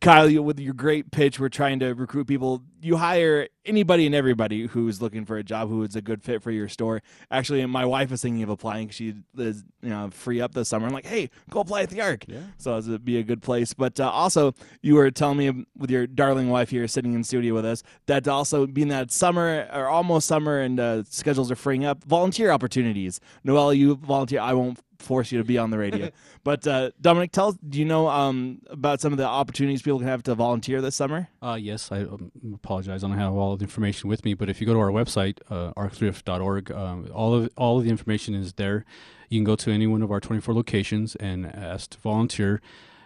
Kyle, 0.05 0.29
you, 0.29 0.43
with 0.43 0.59
your 0.59 0.75
great 0.75 1.09
pitch, 1.09 1.39
we're 1.39 1.49
trying 1.49 1.79
to 1.79 1.93
recruit 1.93 2.27
people. 2.27 2.61
You 2.79 2.97
hire 2.97 3.47
anybody 3.65 4.05
and 4.05 4.13
everybody 4.13 4.67
who's 4.67 5.01
looking 5.01 5.25
for 5.25 5.37
a 5.37 5.43
job 5.43 5.67
who 5.67 5.81
is 5.81 5.95
a 5.95 6.01
good 6.01 6.21
fit 6.21 6.43
for 6.43 6.51
your 6.51 6.69
store. 6.69 7.01
Actually, 7.31 7.65
my 7.65 7.85
wife 7.85 8.11
is 8.11 8.21
thinking 8.21 8.43
of 8.43 8.49
applying. 8.49 8.89
She 8.89 9.15
is, 9.35 9.63
you 9.81 9.89
know, 9.89 10.11
free 10.11 10.39
up 10.41 10.53
this 10.53 10.69
summer. 10.69 10.85
I'm 10.85 10.93
like, 10.93 11.07
hey, 11.07 11.31
go 11.49 11.61
apply 11.61 11.81
at 11.81 11.89
the 11.89 12.01
Arc. 12.01 12.25
Yeah. 12.27 12.41
So 12.59 12.77
it'd 12.77 13.03
be 13.03 13.17
a 13.17 13.23
good 13.23 13.41
place. 13.41 13.73
But 13.73 13.99
uh, 13.99 14.07
also, 14.07 14.53
you 14.83 14.93
were 14.93 15.09
telling 15.09 15.39
me 15.39 15.65
with 15.75 15.89
your 15.89 16.05
darling 16.05 16.51
wife 16.51 16.69
here 16.69 16.87
sitting 16.87 17.13
in 17.13 17.23
studio 17.23 17.55
with 17.55 17.65
us 17.65 17.81
that 18.05 18.27
also 18.27 18.67
being 18.67 18.89
that 18.89 19.09
summer 19.09 19.67
or 19.73 19.87
almost 19.87 20.27
summer 20.27 20.59
and 20.59 20.79
uh, 20.79 21.03
schedules 21.05 21.49
are 21.49 21.55
freeing 21.55 21.83
up, 21.83 22.03
volunteer 22.03 22.51
opportunities. 22.51 23.19
Noelle, 23.43 23.73
you 23.73 23.95
volunteer. 23.95 24.41
I 24.41 24.53
won't 24.53 24.77
force 24.99 25.31
you 25.31 25.37
to 25.37 25.43
be 25.43 25.57
on 25.57 25.69
the 25.69 25.77
radio. 25.77 26.09
but 26.43 26.65
uh, 26.67 26.91
Dominic, 26.99 27.31
tell 27.31 27.49
us, 27.49 27.57
do 27.67 27.79
you 27.79 27.85
know 27.85 28.07
um, 28.07 28.61
about 28.69 29.01
some 29.01 29.13
of 29.13 29.17
the 29.17 29.25
opportunities 29.25 29.81
people 29.81 29.99
can 29.99 30.07
have 30.07 30.23
to 30.23 30.35
volunteer 30.35 30.81
this 30.81 30.95
summer? 30.95 31.29
Uh, 31.41 31.57
yes, 31.59 31.91
I 31.91 32.01
um, 32.01 32.31
apologize. 32.53 33.03
I 33.03 33.07
don't 33.07 33.17
have 33.17 33.33
all 33.33 33.55
the 33.57 33.63
information 33.63 34.09
with 34.09 34.25
me, 34.25 34.33
but 34.33 34.49
if 34.49 34.59
you 34.59 34.67
go 34.67 34.73
to 34.73 34.79
our 34.79 34.91
website, 34.91 35.39
uh, 35.49 35.73
arcthrift.org, 35.73 36.71
um, 36.71 37.09
all 37.13 37.35
of 37.35 37.49
all 37.57 37.77
of 37.77 37.83
the 37.83 37.89
information 37.89 38.33
is 38.33 38.53
there. 38.53 38.85
You 39.29 39.39
can 39.39 39.45
go 39.45 39.55
to 39.55 39.71
any 39.71 39.87
one 39.87 40.01
of 40.01 40.11
our 40.11 40.19
24 40.19 40.53
locations 40.53 41.15
and 41.15 41.45
ask 41.45 41.91
to 41.91 41.99
volunteer, 41.99 42.61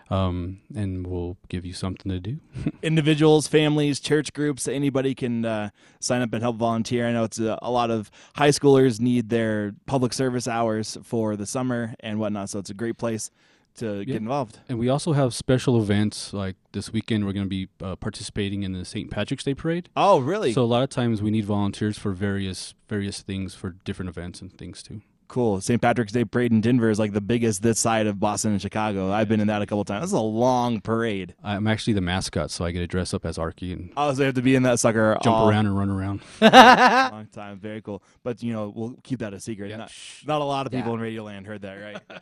um, 0.09 0.59
and 0.75 1.05
we'll 1.05 1.37
give 1.47 1.65
you 1.65 1.73
something 1.73 2.11
to 2.11 2.19
do. 2.19 2.39
Individuals, 2.83 3.47
families, 3.47 3.99
church 3.99 4.33
groups, 4.33 4.67
anybody 4.67 5.13
can 5.13 5.45
uh, 5.45 5.69
sign 5.99 6.21
up 6.21 6.33
and 6.33 6.41
help 6.41 6.57
volunteer. 6.57 7.07
I 7.07 7.11
know 7.11 7.23
it's 7.23 7.39
a, 7.39 7.59
a 7.61 7.71
lot 7.71 7.91
of 7.91 8.09
high 8.35 8.49
schoolers 8.49 8.99
need 8.99 9.29
their 9.29 9.73
public 9.85 10.13
service 10.13 10.47
hours 10.47 10.97
for 11.03 11.35
the 11.35 11.45
summer 11.45 11.93
and 11.99 12.19
whatnot, 12.19 12.49
so 12.49 12.59
it's 12.59 12.69
a 12.69 12.75
great 12.75 12.97
place 12.97 13.31
to 13.75 14.03
get 14.05 14.17
involved. 14.17 14.59
And 14.67 14.77
we 14.77 14.89
also 14.89 15.13
have 15.13 15.33
special 15.33 15.81
events 15.81 16.33
like 16.33 16.55
this 16.71 16.91
weekend. 16.91 17.25
We're 17.25 17.33
going 17.33 17.45
to 17.45 17.49
be 17.49 17.67
uh, 17.81 17.95
participating 17.95 18.63
in 18.63 18.73
the 18.73 18.83
St. 18.85 19.09
Patrick's 19.09 19.43
Day 19.43 19.53
Parade. 19.53 19.89
Oh, 19.95 20.19
really? 20.19 20.53
So 20.53 20.63
a 20.63 20.65
lot 20.65 20.83
of 20.83 20.89
times 20.89 21.21
we 21.21 21.31
need 21.31 21.45
volunteers 21.45 21.97
for 21.97 22.11
various 22.11 22.73
various 22.87 23.21
things 23.21 23.53
for 23.53 23.71
different 23.85 24.09
events 24.09 24.41
and 24.41 24.51
things 24.57 24.83
too. 24.83 25.01
Cool. 25.29 25.61
St. 25.61 25.79
Patrick's 25.79 26.11
Day 26.11 26.25
Parade 26.25 26.51
in 26.51 26.59
Denver 26.59 26.89
is 26.89 26.97
like 26.97 27.13
the 27.13 27.21
biggest 27.21 27.61
this 27.61 27.77
side 27.79 28.07
of 28.07 28.19
Boston 28.19 28.51
and 28.51 28.59
Chicago. 28.61 29.11
I've 29.11 29.29
been 29.29 29.39
in 29.39 29.45
that 29.47 29.61
a 29.61 29.67
couple 29.67 29.85
times. 29.85 30.01
That's 30.01 30.13
a 30.13 30.19
long 30.19 30.81
parade. 30.81 31.35
I'm 31.43 31.67
actually 31.67 31.93
the 31.93 32.01
mascot, 32.01 32.49
so 32.49 32.65
I 32.65 32.71
get 32.71 32.79
to 32.79 32.87
dress 32.87 33.13
up 33.13 33.25
as 33.27 33.37
Arky 33.37 33.71
and 33.73 33.93
Oh, 33.95 34.11
so 34.11 34.21
you 34.21 34.25
have 34.25 34.33
to 34.35 34.41
be 34.41 34.55
in 34.55 34.63
that 34.63 34.79
sucker. 34.79 35.15
jump 35.23 35.35
all- 35.37 35.47
around 35.49 35.67
and 35.67 35.77
run 35.77 35.89
around. 35.91 36.21
long 36.41 37.27
time. 37.31 37.59
Very 37.59 37.79
cool. 37.81 38.01
But 38.23 38.41
you 38.41 38.53
know, 38.53 38.73
we'll 38.75 38.95
keep 39.03 39.19
that 39.19 39.35
a 39.35 39.39
secret. 39.39 39.69
Not, 39.77 39.91
not 40.25 40.41
a 40.41 40.45
lot 40.45 40.65
of 40.65 40.71
people 40.71 40.95
in 40.95 40.99
Radio 40.99 41.23
Land 41.23 41.45
heard 41.45 41.61
that, 41.61 41.75
right? 41.75 42.01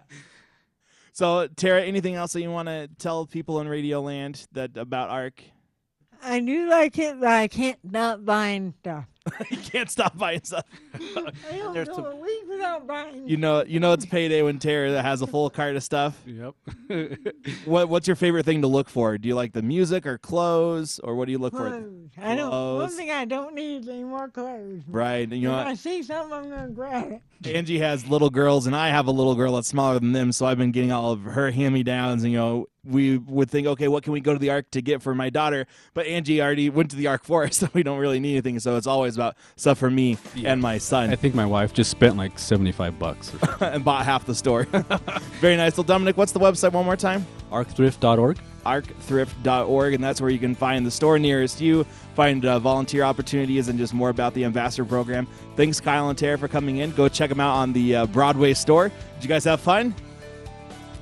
so, 1.14 1.47
Tara, 1.47 1.82
anything 1.84 2.16
else 2.16 2.34
that 2.34 2.41
you 2.41 2.51
want 2.51 2.68
to 2.68 2.89
tell 2.99 3.26
people 3.26 3.62
in 3.62 3.70
Radio 3.70 4.01
Land 4.01 4.45
that 4.51 4.76
about 4.76 5.10
ARC? 5.10 5.41
I 6.22 6.39
do 6.39 6.68
like 6.70 6.97
it, 6.97 7.20
but 7.20 7.30
I 7.30 7.47
can't 7.47 7.80
not 7.84 8.26
buying 8.26 8.74
stuff. 8.82 9.05
you 9.50 9.58
can't 9.58 9.90
stop 9.90 10.18
buying 10.18 10.42
stuff. 10.44 10.66
I 10.94 11.58
don't 11.58 11.86
go 11.86 12.06
a 12.06 12.16
week 12.16 12.44
without 12.48 12.88
buying. 12.88 13.28
You 13.28 13.38
know, 13.38 13.64
you 13.64 13.80
know 13.80 13.94
it's 13.94 14.06
payday 14.06 14.42
when 14.42 14.60
Tara 14.60 15.02
has 15.02 15.22
a 15.22 15.28
full 15.28 15.50
cart 15.50 15.76
of 15.76 15.84
stuff. 15.84 16.22
Yep. 16.26 16.56
what 17.66 17.90
What's 17.90 18.08
your 18.08 18.16
favorite 18.16 18.46
thing 18.46 18.62
to 18.62 18.68
look 18.68 18.90
for? 18.90 19.18
Do 19.18 19.28
you 19.28 19.36
like 19.36 19.54
the 19.54 19.62
music 19.62 20.06
or 20.06 20.18
clothes, 20.18 21.00
or 21.00 21.16
what 21.16 21.26
do 21.26 21.32
you 21.32 21.38
look 21.38 21.54
for? 21.54 21.70
Clothes. 21.70 22.12
I 22.18 22.36
don't. 22.36 22.50
One 22.50 22.80
Clothes. 22.80 22.96
thing 22.96 23.12
I 23.12 23.26
don't 23.26 23.56
need 23.56 23.84
is 23.84 23.90
any 23.90 24.04
more 24.04 24.30
clothes. 24.30 24.84
Right. 24.88 25.30
You 25.32 25.50
know, 25.50 25.60
if 25.60 25.68
I 25.68 25.74
see 25.74 26.04
something, 26.04 26.34
I'm 26.34 26.50
gonna 26.50 26.70
grab 26.70 27.12
it. 27.12 27.48
Angie 27.48 27.80
has 27.80 28.08
little 28.08 28.30
girls, 28.30 28.68
and 28.68 28.76
I 28.76 28.90
have 28.90 29.08
a 29.08 29.12
little 29.12 29.36
girl 29.36 29.56
that's 29.56 29.68
smaller 29.68 30.00
than 30.00 30.12
them, 30.12 30.32
so 30.32 30.46
I've 30.46 30.58
been 30.58 30.72
getting 30.72 30.92
all 30.92 31.12
of 31.12 31.22
her 31.24 31.52
hand 31.52 31.74
me 31.74 31.84
downs. 31.84 32.24
And 32.24 32.32
you 32.32 32.40
know, 32.40 32.66
we 32.88 33.18
would 33.18 33.50
think, 33.50 33.68
okay, 33.68 33.88
what 33.88 34.04
can 34.04 34.14
we 34.14 34.22
go 34.22 34.34
to 34.34 34.40
the 34.40 34.50
Arc 34.50 34.72
to 34.72 34.82
get 34.82 35.02
for 35.02 35.14
my 35.14 35.30
daughter? 35.30 35.68
But 35.94 36.08
Angie 36.08 36.42
already 36.42 36.70
went 36.70 36.92
to 36.92 36.96
the 36.96 37.08
Arc 37.08 37.24
for 37.24 37.44
us, 37.44 37.58
so 37.58 37.70
we 37.74 37.84
don't 37.84 38.00
really 38.00 38.20
need 38.20 38.32
anything. 38.32 38.60
So 38.60 38.78
it's 38.78 38.88
always 38.88 39.16
about 39.16 39.36
stuff 39.56 39.78
for 39.78 39.90
me 39.90 40.18
and 40.44 40.62
my 40.62 40.78
son. 40.78 41.10
I 41.10 41.16
think 41.16 41.36
my 41.36 41.46
wife 41.46 41.74
just 41.74 41.92
spent 41.92 42.18
like 42.18 42.40
75 42.40 42.98
bucks. 42.98 43.34
and 43.62 43.84
bought 43.84 44.06
half 44.06 44.26
the 44.26 44.36
store. 44.36 44.64
Very 45.40 45.58
nice. 45.58 45.78
Well, 45.78 45.84
Dominic, 45.84 46.18
what's 46.18 46.32
the 46.32 46.40
website 46.40 46.72
one 46.72 46.86
more 46.86 46.96
time? 46.96 47.26
Arcthrift.org. 47.52 48.40
arcthrift.org, 48.66 49.94
and 49.94 50.04
that's 50.04 50.20
where 50.20 50.30
you 50.30 50.40
can 50.40 50.56
find 50.56 50.86
the 50.86 50.92
store 50.92 51.18
nearest 51.18 51.62
you, 51.62 51.86
find 52.16 52.46
uh, 52.46 52.60
volunteer 52.60 53.04
opportunities, 53.04 53.70
and 53.70 53.80
just 53.80 53.94
more 53.94 54.10
about 54.10 54.34
the 54.34 54.44
ambassador 54.44 54.86
program. 54.86 55.28
Thanks, 55.56 55.80
Kyle 55.80 56.10
and 56.10 56.18
Tara, 56.18 56.38
for 56.38 56.48
coming 56.48 56.78
in. 56.78 56.92
Go 56.92 57.08
check 57.08 57.30
them 57.30 57.40
out 57.40 57.56
on 57.56 57.74
the 57.74 57.96
uh, 57.96 58.06
Broadway 58.08 58.54
store. 58.54 58.90
Did 58.90 59.24
you 59.24 59.30
guys 59.30 59.46
have 59.46 59.62
fun? 59.62 59.96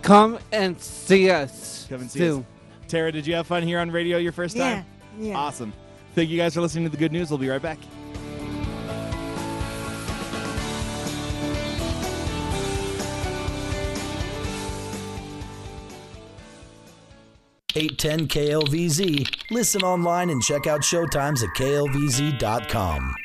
Come 0.01 0.37
and 0.51 0.79
see 0.79 1.31
us. 1.31 1.74
Come 1.89 2.01
and 2.01 2.11
see 2.11 2.19
soon. 2.19 2.39
us. 2.41 2.45
Tara, 2.87 3.11
did 3.11 3.25
you 3.25 3.35
have 3.35 3.47
fun 3.47 3.63
here 3.63 3.79
on 3.79 3.91
radio 3.91 4.17
your 4.17 4.31
first 4.31 4.55
time? 4.57 4.85
Yeah, 5.19 5.29
yeah. 5.29 5.37
Awesome. 5.37 5.73
Thank 6.13 6.29
you 6.29 6.37
guys 6.37 6.53
for 6.53 6.61
listening 6.61 6.85
to 6.85 6.89
the 6.89 6.97
good 6.97 7.11
news. 7.11 7.29
We'll 7.29 7.39
be 7.39 7.49
right 7.49 7.61
back. 7.61 7.79
Eight 17.77 17.97
ten 17.97 18.27
KLVZ. 18.27 19.51
Listen 19.51 19.81
online 19.83 20.29
and 20.29 20.41
check 20.41 20.65
out 20.65 20.81
showtimes 20.81 21.43
at 21.43 21.49
klvz.com. 21.57 23.15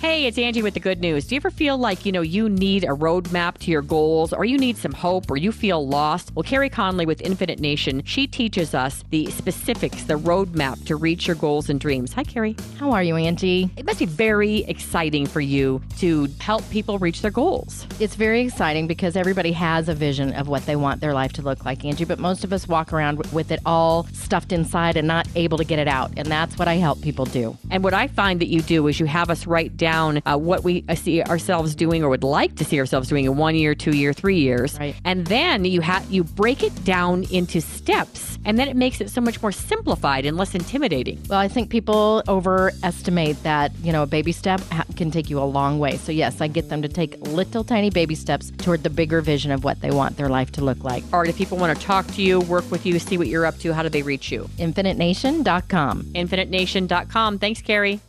Hey, 0.00 0.26
it's 0.26 0.38
Angie 0.38 0.62
with 0.62 0.74
the 0.74 0.80
good 0.80 1.00
news. 1.00 1.26
Do 1.26 1.34
you 1.34 1.40
ever 1.40 1.50
feel 1.50 1.76
like, 1.76 2.06
you 2.06 2.12
know, 2.12 2.20
you 2.20 2.48
need 2.48 2.84
a 2.84 2.88
roadmap 2.88 3.58
to 3.58 3.72
your 3.72 3.82
goals 3.82 4.32
or 4.32 4.44
you 4.44 4.56
need 4.56 4.76
some 4.76 4.92
hope 4.92 5.28
or 5.28 5.36
you 5.36 5.50
feel 5.50 5.84
lost? 5.88 6.32
Well, 6.36 6.44
Carrie 6.44 6.70
Conley 6.70 7.04
with 7.04 7.20
Infinite 7.20 7.58
Nation, 7.58 8.04
she 8.04 8.28
teaches 8.28 8.76
us 8.76 9.02
the 9.10 9.26
specifics, 9.32 10.04
the 10.04 10.14
roadmap 10.14 10.86
to 10.86 10.94
reach 10.94 11.26
your 11.26 11.34
goals 11.34 11.68
and 11.68 11.80
dreams. 11.80 12.12
Hi, 12.12 12.22
Carrie. 12.22 12.54
How 12.78 12.92
are 12.92 13.02
you, 13.02 13.16
Angie? 13.16 13.70
It 13.76 13.86
must 13.86 13.98
be 13.98 14.04
very 14.04 14.58
exciting 14.66 15.26
for 15.26 15.40
you 15.40 15.82
to 15.98 16.28
help 16.38 16.68
people 16.70 17.00
reach 17.00 17.20
their 17.20 17.32
goals. 17.32 17.84
It's 17.98 18.14
very 18.14 18.42
exciting 18.42 18.86
because 18.86 19.16
everybody 19.16 19.50
has 19.50 19.88
a 19.88 19.94
vision 19.96 20.32
of 20.34 20.46
what 20.46 20.64
they 20.64 20.76
want 20.76 21.00
their 21.00 21.12
life 21.12 21.32
to 21.32 21.42
look 21.42 21.64
like, 21.64 21.84
Angie, 21.84 22.04
but 22.04 22.20
most 22.20 22.44
of 22.44 22.52
us 22.52 22.68
walk 22.68 22.92
around 22.92 23.26
with 23.32 23.50
it 23.50 23.58
all 23.66 24.04
stuffed 24.12 24.52
inside 24.52 24.96
and 24.96 25.08
not 25.08 25.26
able 25.34 25.58
to 25.58 25.64
get 25.64 25.80
it 25.80 25.88
out. 25.88 26.12
And 26.16 26.28
that's 26.28 26.56
what 26.56 26.68
I 26.68 26.74
help 26.74 27.02
people 27.02 27.24
do. 27.24 27.58
And 27.78 27.84
what 27.84 27.94
I 27.94 28.08
find 28.08 28.40
that 28.40 28.48
you 28.48 28.60
do 28.60 28.88
is 28.88 28.98
you 28.98 29.06
have 29.06 29.30
us 29.30 29.46
write 29.46 29.76
down 29.76 30.20
uh, 30.26 30.36
what 30.36 30.64
we 30.64 30.82
uh, 30.88 30.96
see 30.96 31.22
ourselves 31.22 31.76
doing 31.76 32.02
or 32.02 32.08
would 32.08 32.24
like 32.24 32.56
to 32.56 32.64
see 32.64 32.80
ourselves 32.80 33.08
doing 33.08 33.24
in 33.24 33.36
one 33.36 33.54
year, 33.54 33.76
two 33.76 33.92
year, 33.96 34.12
three 34.12 34.40
years, 34.40 34.76
Right. 34.80 34.96
and 35.04 35.28
then 35.28 35.64
you 35.64 35.80
have 35.80 36.04
you 36.10 36.24
break 36.24 36.64
it 36.64 36.74
down 36.84 37.22
into 37.30 37.60
steps, 37.60 38.36
and 38.44 38.58
then 38.58 38.66
it 38.66 38.74
makes 38.74 39.00
it 39.00 39.10
so 39.10 39.20
much 39.20 39.40
more 39.42 39.52
simplified 39.52 40.26
and 40.26 40.36
less 40.36 40.56
intimidating. 40.56 41.20
Well, 41.28 41.38
I 41.38 41.46
think 41.46 41.70
people 41.70 42.24
overestimate 42.26 43.40
that, 43.44 43.70
you 43.84 43.92
know, 43.92 44.02
a 44.02 44.06
baby 44.06 44.32
step 44.32 44.60
ha- 44.72 44.84
can 44.96 45.12
take 45.12 45.30
you 45.30 45.38
a 45.38 45.44
long 45.46 45.78
way. 45.78 45.98
So, 45.98 46.10
yes, 46.10 46.40
I 46.40 46.48
get 46.48 46.68
them 46.70 46.82
to 46.82 46.88
take 46.88 47.16
little 47.28 47.62
tiny 47.62 47.90
baby 47.90 48.16
steps 48.16 48.50
toward 48.58 48.82
the 48.82 48.90
bigger 48.90 49.20
vision 49.20 49.52
of 49.52 49.62
what 49.62 49.80
they 49.82 49.92
want 49.92 50.16
their 50.16 50.28
life 50.28 50.50
to 50.52 50.64
look 50.64 50.82
like. 50.82 51.04
Or 51.12 51.24
if 51.24 51.36
people 51.36 51.58
want 51.58 51.78
to 51.78 51.86
talk 51.86 52.08
to 52.08 52.22
you, 52.22 52.40
work 52.40 52.68
with 52.72 52.84
you, 52.86 52.98
see 52.98 53.16
what 53.18 53.28
you're 53.28 53.46
up 53.46 53.56
to, 53.60 53.72
how 53.72 53.84
do 53.84 53.88
they 53.88 54.02
reach 54.02 54.32
you? 54.32 54.50
InfiniteNation.com. 54.58 56.02
InfiniteNation.com. 56.02 57.38
Thanks, 57.38 57.62
Carrie. 57.68 58.00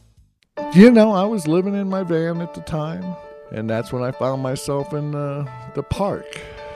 You 0.74 0.90
know, 0.90 1.12
I 1.12 1.26
was 1.26 1.46
living 1.46 1.76
in 1.76 1.90
my 1.90 2.04
van 2.04 2.40
at 2.40 2.54
the 2.54 2.62
time, 2.62 3.04
and 3.52 3.70
that's 3.70 3.92
when 3.92 4.02
I 4.02 4.12
found 4.12 4.42
myself 4.42 4.94
in 4.94 5.14
uh, 5.14 5.46
the 5.76 5.84
park. 5.84 6.26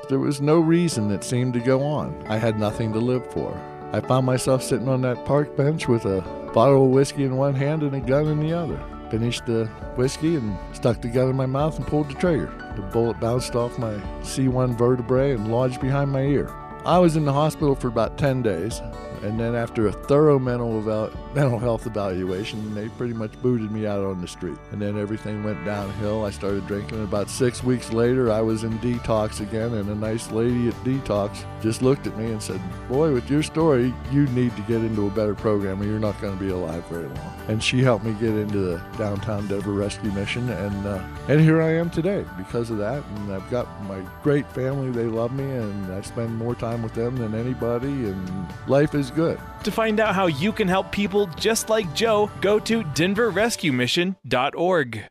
There 0.09 0.19
was 0.19 0.41
no 0.41 0.59
reason 0.59 1.07
that 1.07 1.23
seemed 1.23 1.53
to 1.53 1.61
go 1.61 1.81
on. 1.81 2.21
I 2.27 2.35
had 2.35 2.59
nothing 2.59 2.91
to 2.91 2.99
live 2.99 3.25
for. 3.31 3.57
I 3.93 4.01
found 4.01 4.25
myself 4.25 4.61
sitting 4.61 4.89
on 4.89 4.99
that 5.03 5.23
park 5.23 5.55
bench 5.55 5.87
with 5.87 6.03
a 6.03 6.19
bottle 6.53 6.83
of 6.83 6.91
whiskey 6.91 7.23
in 7.23 7.37
one 7.37 7.55
hand 7.55 7.83
and 7.83 7.95
a 7.95 8.01
gun 8.01 8.27
in 8.27 8.41
the 8.41 8.51
other. 8.51 8.77
Finished 9.09 9.45
the 9.45 9.67
whiskey 9.95 10.35
and 10.35 10.57
stuck 10.73 11.01
the 11.01 11.07
gun 11.07 11.29
in 11.29 11.37
my 11.37 11.45
mouth 11.45 11.77
and 11.77 11.87
pulled 11.87 12.09
the 12.09 12.15
trigger. 12.15 12.51
The 12.75 12.81
bullet 12.81 13.17
bounced 13.17 13.55
off 13.55 13.79
my 13.79 13.93
C1 14.23 14.77
vertebrae 14.77 15.31
and 15.31 15.49
lodged 15.49 15.79
behind 15.79 16.11
my 16.11 16.23
ear. 16.23 16.53
I 16.85 16.99
was 16.99 17.15
in 17.15 17.23
the 17.23 17.31
hospital 17.31 17.75
for 17.75 17.87
about 17.87 18.17
10 18.17 18.41
days, 18.41 18.81
and 19.23 19.39
then 19.39 19.55
after 19.55 19.87
a 19.87 19.91
thorough 19.93 20.37
mental, 20.37 20.79
eval- 20.79 21.11
mental 21.33 21.57
health 21.57 21.87
evaluation, 21.87 22.75
they 22.75 22.89
pretty 22.89 23.13
much 23.13 23.31
booted 23.41 23.71
me 23.71 23.87
out 23.87 24.03
on 24.03 24.19
the 24.19 24.27
street. 24.27 24.57
And 24.71 24.81
then 24.81 24.99
everything 24.99 25.43
went 25.45 25.63
downhill. 25.63 26.25
I 26.25 26.29
started 26.29 26.67
drinking. 26.67 27.01
About 27.01 27.29
six 27.29 27.63
weeks 27.63 27.93
later, 27.93 28.29
I 28.29 28.41
was 28.41 28.65
in 28.65 28.77
detox 28.79 29.39
again, 29.39 29.75
and 29.75 29.89
a 29.89 29.95
nice 29.95 30.29
lady 30.31 30.67
at 30.67 30.73
detox 30.83 31.45
just 31.61 31.81
looked 31.81 32.05
at 32.05 32.17
me 32.17 32.25
and 32.25 32.43
said, 32.43 32.59
Boy, 32.89 33.13
with 33.13 33.29
your 33.29 33.43
story, 33.43 33.93
you 34.11 34.27
need 34.27 34.53
to 34.57 34.61
get 34.63 34.81
into 34.81 35.07
a 35.07 35.09
better 35.09 35.33
program 35.33 35.81
or 35.81 35.85
you're 35.85 35.99
not 35.99 36.19
going 36.19 36.37
to 36.37 36.43
be 36.43 36.51
alive 36.51 36.83
very 36.87 37.07
long. 37.07 37.33
And 37.47 37.63
she 37.63 37.81
helped 37.81 38.03
me 38.03 38.11
get 38.13 38.35
into 38.35 38.57
the 38.57 38.81
downtown 38.97 39.47
Denver 39.47 39.71
Rescue 39.71 40.11
Mission, 40.11 40.49
and, 40.49 40.85
uh, 40.85 41.01
and 41.29 41.39
here 41.39 41.61
I 41.61 41.71
am 41.75 41.89
today 41.89 42.25
because 42.37 42.69
of 42.69 42.77
that. 42.79 43.01
And 43.15 43.33
I've 43.33 43.49
got 43.49 43.67
my 43.83 44.01
great 44.21 44.45
family. 44.51 44.91
They 44.91 45.05
love 45.05 45.31
me, 45.31 45.43
and 45.43 45.93
I 45.93 46.01
spend 46.01 46.37
more 46.37 46.55
time 46.55 46.83
with 46.83 46.93
them 46.93 47.15
than 47.15 47.33
anybody, 47.33 47.87
and 47.87 48.47
life 48.67 48.93
is 48.93 49.12
good. 49.15 49.39
To 49.63 49.71
find 49.71 49.99
out 49.99 50.13
how 50.15 50.27
you 50.27 50.51
can 50.51 50.67
help 50.67 50.91
people 50.91 51.27
just 51.27 51.69
like 51.69 51.93
Joe, 51.93 52.31
go 52.41 52.59
to 52.59 52.83
denverrescuemission.org. 52.83 55.03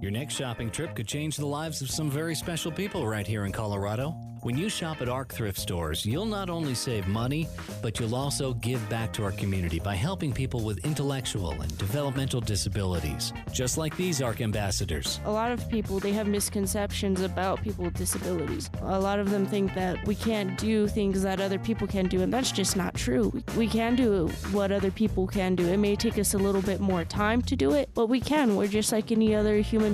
Your 0.00 0.10
next 0.10 0.34
shopping 0.34 0.70
trip 0.70 0.94
could 0.94 1.08
change 1.08 1.36
the 1.36 1.46
lives 1.46 1.80
of 1.80 1.90
some 1.90 2.10
very 2.10 2.34
special 2.34 2.70
people 2.70 3.06
right 3.06 3.26
here 3.26 3.46
in 3.46 3.52
Colorado. 3.52 4.14
When 4.44 4.58
you 4.58 4.68
shop 4.68 5.00
at 5.00 5.08
ARC 5.08 5.32
thrift 5.32 5.58
stores, 5.58 6.04
you'll 6.04 6.26
not 6.26 6.50
only 6.50 6.74
save 6.74 7.08
money, 7.08 7.48
but 7.80 7.98
you'll 7.98 8.14
also 8.14 8.52
give 8.52 8.86
back 8.90 9.10
to 9.14 9.24
our 9.24 9.32
community 9.32 9.80
by 9.80 9.94
helping 9.94 10.34
people 10.34 10.60
with 10.60 10.84
intellectual 10.84 11.52
and 11.52 11.78
developmental 11.78 12.42
disabilities, 12.42 13.32
just 13.54 13.78
like 13.78 13.96
these 13.96 14.20
ARC 14.20 14.42
ambassadors. 14.42 15.18
A 15.24 15.30
lot 15.30 15.50
of 15.50 15.66
people 15.70 15.98
they 15.98 16.12
have 16.12 16.26
misconceptions 16.28 17.22
about 17.22 17.62
people 17.62 17.86
with 17.86 17.94
disabilities. 17.94 18.68
A 18.82 19.00
lot 19.00 19.18
of 19.18 19.30
them 19.30 19.46
think 19.46 19.72
that 19.76 20.06
we 20.06 20.14
can't 20.14 20.58
do 20.58 20.88
things 20.88 21.22
that 21.22 21.40
other 21.40 21.58
people 21.58 21.86
can 21.86 22.06
do, 22.06 22.20
and 22.20 22.30
that's 22.30 22.52
just 22.52 22.76
not 22.76 22.92
true. 22.94 23.32
We, 23.56 23.66
can 23.66 23.96
do 23.96 24.28
what 24.52 24.72
other 24.72 24.90
people 24.90 25.26
can 25.26 25.54
do. 25.54 25.66
It 25.68 25.78
may 25.78 25.96
take 25.96 26.18
us 26.18 26.34
a 26.34 26.38
little 26.38 26.60
bit 26.60 26.80
more 26.80 27.06
time 27.06 27.40
to 27.40 27.56
do 27.56 27.72
it, 27.72 27.88
but 27.94 28.10
we 28.10 28.20
can. 28.20 28.56
We're 28.56 28.68
just 28.68 28.92
like 28.92 29.10
any 29.10 29.34
other 29.34 29.56
human 29.56 29.93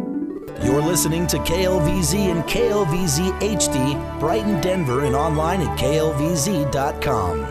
You're 0.63 0.81
listening 0.81 1.25
to 1.27 1.37
KLVZ 1.37 2.31
and 2.31 2.43
KLVZ 2.43 3.31
HD, 3.39 4.19
Brighton, 4.19 4.61
Denver, 4.61 5.05
and 5.05 5.15
online 5.15 5.61
at 5.61 5.75
klvz.com. 5.75 7.41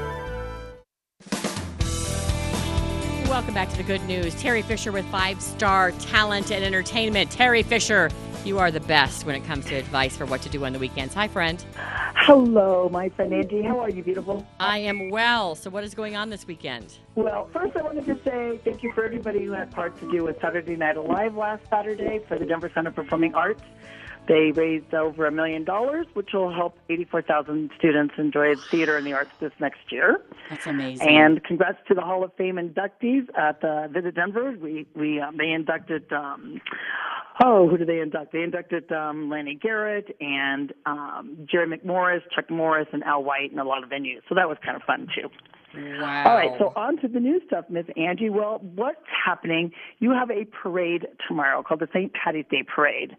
Welcome 3.29 3.55
back 3.55 3.69
to 3.71 3.77
the 3.77 3.83
good 3.83 4.05
news. 4.05 4.35
Terri 4.37 4.63
Fisher 4.63 4.93
with 4.93 5.05
five 5.07 5.43
star 5.43 5.91
talent 5.93 6.53
and 6.53 6.65
entertainment. 6.65 7.31
Terri 7.31 7.65
Fisher, 7.65 8.11
you 8.45 8.59
are 8.59 8.71
the 8.71 8.81
best 8.81 9.27
when 9.27 9.35
it 9.35 9.45
comes 9.45 9.67
to 9.67 9.75
advice 9.75 10.17
for 10.17 10.27
what 10.27 10.43
to 10.43 10.49
do 10.49 10.65
on 10.65 10.73
the 10.73 10.79
weekends. 10.79 11.15
Hi, 11.15 11.29
friend. 11.29 11.65
Hello, 12.15 12.89
my 12.91 13.09
friend 13.11 13.33
Angie. 13.33 13.63
How 13.63 13.79
are 13.81 13.91
you, 13.91 14.03
beautiful? 14.03 14.47
I 14.59 14.79
am 14.79 15.11
well. 15.11 15.55
So, 15.55 15.71
what 15.71 15.85
is 15.85 15.95
going 15.95 16.17
on 16.17 16.31
this 16.31 16.47
weekend? 16.47 16.99
Well, 17.15 17.49
first, 17.53 17.77
I 17.77 17.83
wanted 17.83 18.07
to 18.07 18.19
say 18.25 18.61
thank 18.65 18.83
you 18.83 18.93
for 18.93 19.05
everybody 19.05 19.45
who 19.45 19.53
had 19.53 19.71
part 19.71 19.99
to 20.01 20.11
do 20.11 20.25
with 20.25 20.41
Saturday 20.41 20.77
Night 20.77 20.97
Alive 20.97 21.37
last 21.37 21.63
Saturday 21.69 22.21
for 22.29 22.39
the 22.39 22.47
Denver 22.47 22.71
Center 22.75 22.91
for 22.93 23.03
Performing 23.03 23.35
Arts. 23.35 23.63
They 24.29 24.53
raised 24.53 24.95
over 24.95 25.27
a 25.27 25.33
million 25.33 25.65
dollars, 25.65 26.07
which 26.15 26.31
will 26.33 26.53
help 26.53 26.79
84,000 26.89 27.71
students 27.79 28.15
enjoy 28.17 28.55
theater 28.71 28.97
and 28.97 29.07
the 29.07 29.13
arts 29.13 29.31
this 29.41 29.53
next 29.59 29.91
year. 29.91 30.23
That's 30.49 30.67
amazing. 30.67 31.09
And 31.09 31.43
congrats 31.43 31.79
to 31.89 31.95
the 31.95 32.01
Hall 32.01 32.23
of 32.23 32.33
Fame 32.35 32.57
inductees 32.57 33.27
at 33.37 33.63
uh, 33.65 33.89
Visit 33.89 34.15
Denver. 34.15 34.53
We 34.53 34.87
we 34.95 35.21
um, 35.21 35.37
they 35.37 35.51
inducted. 35.51 36.13
Um, 36.13 36.61
oh, 37.43 37.69
who 37.69 37.77
did 37.77 37.89
they 37.89 38.01
induct? 38.01 38.33
They 38.33 38.43
inducted 38.43 38.91
um, 38.93 39.31
Lanny 39.31 39.59
Garrett 39.61 40.17
and 40.21 40.73
um, 40.87 41.49
Jerry 41.51 41.67
McMorris, 41.67 42.21
Chuck 42.35 42.51
Morris, 42.51 42.89
and 42.93 43.03
Al 43.05 43.25
White, 43.25 43.51
and 43.51 43.59
a 43.59 43.65
lot 43.65 43.83
of 43.83 43.91
venues. 43.91 44.21
So 44.29 44.35
that 44.37 44.49
was 44.49 44.59
kind 44.65 44.77
of 44.77 44.83
fun 44.83 45.09
too. 45.15 45.29
Wow. 45.75 46.25
All 46.27 46.35
right, 46.35 46.51
so 46.59 46.73
on 46.75 46.97
to 46.99 47.09
the 47.09 47.21
new 47.21 47.41
stuff, 47.47 47.65
Miss 47.69 47.87
Angie. 47.97 48.29
Well, 48.29 48.59
what's 48.75 48.99
happening? 49.25 49.71
You 50.01 50.11
have 50.11 50.31
a 50.31 50.45
parade 50.47 51.07
tomorrow 51.29 51.63
called 51.63 51.81
the 51.81 51.89
St. 51.93 52.13
Patty's 52.13 52.47
Day 52.51 52.65
Parade. 52.65 53.17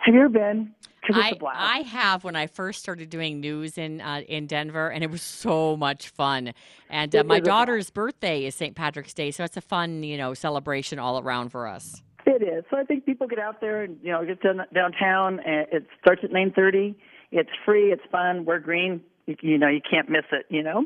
Have 0.00 0.14
you 0.14 0.20
ever 0.20 0.28
been? 0.28 0.74
I. 1.12 1.32
I 1.54 1.78
have 1.80 2.24
when 2.24 2.36
I 2.36 2.46
first 2.46 2.80
started 2.80 3.10
doing 3.10 3.40
news 3.40 3.78
in 3.78 4.00
uh, 4.00 4.22
in 4.28 4.46
Denver, 4.46 4.88
and 4.88 5.02
it 5.02 5.10
was 5.10 5.22
so 5.22 5.76
much 5.76 6.08
fun. 6.08 6.52
And 6.88 7.14
uh, 7.14 7.24
my 7.24 7.36
is 7.36 7.38
a 7.38 7.42
blast. 7.42 7.44
daughter's 7.44 7.90
birthday 7.90 8.44
is 8.44 8.54
St. 8.54 8.74
Patrick's 8.74 9.14
Day, 9.14 9.30
so 9.30 9.44
it's 9.44 9.56
a 9.56 9.62
fun, 9.62 10.02
you 10.02 10.16
know, 10.16 10.34
celebration 10.34 10.98
all 10.98 11.18
around 11.18 11.50
for 11.50 11.66
us. 11.66 12.02
It 12.26 12.42
is. 12.42 12.64
So 12.70 12.76
I 12.76 12.84
think 12.84 13.06
people 13.06 13.26
get 13.26 13.38
out 13.38 13.60
there 13.60 13.82
and 13.82 13.98
you 14.02 14.12
know 14.12 14.24
get 14.24 14.42
down, 14.42 14.60
downtown. 14.74 15.40
And 15.40 15.66
it 15.72 15.86
starts 16.00 16.22
at 16.24 16.32
nine 16.32 16.52
thirty. 16.54 16.94
It's 17.32 17.50
free. 17.64 17.92
It's 17.92 18.02
fun. 18.10 18.44
We're 18.44 18.58
green. 18.58 19.00
You, 19.26 19.36
you 19.40 19.58
know 19.58 19.68
you 19.68 19.80
can't 19.88 20.08
miss 20.08 20.24
it. 20.32 20.46
You 20.48 20.62
know. 20.62 20.84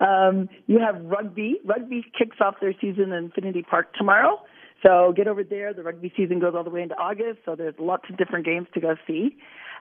Um, 0.00 0.48
you 0.66 0.78
have 0.80 1.04
rugby. 1.04 1.60
Rugby 1.64 2.04
kicks 2.16 2.36
off 2.40 2.56
their 2.60 2.74
season 2.80 3.12
in 3.12 3.24
Infinity 3.24 3.62
Park 3.62 3.94
tomorrow. 3.94 4.40
So 4.82 5.12
get 5.16 5.26
over 5.26 5.42
there. 5.42 5.74
The 5.74 5.82
rugby 5.82 6.12
season 6.16 6.38
goes 6.38 6.54
all 6.54 6.64
the 6.64 6.70
way 6.70 6.82
into 6.82 6.94
August. 6.96 7.40
So 7.44 7.54
there's 7.56 7.74
lots 7.78 8.04
of 8.08 8.16
different 8.16 8.44
games 8.44 8.68
to 8.74 8.80
go 8.80 8.96
see. 9.06 9.36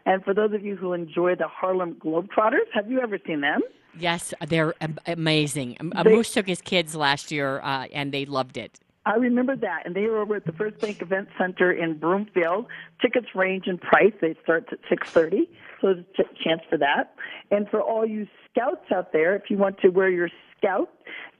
And 0.05 0.23
for 0.23 0.33
those 0.33 0.53
of 0.53 0.63
you 0.63 0.75
who 0.75 0.93
enjoy 0.93 1.35
the 1.35 1.47
Harlem 1.47 1.95
Globetrotters, 1.95 2.67
have 2.73 2.89
you 2.89 2.99
ever 3.01 3.19
seen 3.25 3.41
them? 3.41 3.61
Yes, 3.99 4.33
they're 4.47 4.73
amazing. 5.05 5.77
Uh, 5.95 6.03
They- 6.03 6.15
Moose 6.15 6.33
took 6.33 6.47
his 6.47 6.61
kids 6.61 6.95
last 6.95 7.31
year, 7.31 7.59
uh, 7.63 7.87
and 7.91 8.11
they 8.13 8.25
loved 8.25 8.57
it. 8.57 8.79
I 9.05 9.15
remember 9.15 9.55
that, 9.55 9.85
and 9.85 9.95
they 9.95 10.05
were 10.07 10.17
over 10.17 10.35
at 10.35 10.45
the 10.45 10.51
First 10.51 10.79
Bank 10.79 11.01
Event 11.01 11.29
Center 11.37 11.71
in 11.71 11.97
Broomfield. 11.97 12.67
Tickets 13.01 13.27
range 13.33 13.65
in 13.65 13.77
price; 13.77 14.11
they 14.19 14.35
start 14.43 14.67
at 14.71 14.79
six 14.89 15.09
thirty, 15.09 15.49
so 15.79 15.93
there's 15.93 16.05
a 16.19 16.43
chance 16.43 16.61
for 16.69 16.77
that. 16.77 17.15
And 17.49 17.69
for 17.69 17.81
all 17.81 18.05
you 18.05 18.27
scouts 18.51 18.91
out 18.91 19.13
there, 19.13 19.33
if 19.35 19.49
you 19.49 19.57
want 19.57 19.79
to 19.79 19.89
wear 19.89 20.09
your 20.09 20.29
scout 20.57 20.89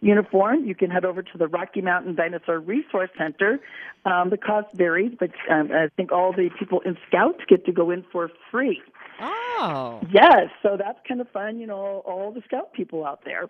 uniform, 0.01 0.65
you 0.65 0.76
can 0.76 0.89
head 0.91 1.05
over 1.05 1.22
to 1.22 1.38
the 1.38 1.47
Rocky 1.47 1.82
Mountain 1.82 2.15
Dinosaur 2.15 2.59
Resource 2.59 3.09
Center. 3.18 3.59
Um, 4.05 4.30
the 4.30 4.38
cost 4.38 4.68
varies, 4.76 5.13
but 5.20 5.32
um, 5.49 5.72
I 5.72 5.89
think 5.95 6.11
all 6.11 6.32
the 6.32 6.49
people 6.57 6.82
in 6.82 6.97
scouts 7.07 7.39
get 7.47 7.65
to 7.65 7.72
go 7.72 7.91
in 7.91 8.05
for 8.11 8.30
free. 8.51 8.82
Oh. 9.20 10.01
Yes, 10.11 10.49
so 10.61 10.78
that's 10.78 10.99
kind 11.07 11.20
of 11.20 11.30
fun, 11.32 11.59
you 11.59 11.68
know, 11.68 12.03
all 12.05 12.32
the 12.32 12.41
scout 12.45 12.74
people 12.74 13.05
out 13.05 13.22
there. 13.26 13.49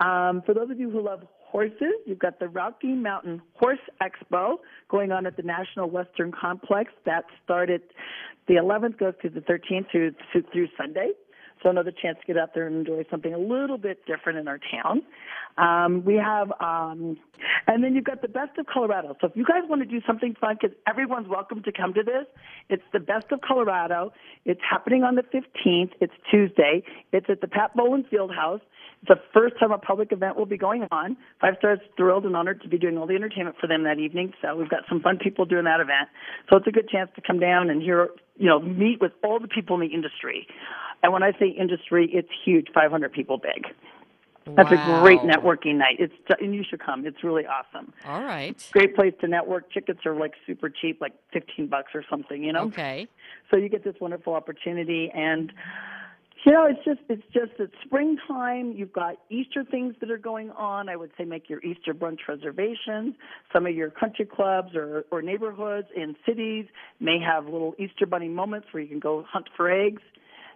Um, 0.00 0.42
for 0.42 0.54
those 0.54 0.70
of 0.70 0.80
you 0.80 0.90
who 0.90 1.02
love 1.02 1.24
horses, 1.44 1.92
you've 2.06 2.18
got 2.18 2.40
the 2.40 2.48
Rocky 2.48 2.94
Mountain 2.94 3.42
Horse 3.54 3.78
Expo 4.00 4.56
going 4.88 5.12
on 5.12 5.26
at 5.26 5.36
the 5.36 5.42
National 5.42 5.90
Western 5.90 6.32
Complex. 6.32 6.92
That 7.04 7.24
started 7.44 7.82
the 8.48 8.54
11th, 8.54 8.98
goes 8.98 9.14
to 9.22 9.28
the 9.28 9.40
13th 9.40 9.90
through, 9.90 10.14
through, 10.32 10.44
through 10.52 10.68
Sunday. 10.76 11.10
So 11.62 11.70
another 11.70 11.92
chance 11.92 12.18
to 12.20 12.26
get 12.26 12.36
out 12.36 12.54
there 12.54 12.66
and 12.66 12.76
enjoy 12.76 13.04
something 13.10 13.32
a 13.32 13.38
little 13.38 13.78
bit 13.78 14.04
different 14.06 14.38
in 14.38 14.48
our 14.48 14.58
town. 14.58 15.02
Um, 15.58 16.04
we 16.04 16.16
have, 16.16 16.50
um, 16.60 17.18
and 17.66 17.84
then 17.84 17.94
you've 17.94 18.04
got 18.04 18.22
the 18.22 18.28
Best 18.28 18.58
of 18.58 18.66
Colorado. 18.66 19.16
So 19.20 19.28
if 19.28 19.36
you 19.36 19.44
guys 19.44 19.62
want 19.68 19.82
to 19.82 19.88
do 19.88 20.00
something 20.06 20.34
fun, 20.40 20.56
because 20.60 20.76
everyone's 20.88 21.28
welcome 21.28 21.62
to 21.62 21.72
come 21.72 21.92
to 21.94 22.02
this, 22.02 22.26
it's 22.68 22.82
the 22.92 23.00
Best 23.00 23.26
of 23.30 23.40
Colorado. 23.42 24.12
It's 24.44 24.60
happening 24.68 25.04
on 25.04 25.14
the 25.14 25.22
15th. 25.22 25.92
It's 26.00 26.14
Tuesday. 26.30 26.82
It's 27.12 27.26
at 27.28 27.40
the 27.40 27.48
Pat 27.48 27.76
Bowlen 27.76 28.04
Field 28.10 28.34
House. 28.34 28.60
It's 29.02 29.08
the 29.08 29.20
first 29.34 29.58
time 29.58 29.72
a 29.72 29.78
public 29.78 30.12
event 30.12 30.36
will 30.36 30.46
be 30.46 30.56
going 30.56 30.86
on. 30.90 31.16
Five 31.40 31.54
Stars 31.58 31.80
thrilled 31.96 32.24
and 32.24 32.36
honored 32.36 32.62
to 32.62 32.68
be 32.68 32.78
doing 32.78 32.96
all 32.96 33.06
the 33.06 33.14
entertainment 33.14 33.56
for 33.60 33.66
them 33.66 33.82
that 33.84 33.98
evening. 33.98 34.32
So 34.40 34.54
we've 34.56 34.70
got 34.70 34.84
some 34.88 35.00
fun 35.00 35.18
people 35.18 35.44
doing 35.44 35.64
that 35.64 35.80
event. 35.80 36.08
So 36.48 36.56
it's 36.56 36.66
a 36.66 36.70
good 36.70 36.88
chance 36.88 37.10
to 37.16 37.20
come 37.20 37.40
down 37.40 37.68
and 37.68 37.82
hear, 37.82 38.08
you 38.36 38.46
know, 38.46 38.60
meet 38.60 39.00
with 39.00 39.12
all 39.22 39.38
the 39.38 39.48
people 39.48 39.80
in 39.80 39.88
the 39.88 39.94
industry. 39.94 40.46
And 41.02 41.12
when 41.12 41.22
I 41.22 41.32
say 41.38 41.48
industry, 41.48 42.08
it's 42.12 42.28
huge, 42.44 42.68
500 42.72 43.12
people 43.12 43.38
big. 43.38 43.66
That's 44.56 44.72
a 44.72 45.00
great 45.00 45.20
networking 45.20 45.76
night. 45.76 45.96
It's 46.00 46.14
and 46.40 46.52
you 46.52 46.64
should 46.68 46.80
come. 46.80 47.06
It's 47.06 47.22
really 47.22 47.44
awesome. 47.46 47.92
All 48.04 48.24
right. 48.24 48.56
Great 48.72 48.96
place 48.96 49.14
to 49.20 49.28
network. 49.28 49.72
Tickets 49.72 50.00
are 50.04 50.16
like 50.16 50.32
super 50.46 50.68
cheap, 50.68 51.00
like 51.00 51.12
15 51.32 51.68
bucks 51.68 51.92
or 51.94 52.04
something, 52.10 52.42
you 52.42 52.52
know. 52.52 52.64
Okay. 52.64 53.06
So 53.50 53.56
you 53.56 53.68
get 53.68 53.84
this 53.84 53.94
wonderful 54.00 54.34
opportunity 54.34 55.12
and 55.14 55.52
you 56.44 56.52
know, 56.52 56.66
it's 56.66 56.84
just 56.84 57.00
it's 57.08 57.22
just 57.32 57.52
it's 57.58 57.74
springtime. 57.84 58.72
You've 58.72 58.92
got 58.92 59.16
Easter 59.30 59.64
things 59.64 59.94
that 60.00 60.10
are 60.10 60.18
going 60.18 60.50
on. 60.50 60.88
I 60.88 60.96
would 60.96 61.10
say 61.16 61.24
make 61.24 61.48
your 61.48 61.60
Easter 61.62 61.94
brunch 61.94 62.18
reservations. 62.28 63.14
Some 63.52 63.66
of 63.66 63.74
your 63.74 63.90
country 63.90 64.24
clubs 64.24 64.74
or, 64.74 65.04
or 65.10 65.22
neighborhoods 65.22 65.88
in 65.94 66.16
cities 66.26 66.66
may 67.00 67.18
have 67.20 67.44
little 67.44 67.74
Easter 67.78 68.06
bunny 68.06 68.28
moments 68.28 68.68
where 68.72 68.82
you 68.82 68.88
can 68.88 68.98
go 68.98 69.24
hunt 69.30 69.48
for 69.56 69.70
eggs. 69.70 70.02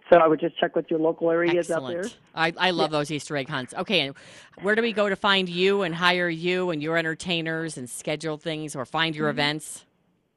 So 0.09 0.17
I 0.17 0.27
would 0.27 0.39
just 0.39 0.57
check 0.57 0.73
with 0.75 0.85
your 0.89 0.99
local 0.99 1.29
areas 1.29 1.69
out 1.69 1.85
there. 1.87 1.99
Excellent. 1.99 2.17
I, 2.33 2.53
I 2.57 2.71
love 2.71 2.91
those 2.91 3.11
Easter 3.11 3.35
egg 3.35 3.49
hunts. 3.49 3.73
Okay, 3.73 4.01
and 4.07 4.15
where 4.61 4.73
do 4.73 4.81
we 4.81 4.93
go 4.93 5.09
to 5.09 5.17
find 5.17 5.49
you 5.49 5.81
and 5.81 5.93
hire 5.93 6.29
you 6.29 6.69
and 6.69 6.81
your 6.81 6.97
entertainers 6.97 7.77
and 7.77 7.89
schedule 7.89 8.37
things 8.37 8.75
or 8.75 8.85
find 8.85 9.15
your 9.15 9.27
Mm-hmm. 9.27 9.39
events? 9.39 9.83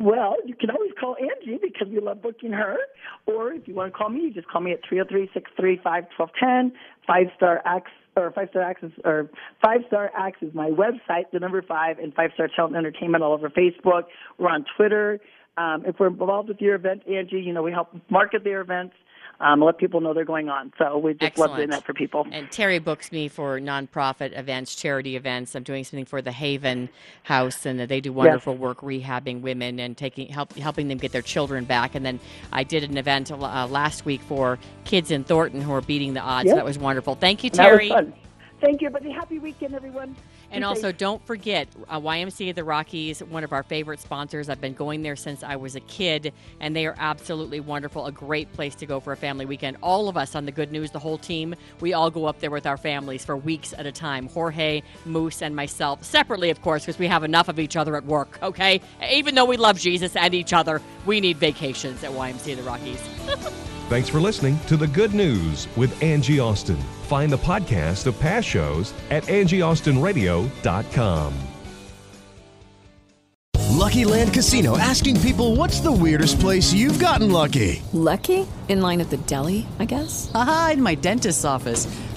Well, 0.00 0.36
you 0.46 0.54
can 0.54 0.70
always 0.70 0.92
call 0.98 1.14
Angie 1.20 1.58
because 1.62 1.88
we 1.88 2.00
love 2.00 2.22
booking 2.22 2.52
her. 2.52 2.76
Or 3.26 3.52
if 3.52 3.68
you 3.68 3.74
want 3.74 3.92
to 3.92 3.96
call 3.96 4.08
me, 4.08 4.22
you 4.22 4.32
just 4.32 4.48
call 4.48 4.60
me 4.60 4.72
at 4.72 4.80
three 4.88 4.96
zero 4.96 5.06
three 5.08 5.30
six 5.32 5.50
three 5.58 5.80
five 5.82 6.04
twelve 6.16 6.30
ten. 6.38 6.72
Five 7.06 7.26
Star 7.36 7.62
Axe 7.64 7.90
or 8.16 8.30
Five 8.32 8.48
Star 8.50 8.62
Access 8.62 8.90
or 9.04 9.30
Five 9.62 9.80
Star 9.86 10.10
Axe 10.16 10.38
is 10.42 10.54
my 10.54 10.70
website, 10.70 11.30
the 11.32 11.38
number 11.38 11.62
five, 11.62 11.98
and 11.98 12.14
Five 12.14 12.30
Star 12.34 12.48
Talent 12.54 12.76
Entertainment 12.76 13.22
all 13.22 13.32
over 13.32 13.50
Facebook. 13.50 14.04
We're 14.38 14.50
on 14.50 14.64
Twitter. 14.76 15.20
Um, 15.56 15.84
if 15.86 15.96
we're 15.98 16.08
involved 16.08 16.48
with 16.48 16.60
your 16.60 16.74
event, 16.74 17.02
Angie, 17.08 17.40
you 17.40 17.52
know 17.52 17.62
we 17.62 17.72
help 17.72 17.88
market 18.10 18.44
their 18.44 18.60
events. 18.60 18.94
Um, 19.40 19.62
let 19.62 19.78
people 19.78 20.02
know 20.02 20.12
they're 20.12 20.24
going 20.26 20.50
on. 20.50 20.70
So 20.76 20.98
we 20.98 21.14
just 21.14 21.38
love 21.38 21.56
doing 21.56 21.70
that 21.70 21.84
for 21.86 21.94
people. 21.94 22.26
And 22.30 22.48
Terri 22.50 22.82
books 22.82 23.10
me 23.10 23.28
for 23.28 23.58
nonprofit 23.58 24.38
events, 24.38 24.74
charity 24.74 25.16
events. 25.16 25.54
I'm 25.54 25.62
doing 25.62 25.82
something 25.82 26.04
for 26.04 26.20
the 26.20 26.32
Haven 26.32 26.90
House, 27.22 27.64
and 27.64 27.80
they 27.80 28.00
do 28.02 28.12
wonderful 28.12 28.54
work 28.54 28.82
rehabbing 28.82 29.40
women 29.40 29.78
and 29.80 29.96
taking 29.96 30.28
help 30.28 30.52
helping 30.56 30.88
them 30.88 30.98
get 30.98 31.12
their 31.12 31.22
children 31.22 31.64
back. 31.64 31.94
And 31.94 32.04
then 32.04 32.20
I 32.52 32.64
did 32.64 32.84
an 32.84 32.98
event 32.98 33.32
uh, 33.32 33.66
last 33.66 34.04
week 34.04 34.20
for 34.22 34.58
kids 34.84 35.10
in 35.10 35.24
Thornton 35.24 35.62
who 35.62 35.72
are 35.72 35.80
beating 35.80 36.12
the 36.12 36.20
odds. 36.20 36.48
Yep. 36.48 36.56
That 36.56 36.64
was 36.64 36.78
wonderful. 36.78 37.14
Thank 37.14 37.42
you, 37.42 37.50
Terri. 37.50 37.88
Thank 38.60 38.82
you, 38.82 38.88
everybody. 38.88 39.10
Happy 39.10 39.38
weekend, 39.38 39.74
everyone. 39.74 40.14
And 40.52 40.64
also, 40.64 40.90
don't 40.90 41.24
forget 41.26 41.68
uh, 41.88 42.00
YMCA 42.00 42.50
of 42.50 42.56
the 42.56 42.64
Rockies, 42.64 43.20
one 43.20 43.44
of 43.44 43.52
our 43.52 43.62
favorite 43.62 44.00
sponsors. 44.00 44.48
I've 44.48 44.60
been 44.60 44.74
going 44.74 45.02
there 45.02 45.16
since 45.16 45.42
I 45.42 45.56
was 45.56 45.76
a 45.76 45.80
kid, 45.80 46.32
and 46.58 46.74
they 46.74 46.86
are 46.86 46.96
absolutely 46.98 47.60
wonderful. 47.60 48.06
A 48.06 48.12
great 48.12 48.52
place 48.52 48.74
to 48.76 48.86
go 48.86 48.98
for 48.98 49.12
a 49.12 49.16
family 49.16 49.44
weekend. 49.46 49.76
All 49.82 50.08
of 50.08 50.16
us 50.16 50.34
on 50.34 50.46
the 50.46 50.52
Good 50.52 50.72
News, 50.72 50.90
the 50.90 50.98
whole 50.98 51.18
team, 51.18 51.54
we 51.80 51.92
all 51.92 52.10
go 52.10 52.24
up 52.24 52.40
there 52.40 52.50
with 52.50 52.66
our 52.66 52.76
families 52.76 53.24
for 53.24 53.36
weeks 53.36 53.72
at 53.76 53.86
a 53.86 53.92
time. 53.92 54.28
Jorge, 54.28 54.82
Moose, 55.04 55.42
and 55.42 55.54
myself, 55.54 56.02
separately, 56.04 56.50
of 56.50 56.60
course, 56.62 56.84
because 56.84 56.98
we 56.98 57.06
have 57.06 57.22
enough 57.22 57.48
of 57.48 57.60
each 57.60 57.76
other 57.76 57.96
at 57.96 58.04
work, 58.04 58.38
okay? 58.42 58.80
Even 59.08 59.34
though 59.36 59.44
we 59.44 59.56
love 59.56 59.78
Jesus 59.78 60.16
and 60.16 60.34
each 60.34 60.52
other, 60.52 60.82
we 61.06 61.20
need 61.20 61.36
vacations 61.36 62.02
at 62.02 62.10
YMCA 62.10 62.52
of 62.52 62.58
the 62.58 62.62
Rockies. 62.64 63.70
Thanks 63.90 64.08
for 64.08 64.20
listening 64.20 64.56
to 64.68 64.76
The 64.76 64.86
Good 64.86 65.14
News 65.14 65.66
with 65.76 66.00
Angie 66.00 66.38
Austin. 66.38 66.76
Find 67.08 67.32
the 67.32 67.38
podcast 67.38 68.06
of 68.06 68.20
past 68.20 68.48
shows 68.48 68.94
at 69.10 69.24
angieaustinradio.com. 69.24 71.34
Lucky 73.70 74.04
Land 74.04 74.32
Casino 74.32 74.78
asking 74.78 75.20
people 75.22 75.56
what's 75.56 75.80
the 75.80 75.90
weirdest 75.90 76.38
place 76.38 76.72
you've 76.72 77.00
gotten 77.00 77.32
lucky? 77.32 77.82
Lucky? 77.92 78.46
In 78.68 78.80
line 78.80 79.00
at 79.00 79.10
the 79.10 79.16
deli, 79.16 79.66
I 79.80 79.86
guess? 79.86 80.30
Aha, 80.36 80.70
in 80.74 80.82
my 80.82 80.94
dentist's 80.94 81.44
office. 81.44 81.88